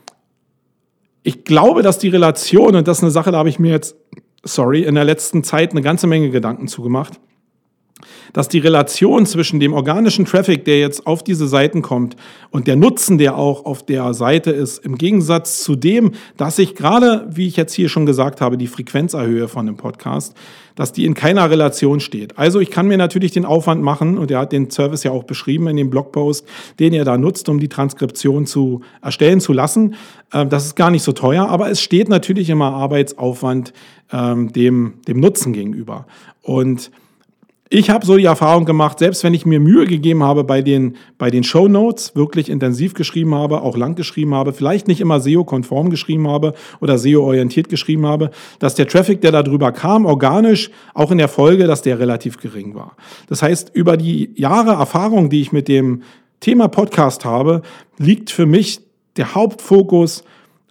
ich 1.22 1.44
glaube, 1.44 1.82
dass 1.82 1.98
die 1.98 2.08
Relation, 2.08 2.74
und 2.74 2.88
das 2.88 2.98
ist 2.98 3.04
eine 3.04 3.12
Sache, 3.12 3.30
da 3.30 3.38
habe 3.38 3.48
ich 3.48 3.58
mir 3.58 3.70
jetzt, 3.70 3.96
sorry, 4.42 4.82
in 4.82 4.94
der 4.94 5.04
letzten 5.04 5.44
Zeit 5.44 5.70
eine 5.70 5.82
ganze 5.82 6.06
Menge 6.06 6.30
Gedanken 6.30 6.66
zugemacht. 6.68 7.20
Dass 8.32 8.48
die 8.48 8.58
Relation 8.58 9.26
zwischen 9.26 9.60
dem 9.60 9.72
organischen 9.72 10.24
Traffic, 10.24 10.64
der 10.64 10.78
jetzt 10.78 11.06
auf 11.06 11.22
diese 11.22 11.46
Seiten 11.46 11.82
kommt, 11.82 12.16
und 12.50 12.66
der 12.66 12.76
Nutzen, 12.76 13.18
der 13.18 13.36
auch 13.36 13.64
auf 13.64 13.84
der 13.84 14.14
Seite 14.14 14.50
ist, 14.50 14.84
im 14.84 14.96
Gegensatz 14.96 15.62
zu 15.62 15.76
dem, 15.76 16.12
dass 16.36 16.58
ich 16.58 16.74
gerade, 16.74 17.26
wie 17.30 17.46
ich 17.46 17.56
jetzt 17.56 17.72
hier 17.72 17.88
schon 17.88 18.06
gesagt 18.06 18.40
habe, 18.40 18.58
die 18.58 18.66
Frequenz 18.66 19.14
erhöhe 19.14 19.48
von 19.48 19.66
dem 19.66 19.76
Podcast, 19.76 20.34
dass 20.74 20.92
die 20.92 21.04
in 21.04 21.14
keiner 21.14 21.50
Relation 21.50 22.00
steht. 22.00 22.38
Also 22.38 22.60
ich 22.60 22.70
kann 22.70 22.86
mir 22.86 22.96
natürlich 22.96 23.32
den 23.32 23.44
Aufwand 23.44 23.82
machen, 23.82 24.18
und 24.18 24.30
er 24.30 24.40
hat 24.40 24.52
den 24.52 24.70
Service 24.70 25.02
ja 25.02 25.10
auch 25.10 25.24
beschrieben 25.24 25.68
in 25.68 25.76
dem 25.76 25.90
Blogpost, 25.90 26.46
den 26.78 26.92
er 26.92 27.04
da 27.04 27.16
nutzt, 27.18 27.48
um 27.48 27.60
die 27.60 27.68
Transkription 27.68 28.46
zu 28.46 28.80
erstellen 29.02 29.40
zu 29.40 29.52
lassen. 29.52 29.94
Ähm, 30.32 30.48
das 30.48 30.66
ist 30.66 30.76
gar 30.76 30.90
nicht 30.90 31.02
so 31.02 31.12
teuer, 31.12 31.48
aber 31.48 31.70
es 31.70 31.80
steht 31.80 32.08
natürlich 32.08 32.50
immer 32.50 32.72
Arbeitsaufwand 32.72 33.72
ähm, 34.12 34.52
dem, 34.52 34.94
dem 35.06 35.20
Nutzen 35.20 35.52
gegenüber. 35.52 36.06
Und 36.42 36.90
ich 37.74 37.88
habe 37.88 38.04
so 38.04 38.18
die 38.18 38.26
Erfahrung 38.26 38.66
gemacht, 38.66 38.98
selbst 38.98 39.24
wenn 39.24 39.32
ich 39.32 39.46
mir 39.46 39.58
Mühe 39.58 39.86
gegeben 39.86 40.22
habe 40.22 40.44
bei 40.44 40.60
den, 40.60 40.96
bei 41.16 41.30
den 41.30 41.42
Show 41.42 41.68
Notes, 41.68 42.14
wirklich 42.14 42.50
intensiv 42.50 42.92
geschrieben 42.92 43.34
habe, 43.34 43.62
auch 43.62 43.78
lang 43.78 43.94
geschrieben 43.94 44.34
habe, 44.34 44.52
vielleicht 44.52 44.88
nicht 44.88 45.00
immer 45.00 45.20
SEO-konform 45.20 45.88
geschrieben 45.88 46.28
habe 46.28 46.52
oder 46.82 46.98
SEO-orientiert 46.98 47.70
geschrieben 47.70 48.04
habe, 48.04 48.30
dass 48.58 48.74
der 48.74 48.88
Traffic, 48.88 49.22
der 49.22 49.32
darüber 49.32 49.72
kam, 49.72 50.04
organisch, 50.04 50.70
auch 50.92 51.10
in 51.10 51.16
der 51.16 51.28
Folge, 51.28 51.66
dass 51.66 51.80
der 51.80 51.98
relativ 51.98 52.36
gering 52.36 52.74
war. 52.74 52.94
Das 53.28 53.42
heißt, 53.42 53.70
über 53.72 53.96
die 53.96 54.32
Jahre 54.34 54.72
Erfahrung, 54.72 55.30
die 55.30 55.40
ich 55.40 55.52
mit 55.52 55.66
dem 55.66 56.02
Thema 56.40 56.68
Podcast 56.68 57.24
habe, 57.24 57.62
liegt 57.96 58.30
für 58.30 58.44
mich 58.44 58.80
der 59.16 59.34
Hauptfokus 59.34 60.24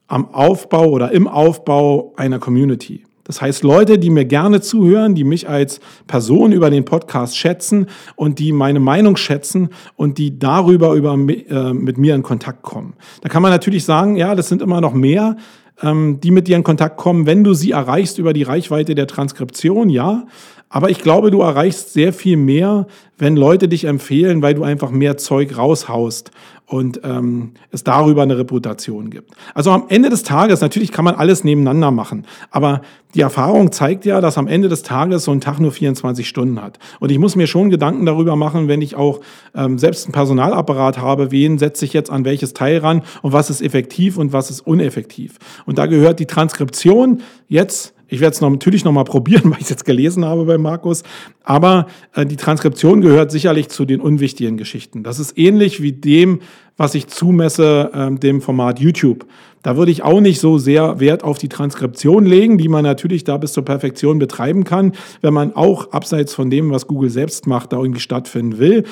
am 0.08 0.36
Aufbau 0.36 0.90
oder 0.90 1.12
im 1.12 1.28
Aufbau 1.28 2.14
einer 2.16 2.38
Community. 2.38 3.06
Das 3.24 3.42
heißt, 3.42 3.64
Leute, 3.64 4.00
die 4.00 4.10
mir 4.10 4.26
gerne 4.26 4.62
zuhören, 4.62 5.16
die 5.16 5.24
mich 5.24 5.48
als 5.48 5.80
Person 6.08 6.52
über 6.52 6.70
den 6.70 6.86
Podcast 6.86 7.38
schätzen 7.38 7.88
und 8.16 8.40
die 8.40 8.52
meine 8.52 8.80
Meinung 8.80 9.16
schätzen 9.16 9.70
und 9.96 10.18
die 10.18 10.40
darüber 10.40 10.94
über, 10.94 11.14
äh, 11.14 11.74
mit 11.74 11.98
mir 11.98 12.16
in 12.16 12.24
Kontakt 12.24 12.64
kommen. 12.64 12.94
Da 13.22 13.30
kann 13.30 13.42
man 13.42 13.52
natürlich 13.52 13.86
sagen, 13.86 14.16
ja, 14.16 14.36
das 14.36 14.50
sind 14.50 14.62
immer 14.62 14.82
noch 14.82 14.94
mehr, 14.94 15.38
ähm, 15.82 16.20
die 16.22 16.32
mit 16.32 16.48
dir 16.48 16.56
in 16.56 16.64
Kontakt 16.64 16.98
kommen, 16.98 17.26
wenn 17.26 17.44
du 17.44 17.54
sie 17.54 17.72
erreichst 17.72 18.18
über 18.18 18.34
die 18.34 18.44
Reichweite 18.44 18.96
der 18.96 19.08
Transkription, 19.08 19.90
ja. 19.90 20.26
Aber 20.70 20.90
ich 20.90 21.02
glaube, 21.02 21.32
du 21.32 21.42
erreichst 21.42 21.92
sehr 21.92 22.14
viel 22.14 22.38
mehr, 22.38 22.88
wenn 23.18 23.36
Leute 23.36 23.68
dich 23.68 23.84
empfehlen, 23.84 24.42
weil 24.42 24.54
du 24.54 24.64
einfach 24.64 24.90
mehr 24.90 25.18
Zeug 25.18 25.58
raushaust 25.58 26.32
und 26.72 27.02
ähm, 27.04 27.52
es 27.72 27.84
darüber 27.84 28.24
eine 28.24 28.38
Reputation 28.38 29.10
gibt. 29.10 29.32
Also 29.54 29.72
am 29.72 29.86
Ende 29.90 30.10
des 30.10 30.24
Tages, 30.24 30.62
natürlich 30.62 30.94
kann 30.94 31.04
man 31.04 31.16
alles 31.16 31.44
nebeneinander 31.44 31.92
machen, 31.92 32.26
aber 32.50 32.82
die 33.14 33.20
Erfahrung 33.20 33.74
zeigt 33.74 34.06
ja, 34.06 34.22
dass 34.22 34.38
am 34.38 34.48
Ende 34.48 34.70
des 34.70 34.82
Tages 34.82 35.26
so 35.26 35.32
ein 35.34 35.42
Tag 35.42 35.60
nur 35.60 35.74
24 35.74 36.26
Stunden 36.26 36.62
hat. 36.62 36.80
Und 37.02 37.12
ich 37.12 37.20
muss 37.20 37.36
mir 37.36 37.46
schon 37.46 37.70
Gedanken 37.70 38.06
darüber 38.06 38.38
machen, 38.38 38.70
wenn 38.70 38.82
ich 38.82 38.96
auch 38.96 39.20
ähm, 39.54 39.78
selbst 39.80 40.06
einen 40.06 40.14
Personalapparat 40.14 40.98
habe, 40.98 41.30
wen 41.30 41.58
setze 41.58 41.84
ich 41.84 41.92
jetzt 41.92 42.10
an 42.10 42.24
welches 42.24 42.54
Teil 42.54 42.78
ran 42.78 43.02
und 43.22 43.34
was 43.34 43.50
ist 43.50 43.62
effektiv 43.62 44.18
und 44.18 44.32
was 44.32 44.50
ist 44.50 44.62
uneffektiv. 44.62 45.40
Und 45.66 45.78
da 45.78 45.88
gehört 45.88 46.22
die 46.22 46.26
Transkription 46.26 47.22
jetzt 47.50 47.94
ich 48.12 48.20
werde 48.20 48.34
es 48.36 48.42
natürlich 48.42 48.84
noch 48.84 48.92
mal 48.92 49.06
probieren, 49.06 49.44
weil 49.46 49.58
ich 49.58 49.64
es 49.64 49.70
jetzt 49.70 49.86
gelesen 49.86 50.26
habe 50.26 50.46
bei 50.46 50.58
Markus. 50.58 51.04
Aber 51.44 51.88
äh, 52.14 52.26
die 52.26 52.36
Transkription 52.36 53.02
gehört 53.02 53.32
sicherlich 53.32 53.70
zu 53.70 53.86
den 53.86 54.02
unwichtigen 54.02 54.58
Geschichten. 54.58 55.02
Das 55.02 55.18
ist 55.18 55.38
ähnlich 55.38 55.82
wie 55.82 55.94
dem, 55.94 56.42
was 56.78 56.94
ich 56.94 57.08
zumesse, 57.08 57.90
äh, 57.94 58.14
dem 58.20 58.42
Format 58.42 58.80
YouTube. 58.80 59.26
Da 59.64 59.78
würde 59.78 59.92
ich 59.92 60.04
auch 60.04 60.20
nicht 60.20 60.42
so 60.42 60.58
sehr 60.58 61.00
Wert 61.00 61.24
auf 61.24 61.38
die 61.38 61.48
Transkription 61.48 62.26
legen, 62.26 62.58
die 62.58 62.68
man 62.68 62.84
natürlich 62.84 63.24
da 63.24 63.38
bis 63.38 63.54
zur 63.54 63.64
Perfektion 63.64 64.20
betreiben 64.20 64.66
kann, 64.66 64.92
wenn 65.22 65.34
man 65.34 65.56
auch 65.56 65.92
abseits 65.92 66.34
von 66.34 66.50
dem, 66.50 66.72
was 66.72 66.88
Google 66.88 67.10
selbst 67.10 67.48
macht, 67.48 67.72
da 67.72 67.78
irgendwie 67.78 68.02
stattfinden 68.02 68.60
will. 68.60 68.84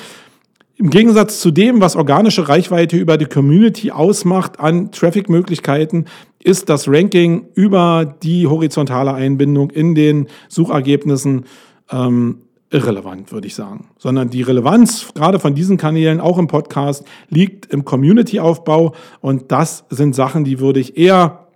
Im 0.80 0.88
Gegensatz 0.88 1.40
zu 1.40 1.50
dem, 1.50 1.82
was 1.82 1.94
organische 1.94 2.48
Reichweite 2.48 2.96
über 2.96 3.18
die 3.18 3.26
Community 3.26 3.90
ausmacht 3.90 4.58
an 4.58 4.90
Traffic-Möglichkeiten, 4.90 6.06
ist 6.42 6.70
das 6.70 6.88
Ranking 6.88 7.48
über 7.54 8.16
die 8.22 8.46
horizontale 8.46 9.12
Einbindung 9.12 9.68
in 9.68 9.94
den 9.94 10.28
Suchergebnissen 10.48 11.44
ähm, 11.90 12.38
irrelevant, 12.70 13.30
würde 13.30 13.46
ich 13.46 13.54
sagen. 13.54 13.90
Sondern 13.98 14.30
die 14.30 14.40
Relevanz 14.40 15.12
gerade 15.12 15.38
von 15.38 15.54
diesen 15.54 15.76
Kanälen, 15.76 16.18
auch 16.18 16.38
im 16.38 16.46
Podcast, 16.46 17.04
liegt 17.28 17.66
im 17.66 17.84
Community-Aufbau. 17.84 18.94
Und 19.20 19.52
das 19.52 19.84
sind 19.90 20.14
Sachen, 20.14 20.44
die 20.44 20.60
würde 20.60 20.80
ich 20.80 20.96
eher 20.96 21.48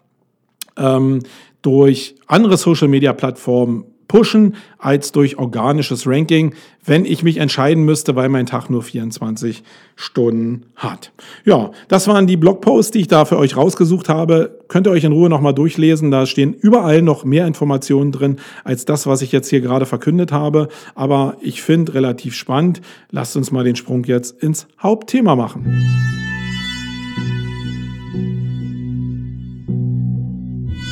ähm, 0.77 1.20
durch 1.62 2.16
andere 2.27 2.59
Social-Media-Plattformen 2.59 3.87
pushen 4.09 4.57
als 4.79 5.13
durch 5.13 5.39
organisches 5.39 6.07
Ranking, 6.07 6.55
wenn 6.85 7.05
ich 7.05 7.23
mich 7.23 7.39
entscheiden 7.39 7.85
müsste, 7.85 8.15
weil 8.17 8.29
mein 8.29 8.47
Tag 8.47 8.69
nur 8.69 8.83
24 8.83 9.63
Stunden 9.97 10.67
hat. 10.77 11.13
Ja, 11.45 11.71
das 11.89 12.09
waren 12.09 12.27
die 12.27 12.37
Blogposts, 12.37 12.91
die 12.91 13.01
ich 13.01 13.09
da 13.09 13.25
für 13.25 13.39
euch 13.39 13.57
rausgesucht 13.57 14.09
habe. 14.09 14.59
Könnt 14.69 14.87
ihr 14.87 14.91
euch 14.91 15.05
in 15.05 15.13
Ruhe 15.13 15.29
nochmal 15.29 15.55
durchlesen. 15.55 16.11
Da 16.11 16.27
stehen 16.27 16.53
überall 16.53 17.03
noch 17.03 17.25
mehr 17.25 17.47
Informationen 17.47 18.13
drin 18.13 18.37
als 18.65 18.85
das, 18.85 19.07
was 19.07 19.23
ich 19.23 19.33
jetzt 19.33 19.49
hier 19.49 19.61
gerade 19.61 19.87
verkündet 19.87 20.33
habe. 20.33 20.69
Aber 20.95 21.37
ich 21.41 21.63
finde 21.63 21.95
relativ 21.95 22.35
spannend. 22.35 22.81
Lasst 23.11 23.37
uns 23.37 23.51
mal 23.51 23.65
den 23.65 23.77
Sprung 23.77 24.05
jetzt 24.05 24.43
ins 24.43 24.67
Hauptthema 24.83 25.37
machen. 25.37 25.65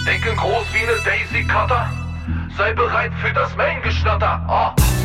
Denken 0.06 0.36
groß 0.36 0.66
wie 0.72 0.86
eine 0.86 0.98
Daisy 1.04 1.44
Cutter. 1.46 2.01
Sei 2.56 2.72
bereit 2.74 3.12
für 3.14 3.32
das 3.32 3.54
Main-Geschnatter. 3.56 4.44
Oh. 4.48 5.01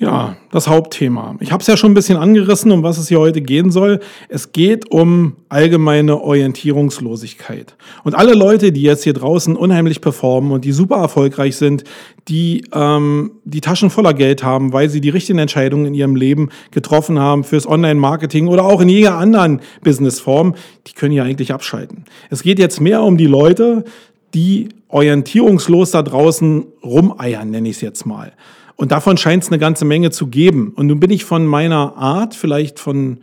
Ja, 0.00 0.36
das 0.52 0.68
Hauptthema. 0.68 1.34
Ich 1.40 1.50
habe 1.50 1.60
es 1.60 1.66
ja 1.66 1.76
schon 1.76 1.90
ein 1.90 1.94
bisschen 1.94 2.16
angerissen, 2.16 2.70
um 2.70 2.84
was 2.84 2.98
es 2.98 3.08
hier 3.08 3.18
heute 3.18 3.40
gehen 3.40 3.72
soll. 3.72 3.98
Es 4.28 4.52
geht 4.52 4.92
um 4.92 5.34
allgemeine 5.48 6.20
Orientierungslosigkeit. 6.20 7.74
Und 8.04 8.14
alle 8.14 8.34
Leute, 8.34 8.70
die 8.70 8.82
jetzt 8.82 9.02
hier 9.02 9.12
draußen 9.12 9.56
unheimlich 9.56 10.00
performen 10.00 10.52
und 10.52 10.64
die 10.64 10.70
super 10.70 10.98
erfolgreich 10.98 11.56
sind, 11.56 11.82
die 12.28 12.64
ähm, 12.72 13.32
die 13.44 13.60
Taschen 13.60 13.90
voller 13.90 14.14
Geld 14.14 14.44
haben, 14.44 14.72
weil 14.72 14.88
sie 14.88 15.00
die 15.00 15.10
richtigen 15.10 15.40
Entscheidungen 15.40 15.86
in 15.86 15.94
ihrem 15.94 16.14
Leben 16.14 16.50
getroffen 16.70 17.18
haben 17.18 17.42
fürs 17.42 17.66
Online-Marketing 17.66 18.46
oder 18.46 18.66
auch 18.66 18.80
in 18.80 18.88
jeder 18.88 19.16
anderen 19.16 19.62
Businessform, 19.82 20.54
die 20.86 20.92
können 20.92 21.12
ja 21.12 21.24
eigentlich 21.24 21.52
abschalten. 21.52 22.04
Es 22.30 22.44
geht 22.44 22.60
jetzt 22.60 22.80
mehr 22.80 23.02
um 23.02 23.16
die 23.16 23.26
Leute, 23.26 23.84
die 24.32 24.68
orientierungslos 24.86 25.90
da 25.90 26.02
draußen 26.02 26.66
rumeiern, 26.84 27.50
nenne 27.50 27.68
ich 27.68 27.76
es 27.76 27.80
jetzt 27.80 28.06
mal. 28.06 28.32
Und 28.78 28.92
davon 28.92 29.16
scheint 29.16 29.42
es 29.42 29.48
eine 29.48 29.58
ganze 29.58 29.84
Menge 29.84 30.10
zu 30.10 30.28
geben. 30.28 30.72
Und 30.76 30.86
nun 30.86 31.00
bin 31.00 31.10
ich 31.10 31.24
von 31.24 31.44
meiner 31.44 31.96
Art, 31.96 32.36
vielleicht 32.36 32.78
von 32.78 33.18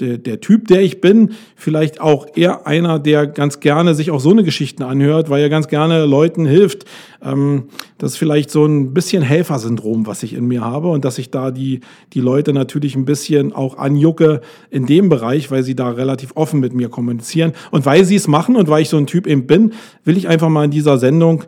der, 0.00 0.18
der 0.18 0.40
Typ, 0.42 0.68
der 0.68 0.82
ich 0.82 1.00
bin, 1.00 1.32
vielleicht 1.56 1.98
auch 2.02 2.26
eher 2.36 2.66
einer, 2.66 2.98
der 2.98 3.26
ganz 3.26 3.60
gerne 3.60 3.94
sich 3.94 4.10
auch 4.10 4.20
so 4.20 4.30
eine 4.30 4.44
Geschichten 4.44 4.82
anhört, 4.82 5.30
weil 5.30 5.42
er 5.42 5.48
ganz 5.48 5.66
gerne 5.68 6.04
Leuten 6.04 6.44
hilft. 6.44 6.84
Ähm, 7.22 7.64
das 7.96 8.12
ist 8.12 8.16
vielleicht 8.18 8.50
so 8.50 8.66
ein 8.66 8.92
bisschen 8.92 9.22
Helfersyndrom, 9.22 10.06
was 10.06 10.22
ich 10.22 10.34
in 10.34 10.46
mir 10.46 10.60
habe 10.60 10.88
und 10.88 11.06
dass 11.06 11.16
ich 11.16 11.30
da 11.30 11.50
die, 11.50 11.80
die 12.12 12.20
Leute 12.20 12.52
natürlich 12.52 12.94
ein 12.94 13.06
bisschen 13.06 13.54
auch 13.54 13.78
anjucke 13.78 14.42
in 14.68 14.84
dem 14.84 15.08
Bereich, 15.08 15.50
weil 15.50 15.62
sie 15.62 15.74
da 15.74 15.88
relativ 15.88 16.32
offen 16.34 16.60
mit 16.60 16.74
mir 16.74 16.90
kommunizieren. 16.90 17.52
Und 17.70 17.86
weil 17.86 18.04
sie 18.04 18.16
es 18.16 18.28
machen 18.28 18.56
und 18.56 18.68
weil 18.68 18.82
ich 18.82 18.90
so 18.90 18.98
ein 18.98 19.06
Typ 19.06 19.26
eben 19.26 19.46
bin, 19.46 19.72
will 20.04 20.18
ich 20.18 20.28
einfach 20.28 20.50
mal 20.50 20.66
in 20.66 20.70
dieser 20.70 20.98
Sendung 20.98 21.44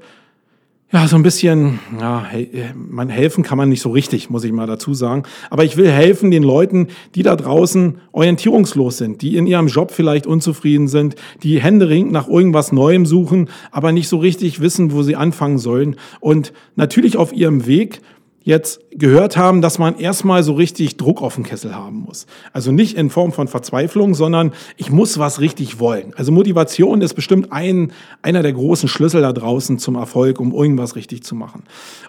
ja, 0.93 1.07
so 1.07 1.15
ein 1.15 1.23
bisschen, 1.23 1.79
ja, 2.01 2.27
man 2.75 3.09
helfen 3.09 3.45
kann 3.45 3.57
man 3.57 3.69
nicht 3.69 3.81
so 3.81 3.91
richtig, 3.91 4.29
muss 4.29 4.43
ich 4.43 4.51
mal 4.51 4.67
dazu 4.67 4.93
sagen. 4.93 5.23
Aber 5.49 5.65
ich 5.65 5.77
will 5.77 5.89
helfen 5.89 6.33
den 6.33 6.43
Leuten, 6.43 6.89
die 7.15 7.23
da 7.23 7.37
draußen 7.37 7.99
orientierungslos 8.11 8.99
sind, 8.99 9.23
die 9.23 9.37
in 9.37 9.47
ihrem 9.47 9.69
Job 9.69 9.93
vielleicht 9.93 10.27
unzufrieden 10.27 10.89
sind, 10.89 11.15
die 11.45 11.61
händeringend 11.61 12.11
nach 12.11 12.27
irgendwas 12.27 12.73
Neuem 12.73 13.07
suchen, 13.07 13.51
aber 13.71 13.93
nicht 13.93 14.09
so 14.09 14.19
richtig 14.19 14.61
wissen, 14.61 14.93
wo 14.93 15.03
sie 15.03 15.15
anfangen 15.15 15.59
sollen. 15.59 15.95
Und 16.19 16.53
natürlich 16.75 17.17
auf 17.17 17.33
ihrem 17.33 17.67
Weg 17.67 18.01
jetzt 18.43 18.81
gehört 18.91 19.37
haben, 19.37 19.61
dass 19.61 19.79
man 19.79 19.99
erstmal 19.99 20.43
so 20.43 20.55
richtig 20.55 20.97
Druck 20.97 21.21
auf 21.21 21.35
den 21.35 21.45
Kessel 21.45 21.75
haben 21.75 22.05
muss. 22.07 22.27
Also 22.53 22.73
nicht 22.73 22.97
in 22.97 23.11
Form 23.11 23.33
von 23.33 23.49
Verzweiflung, 23.49 24.15
sondern 24.15 24.53
ich 24.77 24.91
muss 24.91 25.19
was 25.19 25.41
richtig 25.41 25.79
wollen. 25.79 26.15
Also 26.17 26.33
Motivation 26.33 27.03
ist 27.03 27.15
bestimmt 27.15 27.53
ein, 27.53 27.93
einer 28.23 28.43
der 28.43 28.55
großen 28.55 28.89
Schlüssel 28.89 29.21
da 29.21 29.33
draußen 29.33 29.79
zum 29.79 29.97
Erfolg, 29.97 30.41
um 30.41 30.53
irgendwas 30.53 30.97
richtig 30.97 31.23
zu 31.23 31.35
machen. 31.35 31.65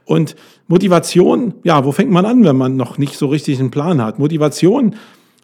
Und 0.06 0.36
Motivation, 0.68 1.54
ja, 1.64 1.84
wo 1.84 1.92
fängt 1.92 2.12
man 2.12 2.26
an, 2.26 2.46
wenn 2.46 2.58
man 2.58 2.78
noch 2.78 2.98
nicht 2.98 3.18
so 3.18 3.28
richtig 3.28 3.60
einen 3.60 3.72
Plan 3.72 4.02
hat? 4.02 4.18
Motivation 4.18 4.96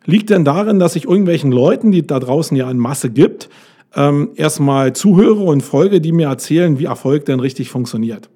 liegt 0.05 0.29
denn 0.29 0.45
darin, 0.45 0.79
dass 0.79 0.95
ich 0.95 1.03
irgendwelchen 1.03 1.51
Leuten, 1.51 1.91
die 1.91 2.07
da 2.07 2.19
draußen 2.19 2.55
ja 2.55 2.71
in 2.71 2.77
Masse 2.77 3.09
gibt, 3.09 3.49
ähm, 3.93 4.29
erstmal 4.35 4.93
zuhöre 4.93 5.43
und 5.43 5.61
folge, 5.61 5.99
die 5.99 6.13
mir 6.13 6.27
erzählen, 6.27 6.79
wie 6.79 6.85
Erfolg 6.85 7.25
denn 7.25 7.41
richtig 7.41 7.69
funktioniert. 7.69 8.29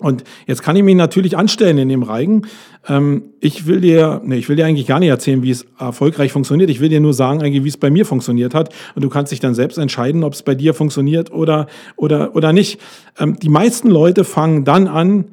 Und 0.00 0.24
jetzt 0.46 0.62
kann 0.62 0.76
ich 0.76 0.82
mich 0.82 0.96
natürlich 0.96 1.36
anstellen 1.36 1.78
in 1.78 1.88
dem 1.88 2.02
Reigen. 2.02 2.42
Ähm, 2.88 3.24
ich 3.40 3.66
will 3.66 3.80
dir, 3.80 4.20
nee, 4.24 4.36
ich 4.36 4.48
will 4.48 4.56
dir 4.56 4.66
eigentlich 4.66 4.86
gar 4.86 4.98
nicht 4.98 5.10
erzählen, 5.10 5.42
wie 5.42 5.50
es 5.50 5.66
erfolgreich 5.78 6.32
funktioniert. 6.32 6.70
Ich 6.70 6.80
will 6.80 6.88
dir 6.88 7.00
nur 7.00 7.14
sagen, 7.14 7.42
eigentlich, 7.42 7.64
wie 7.64 7.68
es 7.68 7.76
bei 7.76 7.90
mir 7.90 8.06
funktioniert 8.06 8.54
hat. 8.54 8.74
Und 8.94 9.02
du 9.02 9.10
kannst 9.10 9.30
dich 9.30 9.40
dann 9.40 9.54
selbst 9.54 9.78
entscheiden, 9.78 10.24
ob 10.24 10.32
es 10.32 10.42
bei 10.42 10.54
dir 10.54 10.74
funktioniert 10.74 11.30
oder, 11.30 11.66
oder, 11.96 12.34
oder 12.34 12.52
nicht. 12.52 12.80
Ähm, 13.18 13.36
die 13.40 13.50
meisten 13.50 13.90
Leute 13.90 14.24
fangen 14.24 14.64
dann 14.64 14.88
an, 14.88 15.26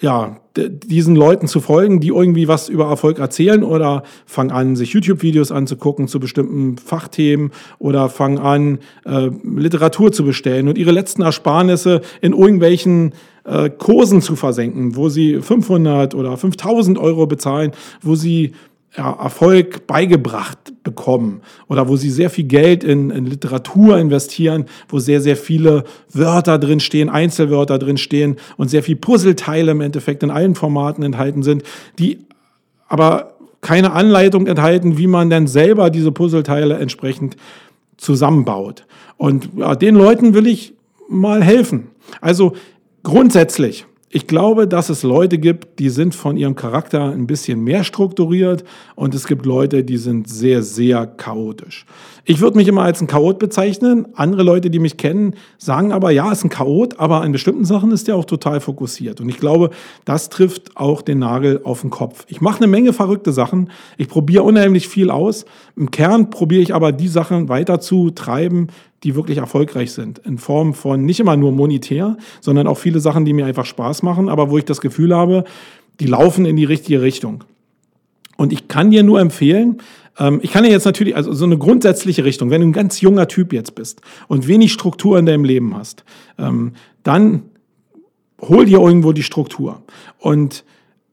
ja, 0.00 0.36
diesen 0.56 1.16
Leuten 1.16 1.48
zu 1.48 1.60
folgen, 1.60 1.98
die 2.00 2.08
irgendwie 2.08 2.46
was 2.46 2.68
über 2.68 2.86
Erfolg 2.86 3.18
erzählen 3.18 3.64
oder 3.64 4.04
fangen 4.24 4.52
an, 4.52 4.76
sich 4.76 4.92
YouTube-Videos 4.92 5.50
anzugucken 5.50 6.06
zu 6.06 6.20
bestimmten 6.20 6.78
Fachthemen 6.78 7.50
oder 7.78 8.08
fangen 8.08 8.38
an, 8.38 8.78
äh, 9.04 9.30
Literatur 9.42 10.12
zu 10.12 10.24
bestellen 10.24 10.68
und 10.68 10.78
ihre 10.78 10.92
letzten 10.92 11.22
Ersparnisse 11.22 12.02
in 12.20 12.32
irgendwelchen 12.32 13.14
äh, 13.44 13.70
Kursen 13.70 14.20
zu 14.20 14.36
versenken, 14.36 14.96
wo 14.96 15.08
sie 15.08 15.40
500 15.40 16.14
oder 16.14 16.36
5000 16.36 16.98
Euro 16.98 17.26
bezahlen, 17.26 17.72
wo 18.02 18.14
sie 18.14 18.52
ja, 18.96 19.12
Erfolg 19.12 19.86
beigebracht 19.86 20.72
bekommen 20.84 21.40
oder 21.68 21.88
wo 21.88 21.96
sie 21.96 22.10
sehr 22.10 22.30
viel 22.30 22.44
Geld 22.44 22.84
in, 22.84 23.10
in, 23.10 23.26
Literatur 23.26 23.98
investieren, 23.98 24.66
wo 24.88 24.98
sehr, 24.98 25.20
sehr 25.20 25.36
viele 25.36 25.84
Wörter 26.12 26.58
drin 26.58 26.80
stehen, 26.80 27.08
Einzelwörter 27.08 27.78
drin 27.78 27.98
stehen 27.98 28.36
und 28.56 28.68
sehr 28.68 28.82
viel 28.82 28.96
Puzzleteile 28.96 29.72
im 29.72 29.80
Endeffekt 29.80 30.22
in 30.22 30.30
allen 30.30 30.54
Formaten 30.54 31.02
enthalten 31.02 31.42
sind, 31.42 31.64
die 31.98 32.18
aber 32.86 33.34
keine 33.60 33.92
Anleitung 33.92 34.46
enthalten, 34.46 34.98
wie 34.98 35.06
man 35.06 35.30
denn 35.30 35.46
selber 35.46 35.90
diese 35.90 36.12
Puzzleteile 36.12 36.76
entsprechend 36.78 37.36
zusammenbaut. 37.96 38.86
Und 39.16 39.48
ja, 39.56 39.74
den 39.74 39.96
Leuten 39.96 40.34
will 40.34 40.46
ich 40.46 40.74
mal 41.08 41.42
helfen. 41.42 41.88
Also 42.20 42.52
grundsätzlich 43.04 43.86
ich 44.14 44.28
glaube, 44.28 44.68
dass 44.68 44.90
es 44.90 45.02
Leute 45.02 45.38
gibt, 45.38 45.80
die 45.80 45.88
sind 45.88 46.14
von 46.14 46.36
ihrem 46.36 46.54
Charakter 46.54 47.10
ein 47.10 47.26
bisschen 47.26 47.64
mehr 47.64 47.82
strukturiert 47.82 48.62
und 48.94 49.12
es 49.12 49.26
gibt 49.26 49.44
Leute, 49.44 49.82
die 49.82 49.96
sind 49.96 50.28
sehr, 50.28 50.62
sehr 50.62 51.04
chaotisch. 51.08 51.84
Ich 52.26 52.40
würde 52.40 52.56
mich 52.56 52.68
immer 52.68 52.82
als 52.82 53.02
ein 53.02 53.06
Chaot 53.06 53.38
bezeichnen. 53.38 54.08
Andere 54.14 54.42
Leute, 54.42 54.70
die 54.70 54.78
mich 54.78 54.96
kennen, 54.96 55.34
sagen 55.58 55.92
aber, 55.92 56.10
ja, 56.10 56.32
ist 56.32 56.42
ein 56.42 56.48
Chaot, 56.48 56.98
aber 56.98 57.22
in 57.22 57.32
bestimmten 57.32 57.66
Sachen 57.66 57.90
ist 57.90 58.08
er 58.08 58.16
auch 58.16 58.24
total 58.24 58.60
fokussiert. 58.60 59.20
Und 59.20 59.28
ich 59.28 59.38
glaube, 59.38 59.68
das 60.06 60.30
trifft 60.30 60.74
auch 60.74 61.02
den 61.02 61.18
Nagel 61.18 61.60
auf 61.64 61.82
den 61.82 61.90
Kopf. 61.90 62.24
Ich 62.28 62.40
mache 62.40 62.58
eine 62.58 62.66
Menge 62.66 62.94
verrückte 62.94 63.32
Sachen. 63.32 63.70
Ich 63.98 64.08
probiere 64.08 64.42
unheimlich 64.42 64.88
viel 64.88 65.10
aus. 65.10 65.44
Im 65.76 65.90
Kern 65.90 66.30
probiere 66.30 66.62
ich 66.62 66.74
aber 66.74 66.92
die 66.92 67.08
Sachen 67.08 67.50
weiter 67.50 67.78
zu 67.78 68.10
treiben, 68.10 68.68
die 69.02 69.14
wirklich 69.14 69.36
erfolgreich 69.36 69.92
sind. 69.92 70.18
In 70.20 70.38
Form 70.38 70.72
von 70.72 71.04
nicht 71.04 71.20
immer 71.20 71.36
nur 71.36 71.52
monetär, 71.52 72.16
sondern 72.40 72.66
auch 72.66 72.78
viele 72.78 73.00
Sachen, 73.00 73.26
die 73.26 73.34
mir 73.34 73.44
einfach 73.44 73.66
Spaß 73.66 74.02
machen, 74.02 74.30
aber 74.30 74.50
wo 74.50 74.56
ich 74.56 74.64
das 74.64 74.80
Gefühl 74.80 75.14
habe, 75.14 75.44
die 76.00 76.06
laufen 76.06 76.46
in 76.46 76.56
die 76.56 76.64
richtige 76.64 77.02
Richtung. 77.02 77.44
Und 78.36 78.52
ich 78.52 78.66
kann 78.66 78.90
dir 78.90 79.02
nur 79.02 79.20
empfehlen, 79.20 79.78
ähm, 80.18 80.40
ich 80.42 80.52
kann 80.52 80.64
dir 80.64 80.70
jetzt 80.70 80.84
natürlich, 80.84 81.16
also 81.16 81.32
so 81.32 81.44
eine 81.44 81.58
grundsätzliche 81.58 82.24
Richtung, 82.24 82.50
wenn 82.50 82.60
du 82.60 82.68
ein 82.68 82.72
ganz 82.72 83.00
junger 83.00 83.28
Typ 83.28 83.52
jetzt 83.52 83.74
bist 83.74 84.00
und 84.28 84.46
wenig 84.46 84.72
Struktur 84.72 85.18
in 85.18 85.26
deinem 85.26 85.44
Leben 85.44 85.76
hast, 85.76 86.04
ähm, 86.38 86.72
dann 87.02 87.42
hol 88.40 88.66
dir 88.66 88.80
irgendwo 88.80 89.12
die 89.12 89.22
Struktur. 89.22 89.82
Und 90.18 90.64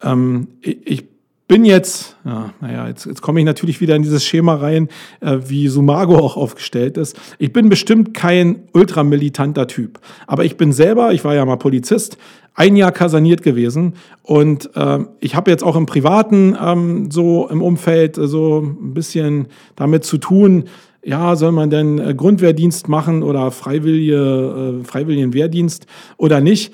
ähm, 0.01 0.47
ich 0.61 1.10
bin 1.51 1.65
jetzt, 1.65 2.15
ja, 2.23 2.53
naja, 2.61 2.87
jetzt, 2.87 3.05
jetzt 3.05 3.21
komme 3.21 3.41
ich 3.41 3.45
natürlich 3.45 3.81
wieder 3.81 3.93
in 3.97 4.03
dieses 4.03 4.23
Schema 4.23 4.55
rein, 4.55 4.87
äh, 5.19 5.37
wie 5.47 5.67
Sumago 5.67 6.17
auch 6.17 6.37
aufgestellt 6.37 6.95
ist. 6.95 7.19
Ich 7.39 7.51
bin 7.51 7.67
bestimmt 7.67 8.13
kein 8.13 8.63
ultramilitanter 8.71 9.67
Typ. 9.67 9.99
Aber 10.27 10.45
ich 10.45 10.55
bin 10.55 10.71
selber, 10.71 11.11
ich 11.11 11.25
war 11.25 11.35
ja 11.35 11.43
mal 11.43 11.57
Polizist, 11.57 12.17
ein 12.55 12.77
Jahr 12.77 12.93
kaserniert 12.93 13.43
gewesen. 13.43 13.95
Und 14.23 14.73
äh, 14.77 14.99
ich 15.19 15.35
habe 15.35 15.51
jetzt 15.51 15.65
auch 15.65 15.75
im 15.75 15.87
Privaten 15.87 16.55
ähm, 16.57 17.11
so 17.11 17.49
im 17.49 17.61
Umfeld 17.61 18.15
so 18.15 18.59
ein 18.61 18.93
bisschen 18.93 19.47
damit 19.75 20.05
zu 20.05 20.19
tun, 20.19 20.69
ja, 21.03 21.35
soll 21.35 21.51
man 21.51 21.69
denn 21.69 21.99
äh, 21.99 22.13
Grundwehrdienst 22.13 22.87
machen 22.87 23.23
oder 23.23 23.51
freiwillige, 23.51 24.79
äh, 24.79 24.85
freiwilligen 24.85 25.33
Wehrdienst 25.33 25.85
oder 26.15 26.39
nicht? 26.39 26.73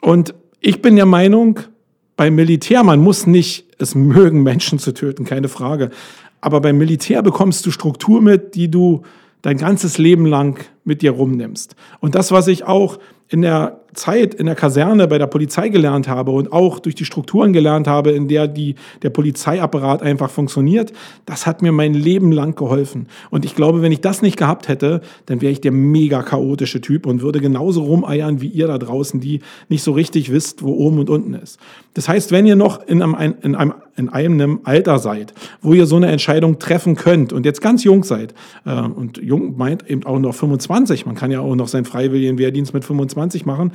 Und 0.00 0.34
ich 0.58 0.82
bin 0.82 0.96
der 0.96 1.06
Meinung, 1.06 1.60
beim 2.16 2.34
Militär, 2.34 2.82
man 2.82 3.00
muss 3.00 3.26
nicht 3.26 3.66
es 3.78 3.94
mögen, 3.94 4.42
Menschen 4.42 4.78
zu 4.78 4.92
töten, 4.92 5.24
keine 5.24 5.48
Frage. 5.48 5.90
Aber 6.40 6.60
beim 6.60 6.78
Militär 6.78 7.22
bekommst 7.22 7.66
du 7.66 7.70
Struktur 7.70 8.22
mit, 8.22 8.54
die 8.54 8.70
du 8.70 9.02
dein 9.42 9.58
ganzes 9.58 9.98
Leben 9.98 10.26
lang 10.26 10.58
mit 10.86 11.02
dir 11.02 11.10
rumnimmst. 11.10 11.76
Und 12.00 12.14
das, 12.14 12.32
was 12.32 12.48
ich 12.48 12.64
auch 12.64 12.98
in 13.28 13.42
der 13.42 13.80
Zeit 13.96 14.34
in 14.34 14.46
der 14.46 14.54
Kaserne 14.54 15.08
bei 15.08 15.18
der 15.18 15.26
Polizei 15.26 15.68
gelernt 15.68 16.06
habe 16.06 16.30
und 16.30 16.52
auch 16.52 16.78
durch 16.78 16.94
die 16.94 17.04
Strukturen 17.04 17.52
gelernt 17.52 17.88
habe, 17.88 18.10
in 18.10 18.28
der 18.28 18.46
die, 18.46 18.74
der 19.02 19.10
Polizeiapparat 19.10 20.02
einfach 20.02 20.30
funktioniert, 20.30 20.92
das 21.24 21.46
hat 21.46 21.62
mir 21.62 21.72
mein 21.72 21.94
Leben 21.94 22.30
lang 22.30 22.54
geholfen. 22.54 23.08
Und 23.30 23.44
ich 23.44 23.54
glaube, 23.54 23.82
wenn 23.82 23.92
ich 23.92 24.00
das 24.00 24.22
nicht 24.22 24.36
gehabt 24.36 24.68
hätte, 24.68 25.00
dann 25.26 25.40
wäre 25.40 25.52
ich 25.52 25.60
der 25.60 25.72
mega 25.72 26.22
chaotische 26.22 26.80
Typ 26.80 27.06
und 27.06 27.22
würde 27.22 27.40
genauso 27.40 27.82
rumeiern 27.82 28.40
wie 28.40 28.48
ihr 28.48 28.66
da 28.66 28.78
draußen, 28.78 29.20
die 29.20 29.40
nicht 29.68 29.82
so 29.82 29.92
richtig 29.92 30.30
wisst, 30.30 30.62
wo 30.62 30.74
oben 30.74 30.98
und 30.98 31.10
unten 31.10 31.34
ist. 31.34 31.58
Das 31.94 32.08
heißt, 32.08 32.30
wenn 32.30 32.46
ihr 32.46 32.56
noch 32.56 32.86
in 32.86 33.00
einem, 33.00 33.34
in 33.40 33.54
einem, 33.54 33.74
in 33.96 34.10
einem 34.10 34.60
Alter 34.64 34.98
seid, 34.98 35.32
wo 35.62 35.72
ihr 35.72 35.86
so 35.86 35.96
eine 35.96 36.08
Entscheidung 36.08 36.58
treffen 36.58 36.94
könnt 36.94 37.32
und 37.32 37.46
jetzt 37.46 37.62
ganz 37.62 37.82
jung 37.84 38.04
seid, 38.04 38.34
äh, 38.66 38.80
und 38.80 39.16
jung 39.16 39.56
meint 39.56 39.88
eben 39.88 40.04
auch 40.04 40.18
noch 40.18 40.34
25, 40.34 40.75
man 41.06 41.14
kann 41.14 41.30
ja 41.30 41.40
auch 41.40 41.54
noch 41.54 41.68
seinen 41.68 41.84
freiwilligen 41.84 42.38
Wehrdienst 42.38 42.74
mit 42.74 42.84
25 42.84 43.46
machen, 43.46 43.72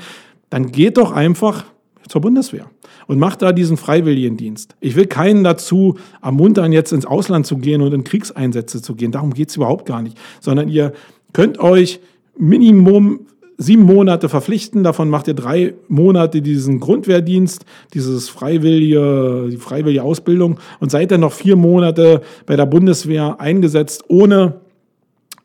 dann 0.49 0.71
geht 0.71 0.97
doch 0.97 1.11
einfach 1.11 1.65
zur 2.07 2.21
Bundeswehr 2.21 2.69
und 3.07 3.19
macht 3.19 3.41
da 3.41 3.51
diesen 3.53 3.77
Freiwilligendienst. 3.77 4.75
Ich 4.79 4.95
will 4.95 5.05
keinen 5.05 5.43
dazu 5.43 5.97
ermuntern, 6.21 6.71
jetzt 6.71 6.91
ins 6.91 7.05
Ausland 7.05 7.45
zu 7.45 7.57
gehen 7.57 7.81
und 7.81 7.93
in 7.93 8.03
Kriegseinsätze 8.03 8.81
zu 8.81 8.95
gehen. 8.95 9.11
Darum 9.11 9.33
geht 9.33 9.49
es 9.49 9.55
überhaupt 9.55 9.85
gar 9.85 10.01
nicht. 10.01 10.17
Sondern 10.39 10.67
ihr 10.67 10.93
könnt 11.33 11.59
euch 11.59 11.99
Minimum 12.37 13.27
sieben 13.57 13.83
Monate 13.83 14.27
verpflichten. 14.27 14.83
Davon 14.83 15.09
macht 15.09 15.27
ihr 15.27 15.33
drei 15.33 15.73
Monate 15.87 16.41
diesen 16.41 16.79
Grundwehrdienst, 16.79 17.65
dieses 17.93 18.29
freiwillige, 18.29 19.49
die 19.51 19.57
freiwillige 19.57 20.03
Ausbildung 20.03 20.59
und 20.79 20.91
seid 20.91 21.11
dann 21.11 21.21
noch 21.21 21.33
vier 21.33 21.55
Monate 21.55 22.21
bei 22.45 22.55
der 22.55 22.65
Bundeswehr 22.65 23.39
eingesetzt, 23.39 24.05
ohne 24.07 24.60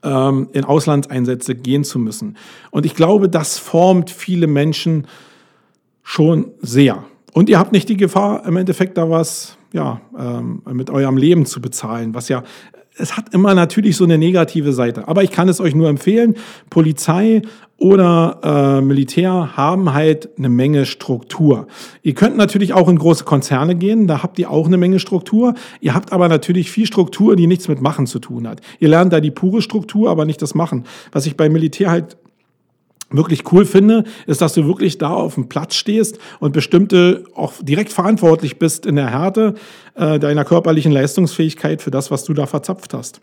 ähm, 0.02 0.48
in 0.52 0.64
Auslandseinsätze 0.64 1.54
gehen 1.54 1.84
zu 1.84 1.98
müssen. 1.98 2.36
Und 2.70 2.86
ich 2.86 2.94
glaube, 2.94 3.28
das 3.28 3.58
formt 3.58 4.10
viele 4.10 4.46
Menschen 4.46 5.06
schon 6.02 6.52
sehr. 6.60 7.04
Und 7.32 7.48
ihr 7.48 7.58
habt 7.58 7.72
nicht 7.72 7.88
die 7.88 7.96
Gefahr, 7.96 8.46
im 8.46 8.56
Endeffekt 8.56 8.96
da 8.96 9.10
was 9.10 9.58
ja, 9.72 10.00
ähm, 10.18 10.62
mit 10.72 10.90
eurem 10.90 11.16
Leben 11.16 11.44
zu 11.44 11.60
bezahlen, 11.60 12.14
was 12.14 12.28
ja 12.28 12.42
es 12.98 13.16
hat 13.16 13.34
immer 13.34 13.54
natürlich 13.54 13.96
so 13.96 14.04
eine 14.04 14.18
negative 14.18 14.72
Seite. 14.72 15.08
Aber 15.08 15.22
ich 15.22 15.30
kann 15.30 15.48
es 15.48 15.60
euch 15.60 15.74
nur 15.74 15.88
empfehlen. 15.88 16.34
Polizei 16.70 17.42
oder 17.78 18.40
äh, 18.42 18.80
Militär 18.80 19.56
haben 19.56 19.92
halt 19.92 20.30
eine 20.38 20.48
Menge 20.48 20.86
Struktur. 20.86 21.66
Ihr 22.02 22.14
könnt 22.14 22.36
natürlich 22.36 22.72
auch 22.72 22.88
in 22.88 22.98
große 22.98 23.24
Konzerne 23.24 23.74
gehen, 23.74 24.06
da 24.06 24.22
habt 24.22 24.38
ihr 24.38 24.50
auch 24.50 24.66
eine 24.66 24.78
Menge 24.78 24.98
Struktur. 24.98 25.54
Ihr 25.80 25.94
habt 25.94 26.12
aber 26.12 26.28
natürlich 26.28 26.70
viel 26.70 26.86
Struktur, 26.86 27.36
die 27.36 27.46
nichts 27.46 27.68
mit 27.68 27.82
Machen 27.82 28.06
zu 28.06 28.18
tun 28.18 28.48
hat. 28.48 28.62
Ihr 28.80 28.88
lernt 28.88 29.12
da 29.12 29.20
die 29.20 29.30
pure 29.30 29.60
Struktur, 29.60 30.08
aber 30.10 30.24
nicht 30.24 30.40
das 30.40 30.54
Machen. 30.54 30.84
Was 31.12 31.26
ich 31.26 31.36
beim 31.36 31.52
Militär 31.52 31.90
halt 31.90 32.16
wirklich 33.10 33.50
cool 33.52 33.64
finde, 33.64 34.04
ist, 34.26 34.40
dass 34.40 34.54
du 34.54 34.66
wirklich 34.66 34.98
da 34.98 35.10
auf 35.10 35.34
dem 35.34 35.48
Platz 35.48 35.74
stehst 35.74 36.18
und 36.40 36.52
bestimmte 36.52 37.24
auch 37.34 37.52
direkt 37.60 37.92
verantwortlich 37.92 38.58
bist 38.58 38.84
in 38.84 38.96
der 38.96 39.10
Härte 39.10 39.54
äh, 39.94 40.18
deiner 40.18 40.44
körperlichen 40.44 40.92
Leistungsfähigkeit 40.92 41.82
für 41.82 41.90
das, 41.90 42.10
was 42.10 42.24
du 42.24 42.34
da 42.34 42.46
verzapft 42.46 42.94
hast. 42.94 43.20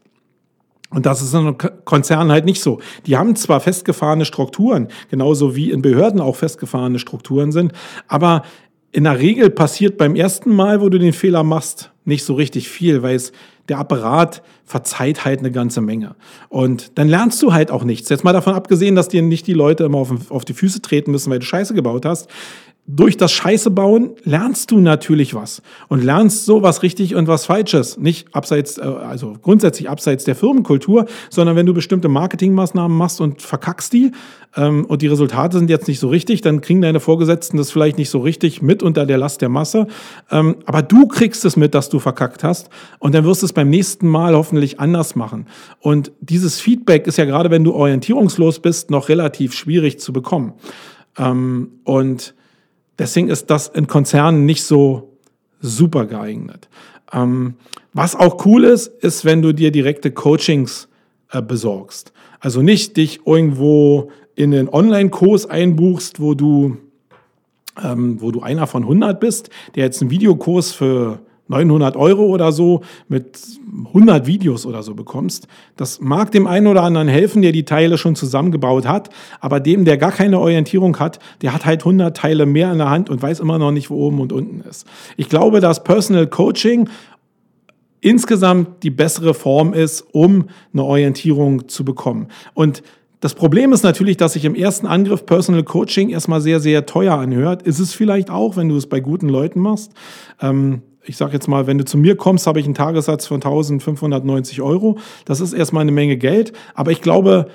Und 0.90 1.06
das 1.06 1.22
ist 1.22 1.34
in 1.34 1.40
einem 1.40 1.58
Konzern 1.86 2.32
halt 2.32 2.46
nicht 2.46 2.62
so. 2.62 2.80
Die 3.08 3.18
haben 3.18 3.36
zwar 3.36 3.60
festgefahrene 3.60 4.26
Strukturen, 4.26 4.90
genauso 5.10 5.56
wie 5.56 5.72
in 5.72 5.82
Behörden 5.82 6.22
auch 6.22 6.36
festgefahrene 6.36 7.00
Strukturen 7.00 7.52
sind, 7.52 7.74
aber 8.08 8.44
in 8.92 9.06
der 9.06 9.18
Regel 9.18 9.50
passiert 9.50 9.98
beim 9.98 10.16
ersten 10.16 10.56
Mal, 10.56 10.80
wo 10.80 10.90
du 10.90 11.00
den 11.00 11.14
Fehler 11.14 11.44
machst, 11.44 11.93
nicht 12.06 12.24
so 12.24 12.34
richtig 12.34 12.70
viel, 12.70 13.04
weil 13.04 13.16
es 13.16 13.32
der 13.70 13.78
Apparat 13.78 14.44
verzeiht 14.66 15.24
halt 15.24 15.40
eine 15.40 15.52
ganze 15.52 15.80
Menge. 15.80 16.16
Und 16.50 16.98
dann 16.98 17.08
lernst 17.08 17.42
du 17.42 17.54
halt 17.54 17.72
auch 17.72 17.84
nichts. 17.84 18.10
Jetzt 18.10 18.24
mal 18.24 18.34
davon 18.34 18.54
abgesehen, 18.54 18.96
dass 18.96 19.08
dir 19.08 19.22
nicht 19.22 19.48
die 19.48 19.54
Leute 19.54 19.86
immer 19.86 20.00
auf, 20.00 20.32
auf 20.32 20.44
die 20.44 20.54
Füße 20.54 20.82
treten 20.82 21.12
müssen, 21.12 21.32
weil 21.32 21.40
du 21.40 21.46
Scheiße 21.46 21.74
gebaut 21.74 22.06
hast 22.06 22.30
durch 22.86 23.16
das 23.16 23.32
Scheiße 23.32 23.72
bauen 23.72 24.12
lernst 24.26 24.70
du 24.70 24.80
natürlich 24.80 25.34
was 25.34 25.62
und 25.88 26.04
lernst 26.04 26.46
so 26.46 26.64
was 26.64 26.84
richtig 26.84 27.16
und 27.16 27.28
was 27.28 27.46
falsches. 27.46 27.98
Nicht 27.98 28.36
abseits, 28.36 28.78
äh, 28.78 28.82
also 28.82 29.38
grundsätzlich 29.42 29.90
abseits 29.90 30.26
der 30.26 30.36
Firmenkultur, 30.36 31.06
sondern 31.30 31.56
wenn 31.56 31.66
du 31.66 31.74
bestimmte 31.74 32.10
Marketingmaßnahmen 32.10 32.96
machst 32.96 33.22
und 33.22 33.42
verkackst 33.42 33.94
die 33.94 34.12
ähm, 34.58 34.84
und 34.84 35.02
die 35.02 35.08
Resultate 35.08 35.60
sind 35.60 35.70
jetzt 35.70 35.88
nicht 35.88 36.02
so 36.02 36.10
richtig, 36.10 36.42
dann 36.42 36.60
kriegen 36.60 36.82
deine 36.82 37.00
Vorgesetzten 37.00 37.56
das 37.56 37.72
vielleicht 37.72 37.98
nicht 37.98 38.10
so 38.10 38.20
richtig 38.20 38.62
mit 38.62 38.84
unter 38.84 39.06
der 39.06 39.18
Last 39.18 39.42
der 39.42 39.50
Masse. 39.50 39.88
Ähm, 40.30 40.58
aber 40.66 40.82
du 40.82 41.08
kriegst 41.08 41.46
es 41.46 41.56
mit, 41.56 41.74
dass 41.76 41.88
du 41.88 42.00
verkackt 42.00 42.44
hast 42.44 42.70
und 43.00 43.16
dann 43.16 43.24
wirst 43.24 43.44
du 43.44 43.46
es 43.46 43.54
beim 43.54 43.70
nächsten 43.70 44.10
Mal 44.10 44.36
hoffentlich 44.36 44.82
anders 44.82 45.16
machen. 45.16 45.48
Und 45.80 46.12
dieses 46.20 46.60
Feedback 46.60 47.08
ist 47.08 47.18
ja 47.18 47.24
gerade, 47.24 47.50
wenn 47.50 47.64
du 47.64 47.74
orientierungslos 47.74 48.60
bist, 48.60 48.92
noch 48.92 49.08
relativ 49.08 49.54
schwierig 49.54 50.02
zu 50.02 50.12
bekommen. 50.12 50.52
Ähm, 51.18 51.80
und 51.86 52.34
deswegen 53.00 53.30
ist 53.30 53.50
das 53.50 53.68
in 53.68 53.88
Konzernen 53.88 54.46
nicht 54.46 54.64
so 54.64 55.18
super 55.60 56.06
geeignet. 56.06 56.70
Ähm, 57.12 57.56
was 57.94 58.16
auch 58.16 58.46
cool 58.46 58.64
ist, 58.64 58.88
ist, 58.88 59.24
wenn 59.26 59.42
du 59.42 59.54
dir 59.54 59.72
direkte 59.72 60.12
Coachings 60.12 60.88
äh, 61.32 61.42
besorgst. 61.42 62.12
Also 62.40 62.62
nicht 62.62 62.98
dich 62.98 63.22
irgendwo 63.26 64.12
in 64.36 64.54
einen 64.54 64.70
Online-Kurs 64.70 65.46
einbuchst, 65.46 66.20
wo 66.20 66.34
du, 66.34 66.78
ähm, 67.82 68.20
wo 68.20 68.32
du 68.32 68.42
einer 68.42 68.68
von 68.68 68.84
100 68.84 69.20
bist, 69.20 69.50
der 69.76 69.86
jetzt 69.86 70.02
einen 70.02 70.12
Videokurs 70.12 70.72
für 70.72 71.20
900 71.48 71.96
Euro 71.98 72.26
oder 72.26 72.52
so 72.52 72.82
mit 73.08 73.38
100 73.88 74.26
Videos 74.28 74.66
oder 74.66 74.82
so 74.82 74.96
bekommst. 74.96 75.48
Das 75.76 76.00
mag 76.00 76.32
dem 76.32 76.48
einen 76.48 76.68
oder 76.68 76.84
anderen 76.84 77.08
helfen, 77.08 77.42
der 77.42 77.52
die 77.52 77.66
Teile 77.66 77.98
schon 77.98 78.16
zusammengebaut 78.16 78.88
hat, 78.88 79.10
aber 79.40 79.60
dem, 79.60 79.86
der 79.86 79.98
gar 79.98 80.12
keine 80.12 80.40
Orientierung 80.40 80.98
hat, 81.00 81.20
der 81.42 81.54
hat 81.54 81.66
halt 81.66 81.82
100 81.82 82.16
Teile 82.16 82.46
mehr 82.46 82.72
in 82.72 82.78
der 82.78 82.90
Hand 82.90 83.10
und 83.10 83.22
weiß 83.22 83.40
immer 83.40 83.58
noch 83.58 83.72
nicht, 83.72 83.90
wo 83.90 83.96
oben 83.96 84.20
und 84.20 84.32
unten 84.32 84.62
ist. 84.62 84.88
Ich 85.18 85.30
glaube, 85.30 85.60
dass 85.60 85.84
Personal 85.84 86.28
Coaching 86.28 86.90
insgesamt 88.00 88.84
die 88.84 88.90
bessere 88.90 89.34
Form 89.34 89.74
ist, 89.74 90.06
um 90.12 90.50
eine 90.74 90.84
Orientierung 90.84 91.68
zu 91.70 91.86
bekommen. 91.86 92.28
Und 92.54 92.84
das 93.22 93.34
Problem 93.36 93.72
ist 93.72 93.84
natürlich, 93.84 94.18
dass 94.18 94.34
sich 94.34 94.44
im 94.44 94.54
ersten 94.54 94.86
Angriff 94.86 95.26
Personal 95.26 95.64
Coaching 95.64 96.10
erstmal 96.10 96.42
sehr, 96.42 96.60
sehr 96.60 96.86
teuer 96.86 97.18
anhört. 97.18 97.62
Ist 97.62 97.80
es 97.80 97.94
vielleicht 97.94 98.30
auch, 98.30 98.58
wenn 98.58 98.68
du 98.68 98.76
es 98.76 98.88
bei 98.88 99.00
guten 99.00 99.30
Leuten 99.30 99.62
machst. 99.62 99.94
Ähm, 100.42 100.82
ich 101.06 101.18
sage 101.18 101.34
jetzt 101.34 101.48
mal, 101.48 101.68
wenn 101.68 101.78
du 101.78 101.86
zu 101.86 101.98
mir 101.98 102.16
kommst, 102.16 102.48
habe 102.48 102.60
ich 102.60 102.66
einen 102.66 102.76
Tagessatz 102.76 103.26
von 103.28 103.36
1590 103.36 104.62
Euro. 104.62 104.98
Das 105.26 105.42
ist 105.42 105.54
erstmal 105.54 105.82
eine 105.82 105.92
Menge 105.92 106.18
Geld. 106.18 106.54
Aber 106.74 106.92
ich 106.92 107.02
glaube, 107.02 107.48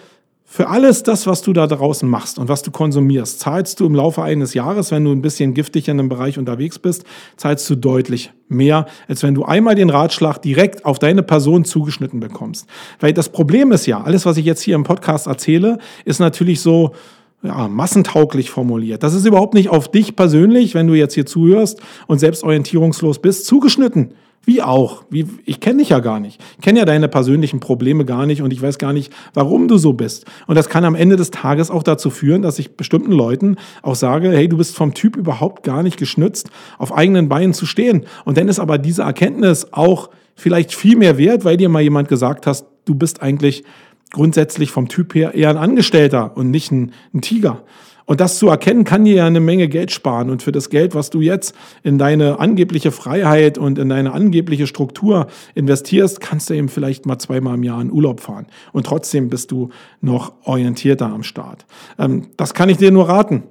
für 0.51 0.69
alles 0.69 1.03
das, 1.03 1.27
was 1.27 1.43
du 1.43 1.53
da 1.53 1.67
draußen 1.67 2.09
machst 2.09 2.39
und 2.39 2.49
was 2.49 2.63
du 2.63 2.71
konsumierst, 2.71 3.39
zahlst 3.39 3.81
du 3.81 3.87
im 3.87 3.95
Laufe 3.95 4.23
eines 4.23 4.55
Jahres, 4.55 4.91
wenn 4.91 5.05
du 5.05 5.13
ein 5.13 5.21
bisschen 5.21 5.53
giftig 5.53 5.89
in 5.89 5.99
einem 5.99 6.09
Bereich 6.09 6.39
unterwegs 6.39 6.79
bist, 6.79 7.05
zahlst 7.37 7.69
du 7.69 7.75
deutlich 7.77 8.33
mehr, 8.49 8.87
als 9.09 9.23
wenn 9.23 9.35
du 9.35 9.45
einmal 9.45 9.75
den 9.75 9.91
Ratschlag 9.91 10.41
direkt 10.41 10.87
auf 10.87 10.99
deine 10.99 11.23
Person 11.23 11.67
zugeschnitten 11.67 12.19
bekommst. 12.19 12.67
Weil 12.99 13.13
das 13.13 13.29
Problem 13.29 13.73
ist 13.73 13.87
ja, 13.87 14.01
alles, 14.01 14.25
was 14.25 14.39
ich 14.39 14.47
jetzt 14.47 14.63
hier 14.63 14.75
im 14.75 14.85
Podcast 14.85 15.27
erzähle, 15.27 15.79
ist 16.07 16.19
natürlich 16.19 16.63
so, 16.63 16.95
ja, 17.43 17.69
massentauglich 17.69 18.51
formuliert. 18.51 19.03
Das 19.03 19.15
ist 19.15 19.25
überhaupt 19.25 19.55
nicht 19.55 19.69
auf 19.69 19.91
dich 19.91 20.17
persönlich, 20.17 20.75
wenn 20.75 20.87
du 20.87 20.95
jetzt 20.95 21.15
hier 21.15 21.27
zuhörst 21.27 21.81
und 22.07 22.19
selbst 22.19 22.43
orientierungslos 22.43 23.21
bist, 23.21 23.47
zugeschnitten. 23.47 24.13
Wie 24.45 24.63
auch. 24.63 25.05
Wie, 25.11 25.27
ich 25.45 25.61
kenne 25.61 25.81
dich 25.81 25.91
ja 25.91 25.99
gar 26.01 26.21
nicht. 26.21 26.41
Ich 26.57 26.63
kenne 26.63 26.79
ja 26.79 26.85
deine 26.87 27.09
persönlichen 27.09 27.61
Probleme 27.61 28.07
gar 28.07 28.25
nicht 28.25 28.41
und 28.41 28.51
ich 28.51 28.63
weiß 28.63 28.79
gar 28.79 28.95
nicht, 28.95 29.13
warum 29.35 29.69
du 29.69 29.77
so 29.77 29.93
bist. 29.93 30.25
Und 30.47 30.55
das 30.55 30.71
kann 30.71 30.87
am 30.87 30.95
Ende 30.95 31.17
des 31.17 31.31
Tages 31.31 31.71
auch 31.71 31.83
dazu 31.83 32.09
führen, 32.09 32.41
dass 32.41 32.59
ich 32.59 32.75
bestimmten 32.75 33.13
Leuten 33.13 33.57
auch 33.83 33.95
sage, 33.95 34.31
hey, 34.31 34.49
du 34.49 34.57
bist 34.57 34.75
vom 34.75 34.95
Typ 34.95 35.17
überhaupt 35.17 35.65
gar 35.65 35.83
nicht 35.83 35.99
geschnitzt, 35.99 36.49
auf 36.79 36.97
eigenen 36.97 37.29
Beinen 37.29 37.53
zu 37.53 37.67
stehen. 37.67 38.07
Und 38.25 38.39
dann 38.39 38.49
ist 38.49 38.59
aber 38.59 38.79
diese 38.79 39.03
Erkenntnis 39.03 39.73
auch 39.73 40.09
vielleicht 40.35 40.75
viel 40.75 40.97
mehr 40.97 41.19
wert, 41.19 41.45
weil 41.45 41.59
dir 41.59 41.69
mal 41.69 41.83
jemand 41.83 42.09
gesagt 42.09 42.47
hast, 42.47 42.65
du 42.87 42.95
bist 42.95 43.21
eigentlich 43.21 43.65
grundsätzlich 44.11 44.71
vom 44.71 44.89
Typ 44.89 45.15
her 45.15 45.35
eher 45.35 45.51
ein 45.51 45.57
Angestellter 45.57 46.37
und 46.37 46.51
nicht 46.51 46.71
ein, 46.71 46.93
ein 47.15 47.21
Tiger. 47.21 47.65
Und 48.09 48.21
das 48.21 48.39
zu 48.39 48.49
erkennen, 48.49 48.85
kann 48.85 49.05
dir 49.05 49.17
ja 49.17 49.27
eine 49.27 49.39
Menge 49.39 49.69
Geld 49.69 49.91
sparen. 49.91 50.31
Und 50.31 50.43
für 50.43 50.51
das 50.51 50.71
Geld, 50.71 50.95
was 50.95 51.11
du 51.11 51.21
jetzt 51.21 51.55
in 51.83 51.99
deine 51.99 52.41
angebliche 52.41 52.91
Freiheit 52.91 53.59
und 53.59 53.79
in 53.79 53.91
deine 53.91 54.13
angebliche 54.13 54.67
Struktur 54.67 55.27
investierst, 55.55 56.19
kannst 56.19 56.49
du 56.49 56.55
eben 56.55 56.71
vielleicht 56.71 57.05
mal 57.05 57.19
zweimal 57.19 57.57
im 57.57 57.65
Jahr 57.65 57.83
in 57.83 57.93
Urlaub 57.93 58.21
fahren. 58.21 58.47
Und 58.73 58.87
trotzdem 58.87 59.29
bist 59.29 59.51
du 59.51 59.69
noch 60.01 60.33
orientierter 60.45 61.05
am 61.05 61.23
Start. 61.23 61.67
Ähm, 61.99 62.29
das 62.39 62.55
kann 62.55 62.71
ich 62.71 62.79
dir 62.79 62.91
nur 62.91 63.11
raten. 63.11 63.43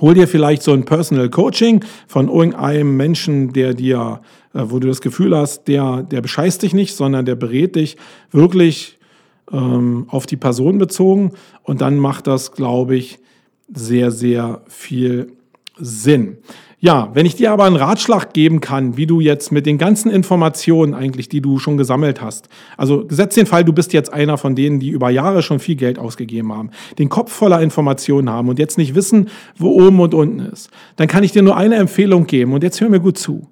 Hol 0.00 0.14
dir 0.14 0.26
vielleicht 0.26 0.64
so 0.64 0.72
ein 0.72 0.84
Personal 0.84 1.30
Coaching 1.30 1.84
von 2.08 2.28
irgendeinem 2.28 2.96
Menschen, 2.96 3.52
der 3.52 3.74
dir, 3.74 4.22
äh, 4.54 4.62
wo 4.64 4.80
du 4.80 4.88
das 4.88 5.00
Gefühl 5.00 5.36
hast, 5.36 5.68
der, 5.68 6.02
der 6.02 6.20
bescheißt 6.20 6.64
dich 6.64 6.74
nicht, 6.74 6.96
sondern 6.96 7.26
der 7.26 7.36
berät 7.36 7.76
dich 7.76 7.96
wirklich 8.32 8.97
ähm, 9.52 10.06
auf 10.08 10.26
die 10.26 10.36
Person 10.36 10.78
bezogen. 10.78 11.32
Und 11.62 11.80
dann 11.80 11.98
macht 11.98 12.26
das, 12.26 12.52
glaube 12.52 12.96
ich, 12.96 13.18
sehr, 13.72 14.10
sehr 14.10 14.62
viel 14.68 15.32
Sinn. 15.76 16.38
Ja, 16.80 17.10
wenn 17.12 17.26
ich 17.26 17.34
dir 17.34 17.50
aber 17.50 17.64
einen 17.64 17.74
Ratschlag 17.74 18.32
geben 18.32 18.60
kann, 18.60 18.96
wie 18.96 19.06
du 19.06 19.18
jetzt 19.18 19.50
mit 19.50 19.66
den 19.66 19.78
ganzen 19.78 20.12
Informationen 20.12 20.94
eigentlich, 20.94 21.28
die 21.28 21.40
du 21.40 21.58
schon 21.58 21.76
gesammelt 21.76 22.20
hast, 22.20 22.48
also 22.76 23.04
gesetzt 23.04 23.36
den 23.36 23.46
Fall, 23.46 23.64
du 23.64 23.72
bist 23.72 23.92
jetzt 23.92 24.12
einer 24.12 24.38
von 24.38 24.54
denen, 24.54 24.78
die 24.78 24.90
über 24.90 25.10
Jahre 25.10 25.42
schon 25.42 25.58
viel 25.58 25.74
Geld 25.74 25.98
ausgegeben 25.98 26.52
haben, 26.52 26.70
den 27.00 27.08
Kopf 27.08 27.32
voller 27.32 27.60
Informationen 27.60 28.30
haben 28.30 28.48
und 28.48 28.60
jetzt 28.60 28.78
nicht 28.78 28.94
wissen, 28.94 29.28
wo 29.56 29.70
oben 29.70 29.98
und 29.98 30.14
unten 30.14 30.38
ist, 30.38 30.70
dann 30.94 31.08
kann 31.08 31.24
ich 31.24 31.32
dir 31.32 31.42
nur 31.42 31.56
eine 31.56 31.74
Empfehlung 31.74 32.28
geben 32.28 32.52
und 32.52 32.62
jetzt 32.62 32.80
hör 32.80 32.88
mir 32.88 33.00
gut 33.00 33.18
zu. 33.18 33.48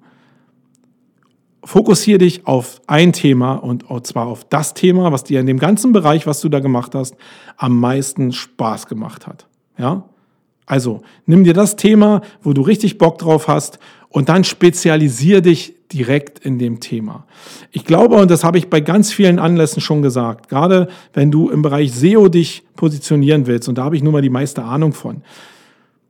Fokussiere 1.67 2.19
dich 2.19 2.47
auf 2.47 2.79
ein 2.87 3.11
Thema 3.11 3.55
und 3.55 3.83
zwar 4.07 4.27
auf 4.27 4.45
das 4.45 4.73
Thema, 4.73 5.11
was 5.11 5.25
dir 5.25 5.41
in 5.41 5.47
dem 5.47 5.59
ganzen 5.59 5.91
Bereich, 5.91 6.25
was 6.25 6.39
du 6.39 6.47
da 6.47 6.61
gemacht 6.61 6.95
hast, 6.95 7.17
am 7.57 7.77
meisten 7.77 8.31
Spaß 8.31 8.87
gemacht 8.87 9.27
hat. 9.27 9.47
Ja? 9.77 10.05
Also, 10.65 11.01
nimm 11.25 11.43
dir 11.43 11.53
das 11.53 11.75
Thema, 11.75 12.21
wo 12.41 12.53
du 12.53 12.61
richtig 12.61 12.97
Bock 12.97 13.17
drauf 13.17 13.49
hast 13.49 13.79
und 14.07 14.29
dann 14.29 14.45
spezialisier 14.45 15.41
dich 15.41 15.75
direkt 15.91 16.39
in 16.39 16.57
dem 16.57 16.79
Thema. 16.79 17.25
Ich 17.73 17.83
glaube, 17.83 18.15
und 18.15 18.31
das 18.31 18.45
habe 18.45 18.57
ich 18.57 18.69
bei 18.69 18.79
ganz 18.79 19.11
vielen 19.11 19.37
Anlässen 19.37 19.81
schon 19.81 20.01
gesagt, 20.01 20.47
gerade 20.47 20.87
wenn 21.11 21.31
du 21.31 21.49
im 21.49 21.63
Bereich 21.63 21.93
SEO 21.93 22.29
dich 22.29 22.63
positionieren 22.77 23.45
willst, 23.45 23.67
und 23.67 23.77
da 23.77 23.83
habe 23.83 23.97
ich 23.97 24.03
nun 24.03 24.13
mal 24.13 24.21
die 24.21 24.29
meiste 24.29 24.63
Ahnung 24.63 24.93
von, 24.93 25.21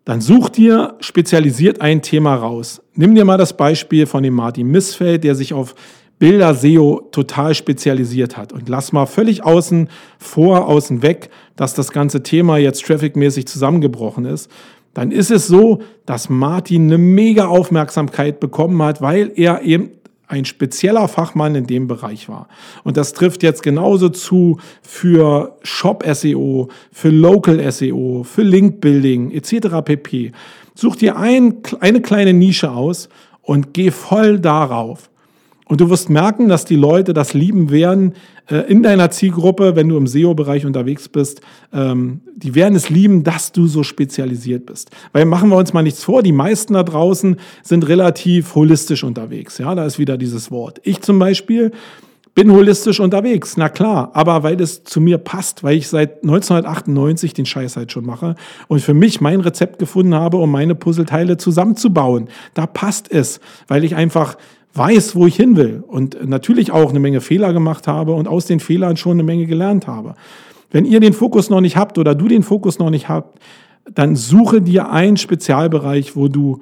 dann 0.08 0.22
such 0.22 0.47
dir 0.47 0.95
spezialisiert 1.01 1.82
ein 1.82 2.01
Thema 2.01 2.34
raus. 2.36 2.82
Nimm 2.93 3.14
dir 3.14 3.26
mal 3.26 3.38
das 3.38 3.58
Beispiel 3.58 4.05
von 4.05 4.24
dem 4.24 4.36
Martin 4.36 4.68
Missfeld, 4.68 5.26
der 5.26 5.36
sich 5.36 5.53
auf 5.53 5.76
Bilder 6.18 6.55
SEO 6.55 7.10
total 7.12 7.53
spezialisiert 7.53 8.38
hat. 8.38 8.53
Und 8.53 8.70
lass 8.70 8.93
mal 8.93 9.05
völlig 9.05 9.43
außen 9.43 9.89
vor, 10.18 10.66
außen 10.70 11.01
weg, 11.01 11.30
dass 11.58 11.74
das 11.74 11.91
ganze 11.91 12.24
Thema 12.24 12.55
jetzt 12.58 12.86
trafficmäßig 12.86 13.49
zusammengebrochen 13.49 14.24
ist. 14.24 14.49
Dann 14.93 15.12
ist 15.12 15.30
es 15.30 15.45
so, 15.45 15.82
dass 16.05 16.30
Martin 16.30 16.84
eine 16.86 16.97
mega 16.97 17.47
Aufmerksamkeit 17.47 18.39
bekommen 18.39 18.82
hat, 18.82 19.01
weil 19.01 19.34
er 19.36 19.64
eben 19.64 19.91
ein 20.28 20.45
spezieller 20.45 21.07
Fachmann 21.07 21.55
in 21.55 21.67
dem 21.67 21.88
Bereich 21.88 22.28
war. 22.28 22.47
Und 22.84 22.97
das 22.97 23.13
trifft 23.13 23.43
jetzt 23.43 23.63
genauso 23.63 24.09
zu 24.09 24.59
für 24.82 25.57
Shop 25.63 26.03
SEO, 26.05 26.67
für 26.91 27.09
Local 27.09 27.71
SEO, 27.71 28.23
für 28.23 28.43
Link 28.43 28.82
Building 28.82 29.32
etc. 29.32 29.82
pp. 29.84 30.34
Such 30.75 30.97
dir 30.97 31.17
ein, 31.17 31.57
eine 31.80 32.01
kleine 32.01 32.34
Nische 32.34 32.71
aus 32.71 33.09
und 33.41 33.73
geh 33.73 33.89
voll 33.91 34.39
darauf. 34.39 35.09
Und 35.65 35.82
du 35.82 35.89
wirst 35.89 36.09
merken, 36.09 36.47
dass 36.47 36.65
die 36.65 36.75
Leute 36.75 37.13
das 37.13 37.34
lieben 37.34 37.71
werden 37.71 38.13
in 38.56 38.84
deiner 38.84 39.12
Zielgruppe, 39.12 39.76
wenn 39.76 39.89
du 39.89 39.98
im 39.98 40.08
SEO-Bereich 40.08 40.66
unterwegs 40.66 41.10
bist. 41.10 41.41
Ähm, 41.74 42.22
die 42.36 42.56
werden 42.56 42.76
es 42.76 42.89
lieben, 42.89 43.24
dass 43.24 43.52
du 43.52 43.68
so 43.68 43.84
spezialisiert 43.84 44.66
bist. 44.66 44.91
Weil 45.12 45.26
machen 45.26 45.50
wir 45.50 45.58
uns 45.58 45.74
mal 45.74 45.84
nichts 45.84 46.04
vor, 46.04 46.24
die 46.24 46.32
meisten 46.32 46.74
da 46.74 46.84
draußen 46.84 47.38
sind 47.64 47.88
relativ 47.88 48.56
holistisch 48.56 49.04
unterwegs. 49.04 49.58
Ja, 49.58 49.76
da 49.76 49.86
ist 49.86 50.00
wieder 50.00 50.18
dieses 50.18 50.52
Wort. 50.52 50.80
Ich 50.84 51.02
zum 51.02 51.20
Beispiel 51.20 51.72
bin 52.38 52.52
holistisch 52.52 53.00
unterwegs, 53.00 53.58
na 53.58 53.68
klar, 53.68 54.12
aber 54.14 54.43
weil 54.43 54.62
es 54.62 54.84
zu 54.84 55.02
mir 55.02 55.18
passt, 55.18 55.64
weil 55.64 55.76
ich 55.76 55.88
seit 55.88 56.22
1998 56.22 57.34
den 57.34 57.48
Scheiß 57.48 57.78
halt 57.78 57.91
schon 57.91 58.06
mache 58.06 58.36
und 58.68 58.80
für 58.80 58.93
mich 58.93 59.22
mein 59.22 59.39
Rezept 59.39 59.80
gefunden 59.80 60.14
habe, 60.14 60.38
um 60.38 60.52
meine 60.52 60.76
Puzzleteile 60.76 61.38
zusammenzubauen. 61.38 62.30
Da 62.54 62.68
passt 62.68 63.12
es, 63.12 63.39
weil 63.68 63.84
ich 63.84 63.95
einfach 63.95 64.38
weiß, 64.78 65.15
wo 65.15 65.28
ich 65.28 65.36
hin 65.36 65.55
will 65.55 65.84
und 65.88 66.28
natürlich 66.28 66.71
auch 66.71 66.89
eine 66.89 66.99
Menge 66.99 67.21
Fehler 67.21 67.53
gemacht 67.53 67.88
habe 67.88 68.13
und 68.13 68.28
aus 68.28 68.45
den 68.45 68.59
Fehlern 68.59 68.97
schon 68.97 69.13
eine 69.13 69.23
Menge 69.23 69.45
gelernt 69.45 69.88
habe. 69.88 70.15
Wenn 70.71 70.86
ihr 70.86 70.99
den 70.99 71.13
Fokus 71.13 71.49
noch 71.49 71.61
nicht 71.61 71.78
habt 71.78 71.97
oder 71.97 72.15
du 72.15 72.28
den 72.28 72.43
Fokus 72.43 72.80
noch 72.80 72.89
nicht 72.89 73.09
habt, 73.09 73.39
dann 73.93 74.15
suche 74.15 74.61
dir 74.61 74.91
einen 74.91 75.17
Spezialbereich, 75.17 76.15
wo 76.15 76.28
du 76.28 76.61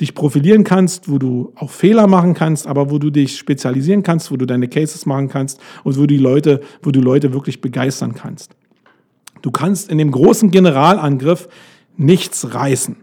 dich 0.00 0.14
profilieren 0.14 0.64
kannst, 0.64 1.10
wo 1.10 1.18
du 1.18 1.52
auch 1.54 1.70
Fehler 1.70 2.06
machen 2.06 2.34
kannst, 2.34 2.66
aber 2.66 2.90
wo 2.90 2.98
du 2.98 3.10
dich 3.10 3.36
spezialisieren 3.36 4.02
kannst, 4.02 4.30
wo 4.30 4.36
du 4.36 4.46
deine 4.46 4.68
Cases 4.68 5.06
machen 5.06 5.28
kannst 5.28 5.60
und 5.84 5.98
wo 5.98 6.06
die 6.06 6.16
Leute, 6.16 6.60
wo 6.82 6.90
du 6.90 7.00
Leute 7.00 7.32
wirklich 7.32 7.60
begeistern 7.60 8.14
kannst. 8.14 8.56
Du 9.42 9.50
kannst 9.50 9.90
in 9.90 9.98
dem 9.98 10.10
großen 10.10 10.50
Generalangriff 10.50 11.48
nichts 11.96 12.54
reißen. 12.54 12.96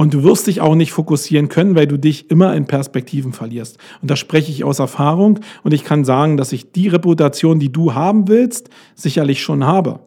Und 0.00 0.14
du 0.14 0.22
wirst 0.22 0.46
dich 0.46 0.62
auch 0.62 0.76
nicht 0.76 0.92
fokussieren 0.92 1.50
können, 1.50 1.74
weil 1.74 1.86
du 1.86 1.98
dich 1.98 2.30
immer 2.30 2.56
in 2.56 2.64
Perspektiven 2.64 3.34
verlierst. 3.34 3.76
Und 4.00 4.10
da 4.10 4.16
spreche 4.16 4.50
ich 4.50 4.64
aus 4.64 4.78
Erfahrung 4.78 5.40
und 5.62 5.74
ich 5.74 5.84
kann 5.84 6.06
sagen, 6.06 6.38
dass 6.38 6.54
ich 6.54 6.72
die 6.72 6.88
Reputation, 6.88 7.60
die 7.60 7.70
du 7.70 7.92
haben 7.92 8.26
willst, 8.26 8.70
sicherlich 8.94 9.42
schon 9.42 9.66
habe. 9.66 10.00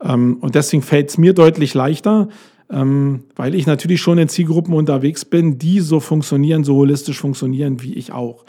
Ähm, 0.00 0.36
und 0.40 0.54
deswegen 0.54 0.84
fällt 0.84 1.08
es 1.08 1.18
mir 1.18 1.34
deutlich 1.34 1.74
leichter, 1.74 2.28
ähm, 2.70 3.24
weil 3.34 3.56
ich 3.56 3.66
natürlich 3.66 4.00
schon 4.00 4.16
in 4.18 4.28
Zielgruppen 4.28 4.74
unterwegs 4.74 5.24
bin, 5.24 5.58
die 5.58 5.80
so 5.80 5.98
funktionieren, 5.98 6.62
so 6.62 6.76
holistisch 6.76 7.18
funktionieren 7.18 7.82
wie 7.82 7.94
ich 7.94 8.12
auch. 8.12 8.44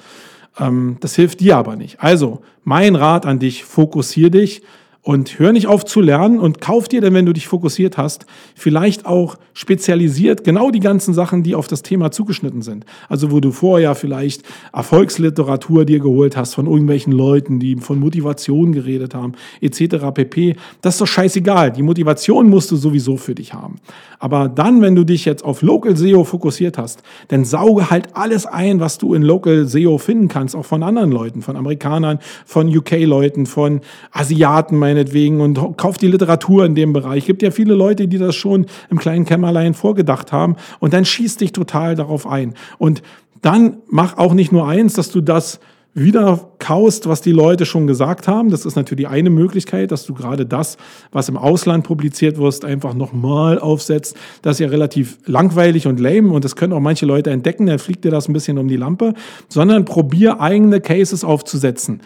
Ähm, 0.59 0.97
das 0.99 1.15
hilft 1.15 1.39
dir 1.39 1.57
aber 1.57 1.75
nicht. 1.75 2.01
Also, 2.01 2.41
mein 2.63 2.95
Rat 2.95 3.25
an 3.25 3.39
dich, 3.39 3.63
fokussier 3.63 4.29
dich 4.29 4.61
Und 5.05 5.37
hör 5.37 5.51
nicht 5.51 5.67
auf 5.67 5.83
zu 5.83 5.99
lernen 5.99 6.39
und 6.39 6.61
kauf 6.61 6.87
dir 6.87 7.01
denn, 7.01 7.13
wenn 7.13 7.25
du 7.25 7.33
dich 7.33 7.49
fokussiert 7.49 7.97
hast, 7.97 8.25
vielleicht 8.55 9.05
auch 9.05 9.35
spezialisiert 9.53 10.45
genau 10.45 10.71
die 10.71 10.79
ganzen 10.79 11.13
Sachen, 11.13 11.43
die 11.43 11.55
auf 11.55 11.67
das 11.67 11.81
Thema 11.81 12.09
zugeschnitten 12.11 12.61
sind. 12.61 12.85
Also 13.09 13.29
wo 13.29 13.41
du 13.41 13.51
vorher 13.51 13.95
vielleicht 13.95 14.43
Erfolgsliteratur 14.71 15.83
dir 15.83 15.99
geholt 15.99 16.37
hast 16.37 16.53
von 16.53 16.67
irgendwelchen 16.67 17.11
Leuten, 17.11 17.59
die 17.59 17.75
von 17.75 17.99
Motivation 17.99 18.71
geredet 18.71 19.13
haben, 19.13 19.33
etc. 19.59 20.05
pp. 20.13 20.55
Das 20.79 20.95
ist 20.95 21.01
doch 21.01 21.07
scheißegal. 21.07 21.73
Die 21.73 21.83
Motivation 21.83 22.49
musst 22.49 22.71
du 22.71 22.77
sowieso 22.77 23.17
für 23.17 23.35
dich 23.35 23.53
haben. 23.53 23.75
Aber 24.19 24.47
dann, 24.47 24.81
wenn 24.81 24.95
du 24.95 25.03
dich 25.03 25.25
jetzt 25.25 25.43
auf 25.43 25.61
Local 25.61 25.97
SEO 25.97 26.23
fokussiert 26.23 26.77
hast, 26.77 27.03
dann 27.27 27.43
sauge 27.43 27.89
halt 27.89 28.15
alles 28.15 28.45
ein, 28.45 28.79
was 28.79 28.99
du 28.99 29.13
in 29.15 29.21
Local 29.21 29.67
SEO 29.67 29.97
finden 29.97 30.29
kannst, 30.29 30.55
auch 30.55 30.63
von 30.63 30.81
anderen 30.81 31.11
Leuten, 31.11 31.41
von 31.41 31.57
Amerikanern, 31.57 32.19
von 32.45 32.73
UK-Leuten, 32.73 33.45
von 33.45 33.81
Asiaten 34.13 34.79
meinetwegen 34.93 35.41
und 35.41 35.77
kauf 35.77 35.97
die 35.97 36.07
Literatur 36.07 36.65
in 36.65 36.75
dem 36.75 36.93
Bereich. 36.93 37.23
Es 37.23 37.27
gibt 37.27 37.41
ja 37.41 37.51
viele 37.51 37.73
Leute, 37.73 38.07
die 38.07 38.17
das 38.17 38.35
schon 38.35 38.67
im 38.89 38.99
kleinen 38.99 39.25
Kämmerlein 39.25 39.73
vorgedacht 39.73 40.31
haben 40.31 40.55
und 40.79 40.93
dann 40.93 41.05
schießt 41.05 41.41
dich 41.41 41.51
total 41.51 41.95
darauf 41.95 42.27
ein. 42.27 42.53
Und 42.77 43.01
dann 43.41 43.77
mach 43.89 44.17
auch 44.17 44.33
nicht 44.33 44.51
nur 44.51 44.67
eins, 44.67 44.93
dass 44.93 45.09
du 45.09 45.21
das 45.21 45.59
wieder 45.95 46.49
kaust, 46.57 47.07
was 47.07 47.21
die 47.21 47.31
Leute 47.31 47.65
schon 47.65 47.85
gesagt 47.85 48.27
haben. 48.27 48.49
Das 48.49 48.65
ist 48.65 48.75
natürlich 48.75 49.07
eine 49.07 49.29
Möglichkeit, 49.29 49.91
dass 49.91 50.05
du 50.05 50.13
gerade 50.15 50.45
das, 50.45 50.77
was 51.11 51.29
im 51.29 51.37
Ausland 51.37 51.83
publiziert 51.83 52.37
wirst, 52.37 52.65
einfach 52.65 52.95
nochmal 52.95 53.59
aufsetzt. 53.59 54.15
Das 54.41 54.55
ist 54.55 54.59
ja 54.59 54.69
relativ 54.69 55.19
langweilig 55.25 55.85
und 55.85 55.99
lame 55.99 56.31
und 56.31 56.45
das 56.45 56.55
können 56.55 56.73
auch 56.73 56.79
manche 56.79 57.05
Leute 57.05 57.29
entdecken, 57.29 57.67
dann 57.67 57.79
fliegt 57.79 58.05
dir 58.05 58.11
das 58.11 58.27
ein 58.27 58.33
bisschen 58.33 58.57
um 58.57 58.67
die 58.67 58.77
Lampe, 58.77 59.13
sondern 59.49 59.85
probier 59.85 60.41
eigene 60.41 60.81
Cases 60.81 61.23
aufzusetzen. 61.23 62.01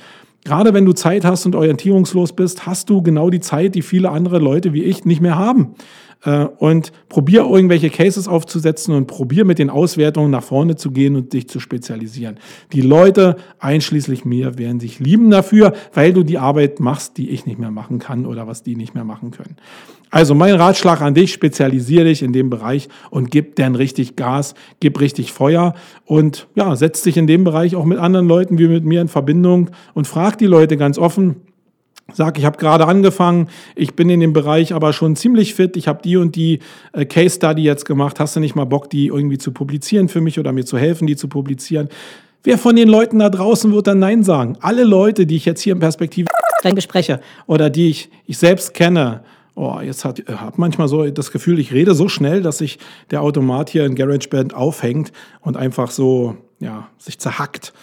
Gerade 0.47 0.73
wenn 0.73 0.85
du 0.85 0.93
Zeit 0.93 1.25
hast 1.25 1.45
und 1.45 1.55
orientierungslos 1.55 2.31
bist, 2.31 2.65
hast 2.65 2.89
du 2.89 3.01
genau 3.01 3.29
die 3.29 3.41
Zeit, 3.41 3.75
die 3.75 3.81
viele 3.81 4.11
andere 4.11 4.39
Leute 4.39 4.71
wie 4.71 4.81
ich 4.81 5.03
nicht 5.03 5.19
mehr 5.19 5.35
haben. 5.35 5.75
Äh, 6.23 6.45
und 6.45 6.93
probier 7.09 7.41
irgendwelche 7.41 7.89
Cases 7.89 8.29
aufzusetzen 8.29 8.95
und 8.95 9.07
probier 9.07 9.43
mit 9.43 9.59
den 9.59 9.69
Auswertungen 9.69 10.31
nach 10.31 10.43
vorne 10.43 10.77
zu 10.77 10.91
gehen 10.91 11.17
und 11.17 11.33
dich 11.33 11.49
zu 11.49 11.59
spezialisieren. 11.59 12.39
Die 12.71 12.79
Leute, 12.79 13.35
einschließlich 13.59 14.23
mir, 14.23 14.57
werden 14.57 14.79
sich 14.79 14.99
lieben 14.99 15.29
dafür, 15.29 15.73
weil 15.93 16.13
du 16.13 16.23
die 16.23 16.37
Arbeit 16.37 16.79
machst, 16.79 17.17
die 17.17 17.29
ich 17.29 17.45
nicht 17.45 17.59
mehr 17.59 17.71
machen 17.71 17.99
kann 17.99 18.25
oder 18.25 18.47
was 18.47 18.63
die 18.63 18.77
nicht 18.77 18.95
mehr 18.95 19.03
machen 19.03 19.31
können. 19.31 19.57
Also 20.09 20.35
mein 20.35 20.55
Ratschlag 20.55 21.01
an 21.01 21.13
dich, 21.13 21.33
spezialisiere 21.33 22.05
dich 22.05 22.23
in 22.23 22.33
dem 22.33 22.49
Bereich 22.49 22.87
und 23.09 23.29
gib 23.29 23.55
dann 23.55 23.75
richtig 23.75 24.15
Gas, 24.15 24.55
gib 24.79 24.99
richtig 24.99 25.33
Feuer 25.33 25.73
und 26.05 26.47
ja, 26.55 26.75
setz 26.75 27.01
dich 27.01 27.17
in 27.17 27.27
dem 27.27 27.43
Bereich 27.43 27.75
auch 27.75 27.85
mit 27.85 27.97
anderen 27.97 28.27
Leuten 28.27 28.57
wie 28.57 28.67
mit 28.67 28.85
mir 28.85 29.01
in 29.01 29.09
Verbindung 29.09 29.69
und 29.93 30.07
frag 30.07 30.37
die 30.37 30.45
Leute 30.45 30.77
ganz 30.77 30.97
offen, 30.97 31.37
Sag, 32.13 32.39
ich 32.39 32.45
habe 32.45 32.57
gerade 32.57 32.87
angefangen, 32.87 33.49
ich 33.75 33.93
bin 33.93 34.09
in 34.09 34.21
dem 34.21 34.31
Bereich 34.31 34.73
aber 34.73 34.93
schon 34.93 35.17
ziemlich 35.17 35.53
fit, 35.53 35.75
ich 35.75 35.89
habe 35.89 36.01
die 36.01 36.15
und 36.15 36.37
die 36.37 36.59
äh, 36.93 37.03
Case 37.03 37.35
Study 37.35 37.63
jetzt 37.63 37.85
gemacht, 37.85 38.21
hast 38.21 38.35
du 38.35 38.39
nicht 38.39 38.55
mal 38.55 38.63
Bock, 38.63 38.89
die 38.89 39.07
irgendwie 39.07 39.37
zu 39.37 39.51
publizieren 39.51 40.07
für 40.07 40.21
mich 40.21 40.39
oder 40.39 40.53
mir 40.53 40.65
zu 40.65 40.77
helfen, 40.77 41.05
die 41.05 41.17
zu 41.17 41.27
publizieren? 41.27 41.89
Wer 42.43 42.57
von 42.57 42.77
den 42.77 42.87
Leuten 42.87 43.19
da 43.19 43.29
draußen 43.29 43.73
wird 43.73 43.87
dann 43.87 43.99
Nein 43.99 44.23
sagen? 44.23 44.57
Alle 44.61 44.85
Leute, 44.85 45.25
die 45.25 45.35
ich 45.35 45.43
jetzt 45.43 45.59
hier 45.61 45.73
in 45.73 45.79
Perspektive 45.79 46.29
bespreche 46.73 47.19
oder 47.45 47.69
die 47.69 47.89
ich, 47.89 48.09
ich 48.25 48.37
selbst 48.37 48.73
kenne, 48.73 49.21
oh, 49.57 49.79
jetzt 49.81 50.05
hat, 50.05 50.19
äh, 50.19 50.33
hat 50.33 50.57
manchmal 50.57 50.87
so 50.87 51.09
das 51.09 51.31
Gefühl, 51.31 51.59
ich 51.59 51.73
rede 51.73 51.95
so 51.95 52.07
schnell, 52.07 52.41
dass 52.41 52.59
sich 52.59 52.79
der 53.11 53.21
Automat 53.21 53.69
hier 53.69 53.85
in 53.85 53.95
GarageBand 53.95 54.53
aufhängt 54.53 55.11
und 55.41 55.57
einfach 55.57 55.91
so, 55.91 56.37
ja, 56.59 56.87
sich 56.97 57.19
zerhackt. 57.19 57.73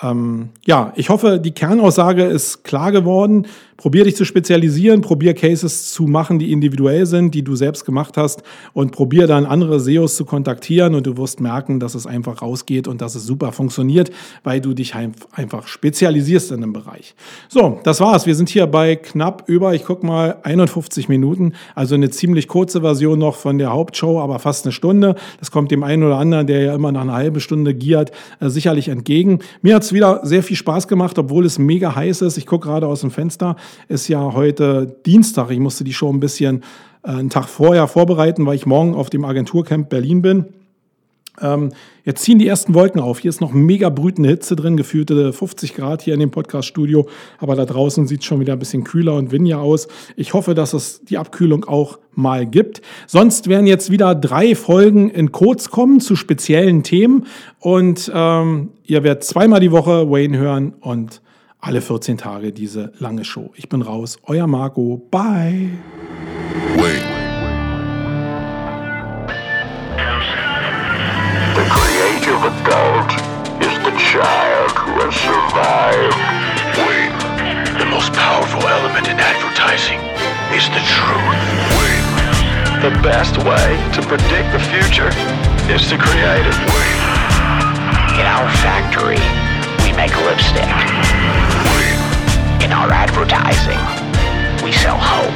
Ähm, 0.00 0.50
ja, 0.66 0.92
ich 0.96 1.08
hoffe, 1.08 1.40
die 1.40 1.52
Kernaussage 1.52 2.24
ist 2.24 2.64
klar 2.64 2.92
geworden. 2.92 3.46
Probier 3.82 4.04
dich 4.04 4.14
zu 4.14 4.24
spezialisieren, 4.24 5.00
probier 5.00 5.34
Cases 5.34 5.92
zu 5.92 6.04
machen, 6.04 6.38
die 6.38 6.52
individuell 6.52 7.04
sind, 7.04 7.34
die 7.34 7.42
du 7.42 7.56
selbst 7.56 7.84
gemacht 7.84 8.16
hast 8.16 8.44
und 8.74 8.92
probier 8.92 9.26
dann 9.26 9.44
andere 9.44 9.80
SEOs 9.80 10.14
zu 10.14 10.24
kontaktieren 10.24 10.94
und 10.94 11.04
du 11.04 11.16
wirst 11.16 11.40
merken, 11.40 11.80
dass 11.80 11.96
es 11.96 12.06
einfach 12.06 12.42
rausgeht 12.42 12.86
und 12.86 13.00
dass 13.00 13.16
es 13.16 13.26
super 13.26 13.50
funktioniert, 13.50 14.12
weil 14.44 14.60
du 14.60 14.72
dich 14.72 14.94
einfach 14.94 15.66
spezialisierst 15.66 16.52
in 16.52 16.58
einem 16.58 16.72
Bereich. 16.72 17.16
So, 17.48 17.80
das 17.82 17.98
war's. 17.98 18.24
Wir 18.24 18.36
sind 18.36 18.50
hier 18.50 18.68
bei 18.68 18.94
knapp 18.94 19.48
über, 19.48 19.74
ich 19.74 19.84
guck 19.84 20.04
mal, 20.04 20.36
51 20.44 21.08
Minuten, 21.08 21.54
also 21.74 21.96
eine 21.96 22.10
ziemlich 22.10 22.46
kurze 22.46 22.82
Version 22.82 23.18
noch 23.18 23.34
von 23.34 23.58
der 23.58 23.72
Hauptshow, 23.72 24.20
aber 24.20 24.38
fast 24.38 24.64
eine 24.64 24.70
Stunde. 24.70 25.16
Das 25.40 25.50
kommt 25.50 25.72
dem 25.72 25.82
einen 25.82 26.04
oder 26.04 26.18
anderen, 26.18 26.46
der 26.46 26.60
ja 26.62 26.74
immer 26.76 26.92
nach 26.92 27.02
einer 27.02 27.14
halben 27.14 27.40
Stunde 27.40 27.74
giert, 27.74 28.12
äh, 28.38 28.48
sicherlich 28.48 28.90
entgegen. 28.90 29.40
Mir 29.60 29.74
hat's 29.74 29.92
wieder 29.92 30.20
sehr 30.22 30.44
viel 30.44 30.56
Spaß 30.56 30.86
gemacht, 30.86 31.18
obwohl 31.18 31.44
es 31.46 31.58
mega 31.58 31.96
heiß 31.96 32.22
ist. 32.22 32.36
Ich 32.38 32.46
gucke 32.46 32.68
gerade 32.68 32.86
aus 32.86 33.00
dem 33.00 33.10
Fenster 33.10 33.56
ist 33.88 34.08
ja 34.08 34.32
heute 34.32 34.96
Dienstag. 35.06 35.50
Ich 35.50 35.58
musste 35.58 35.84
die 35.84 35.92
Show 35.92 36.12
ein 36.12 36.20
bisschen 36.20 36.62
äh, 37.04 37.10
einen 37.10 37.30
Tag 37.30 37.48
vorher 37.48 37.88
vorbereiten, 37.88 38.46
weil 38.46 38.56
ich 38.56 38.66
morgen 38.66 38.94
auf 38.94 39.10
dem 39.10 39.24
Agenturcamp 39.24 39.88
Berlin 39.88 40.22
bin. 40.22 40.46
Ähm, 41.40 41.70
jetzt 42.04 42.22
ziehen 42.22 42.38
die 42.38 42.46
ersten 42.46 42.74
Wolken 42.74 43.00
auf. 43.00 43.20
Hier 43.20 43.30
ist 43.30 43.40
noch 43.40 43.52
mega 43.52 43.88
brütende 43.88 44.28
Hitze 44.28 44.54
drin, 44.54 44.76
gefühlte 44.76 45.32
50 45.32 45.74
Grad 45.74 46.02
hier 46.02 46.14
in 46.14 46.20
dem 46.20 46.30
Podcast-Studio. 46.30 47.08
Aber 47.38 47.56
da 47.56 47.64
draußen 47.64 48.06
sieht 48.06 48.20
es 48.20 48.26
schon 48.26 48.40
wieder 48.40 48.52
ein 48.52 48.58
bisschen 48.58 48.84
kühler 48.84 49.14
und 49.14 49.32
windiger 49.32 49.60
aus. 49.60 49.88
Ich 50.16 50.34
hoffe, 50.34 50.54
dass 50.54 50.74
es 50.74 51.02
die 51.04 51.16
Abkühlung 51.16 51.64
auch 51.64 51.98
mal 52.14 52.46
gibt. 52.46 52.82
Sonst 53.06 53.48
werden 53.48 53.66
jetzt 53.66 53.90
wieder 53.90 54.14
drei 54.14 54.54
Folgen 54.54 55.08
in 55.08 55.32
Codes 55.32 55.70
kommen 55.70 56.00
zu 56.00 56.16
speziellen 56.16 56.82
Themen. 56.82 57.26
Und 57.58 58.12
ähm, 58.14 58.70
ihr 58.84 59.02
werdet 59.02 59.24
zweimal 59.24 59.60
die 59.60 59.72
Woche 59.72 60.10
Wayne 60.10 60.36
hören 60.36 60.74
und 60.80 61.22
alle 61.62 61.80
14 61.80 62.18
Tage 62.18 62.52
diese 62.52 62.92
lange 62.98 63.24
Show. 63.24 63.52
Ich 63.56 63.68
bin 63.68 63.82
raus, 63.82 64.18
euer 64.26 64.46
Marco. 64.48 64.98
Bye. 65.10 65.70
Wait. 66.76 67.02
The 71.54 71.64
creative 71.70 72.42
adult 72.52 73.12
is 73.62 73.72
the 73.86 73.94
child 74.10 74.72
who 74.74 74.92
has 75.00 75.14
survived. 75.14 76.18
Wait. 76.82 77.14
The 77.78 77.86
most 77.86 78.12
powerful 78.12 78.66
element 78.66 79.06
in 79.06 79.16
advertising 79.18 80.00
is 80.52 80.66
the 80.74 80.82
truth. 80.82 81.42
Wait. 81.78 82.02
The 82.82 82.90
best 83.06 83.38
way 83.38 83.78
to 83.94 84.02
predict 84.02 84.50
the 84.50 84.58
future 84.58 85.12
is 85.70 85.88
to 85.88 85.96
create 85.96 86.44
it. 86.44 86.58
Wait. 86.74 86.98
In 88.18 88.26
our 88.26 88.50
factory, 88.58 89.22
snake 90.02 90.24
lipstick. 90.24 90.64
In 92.64 92.72
our 92.72 92.90
advertising, 92.90 93.78
we 94.64 94.72
sell 94.72 94.98
hope. 94.98 95.30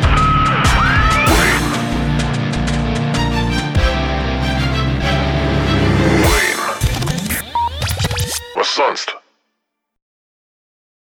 Sonst? 8.64 9.26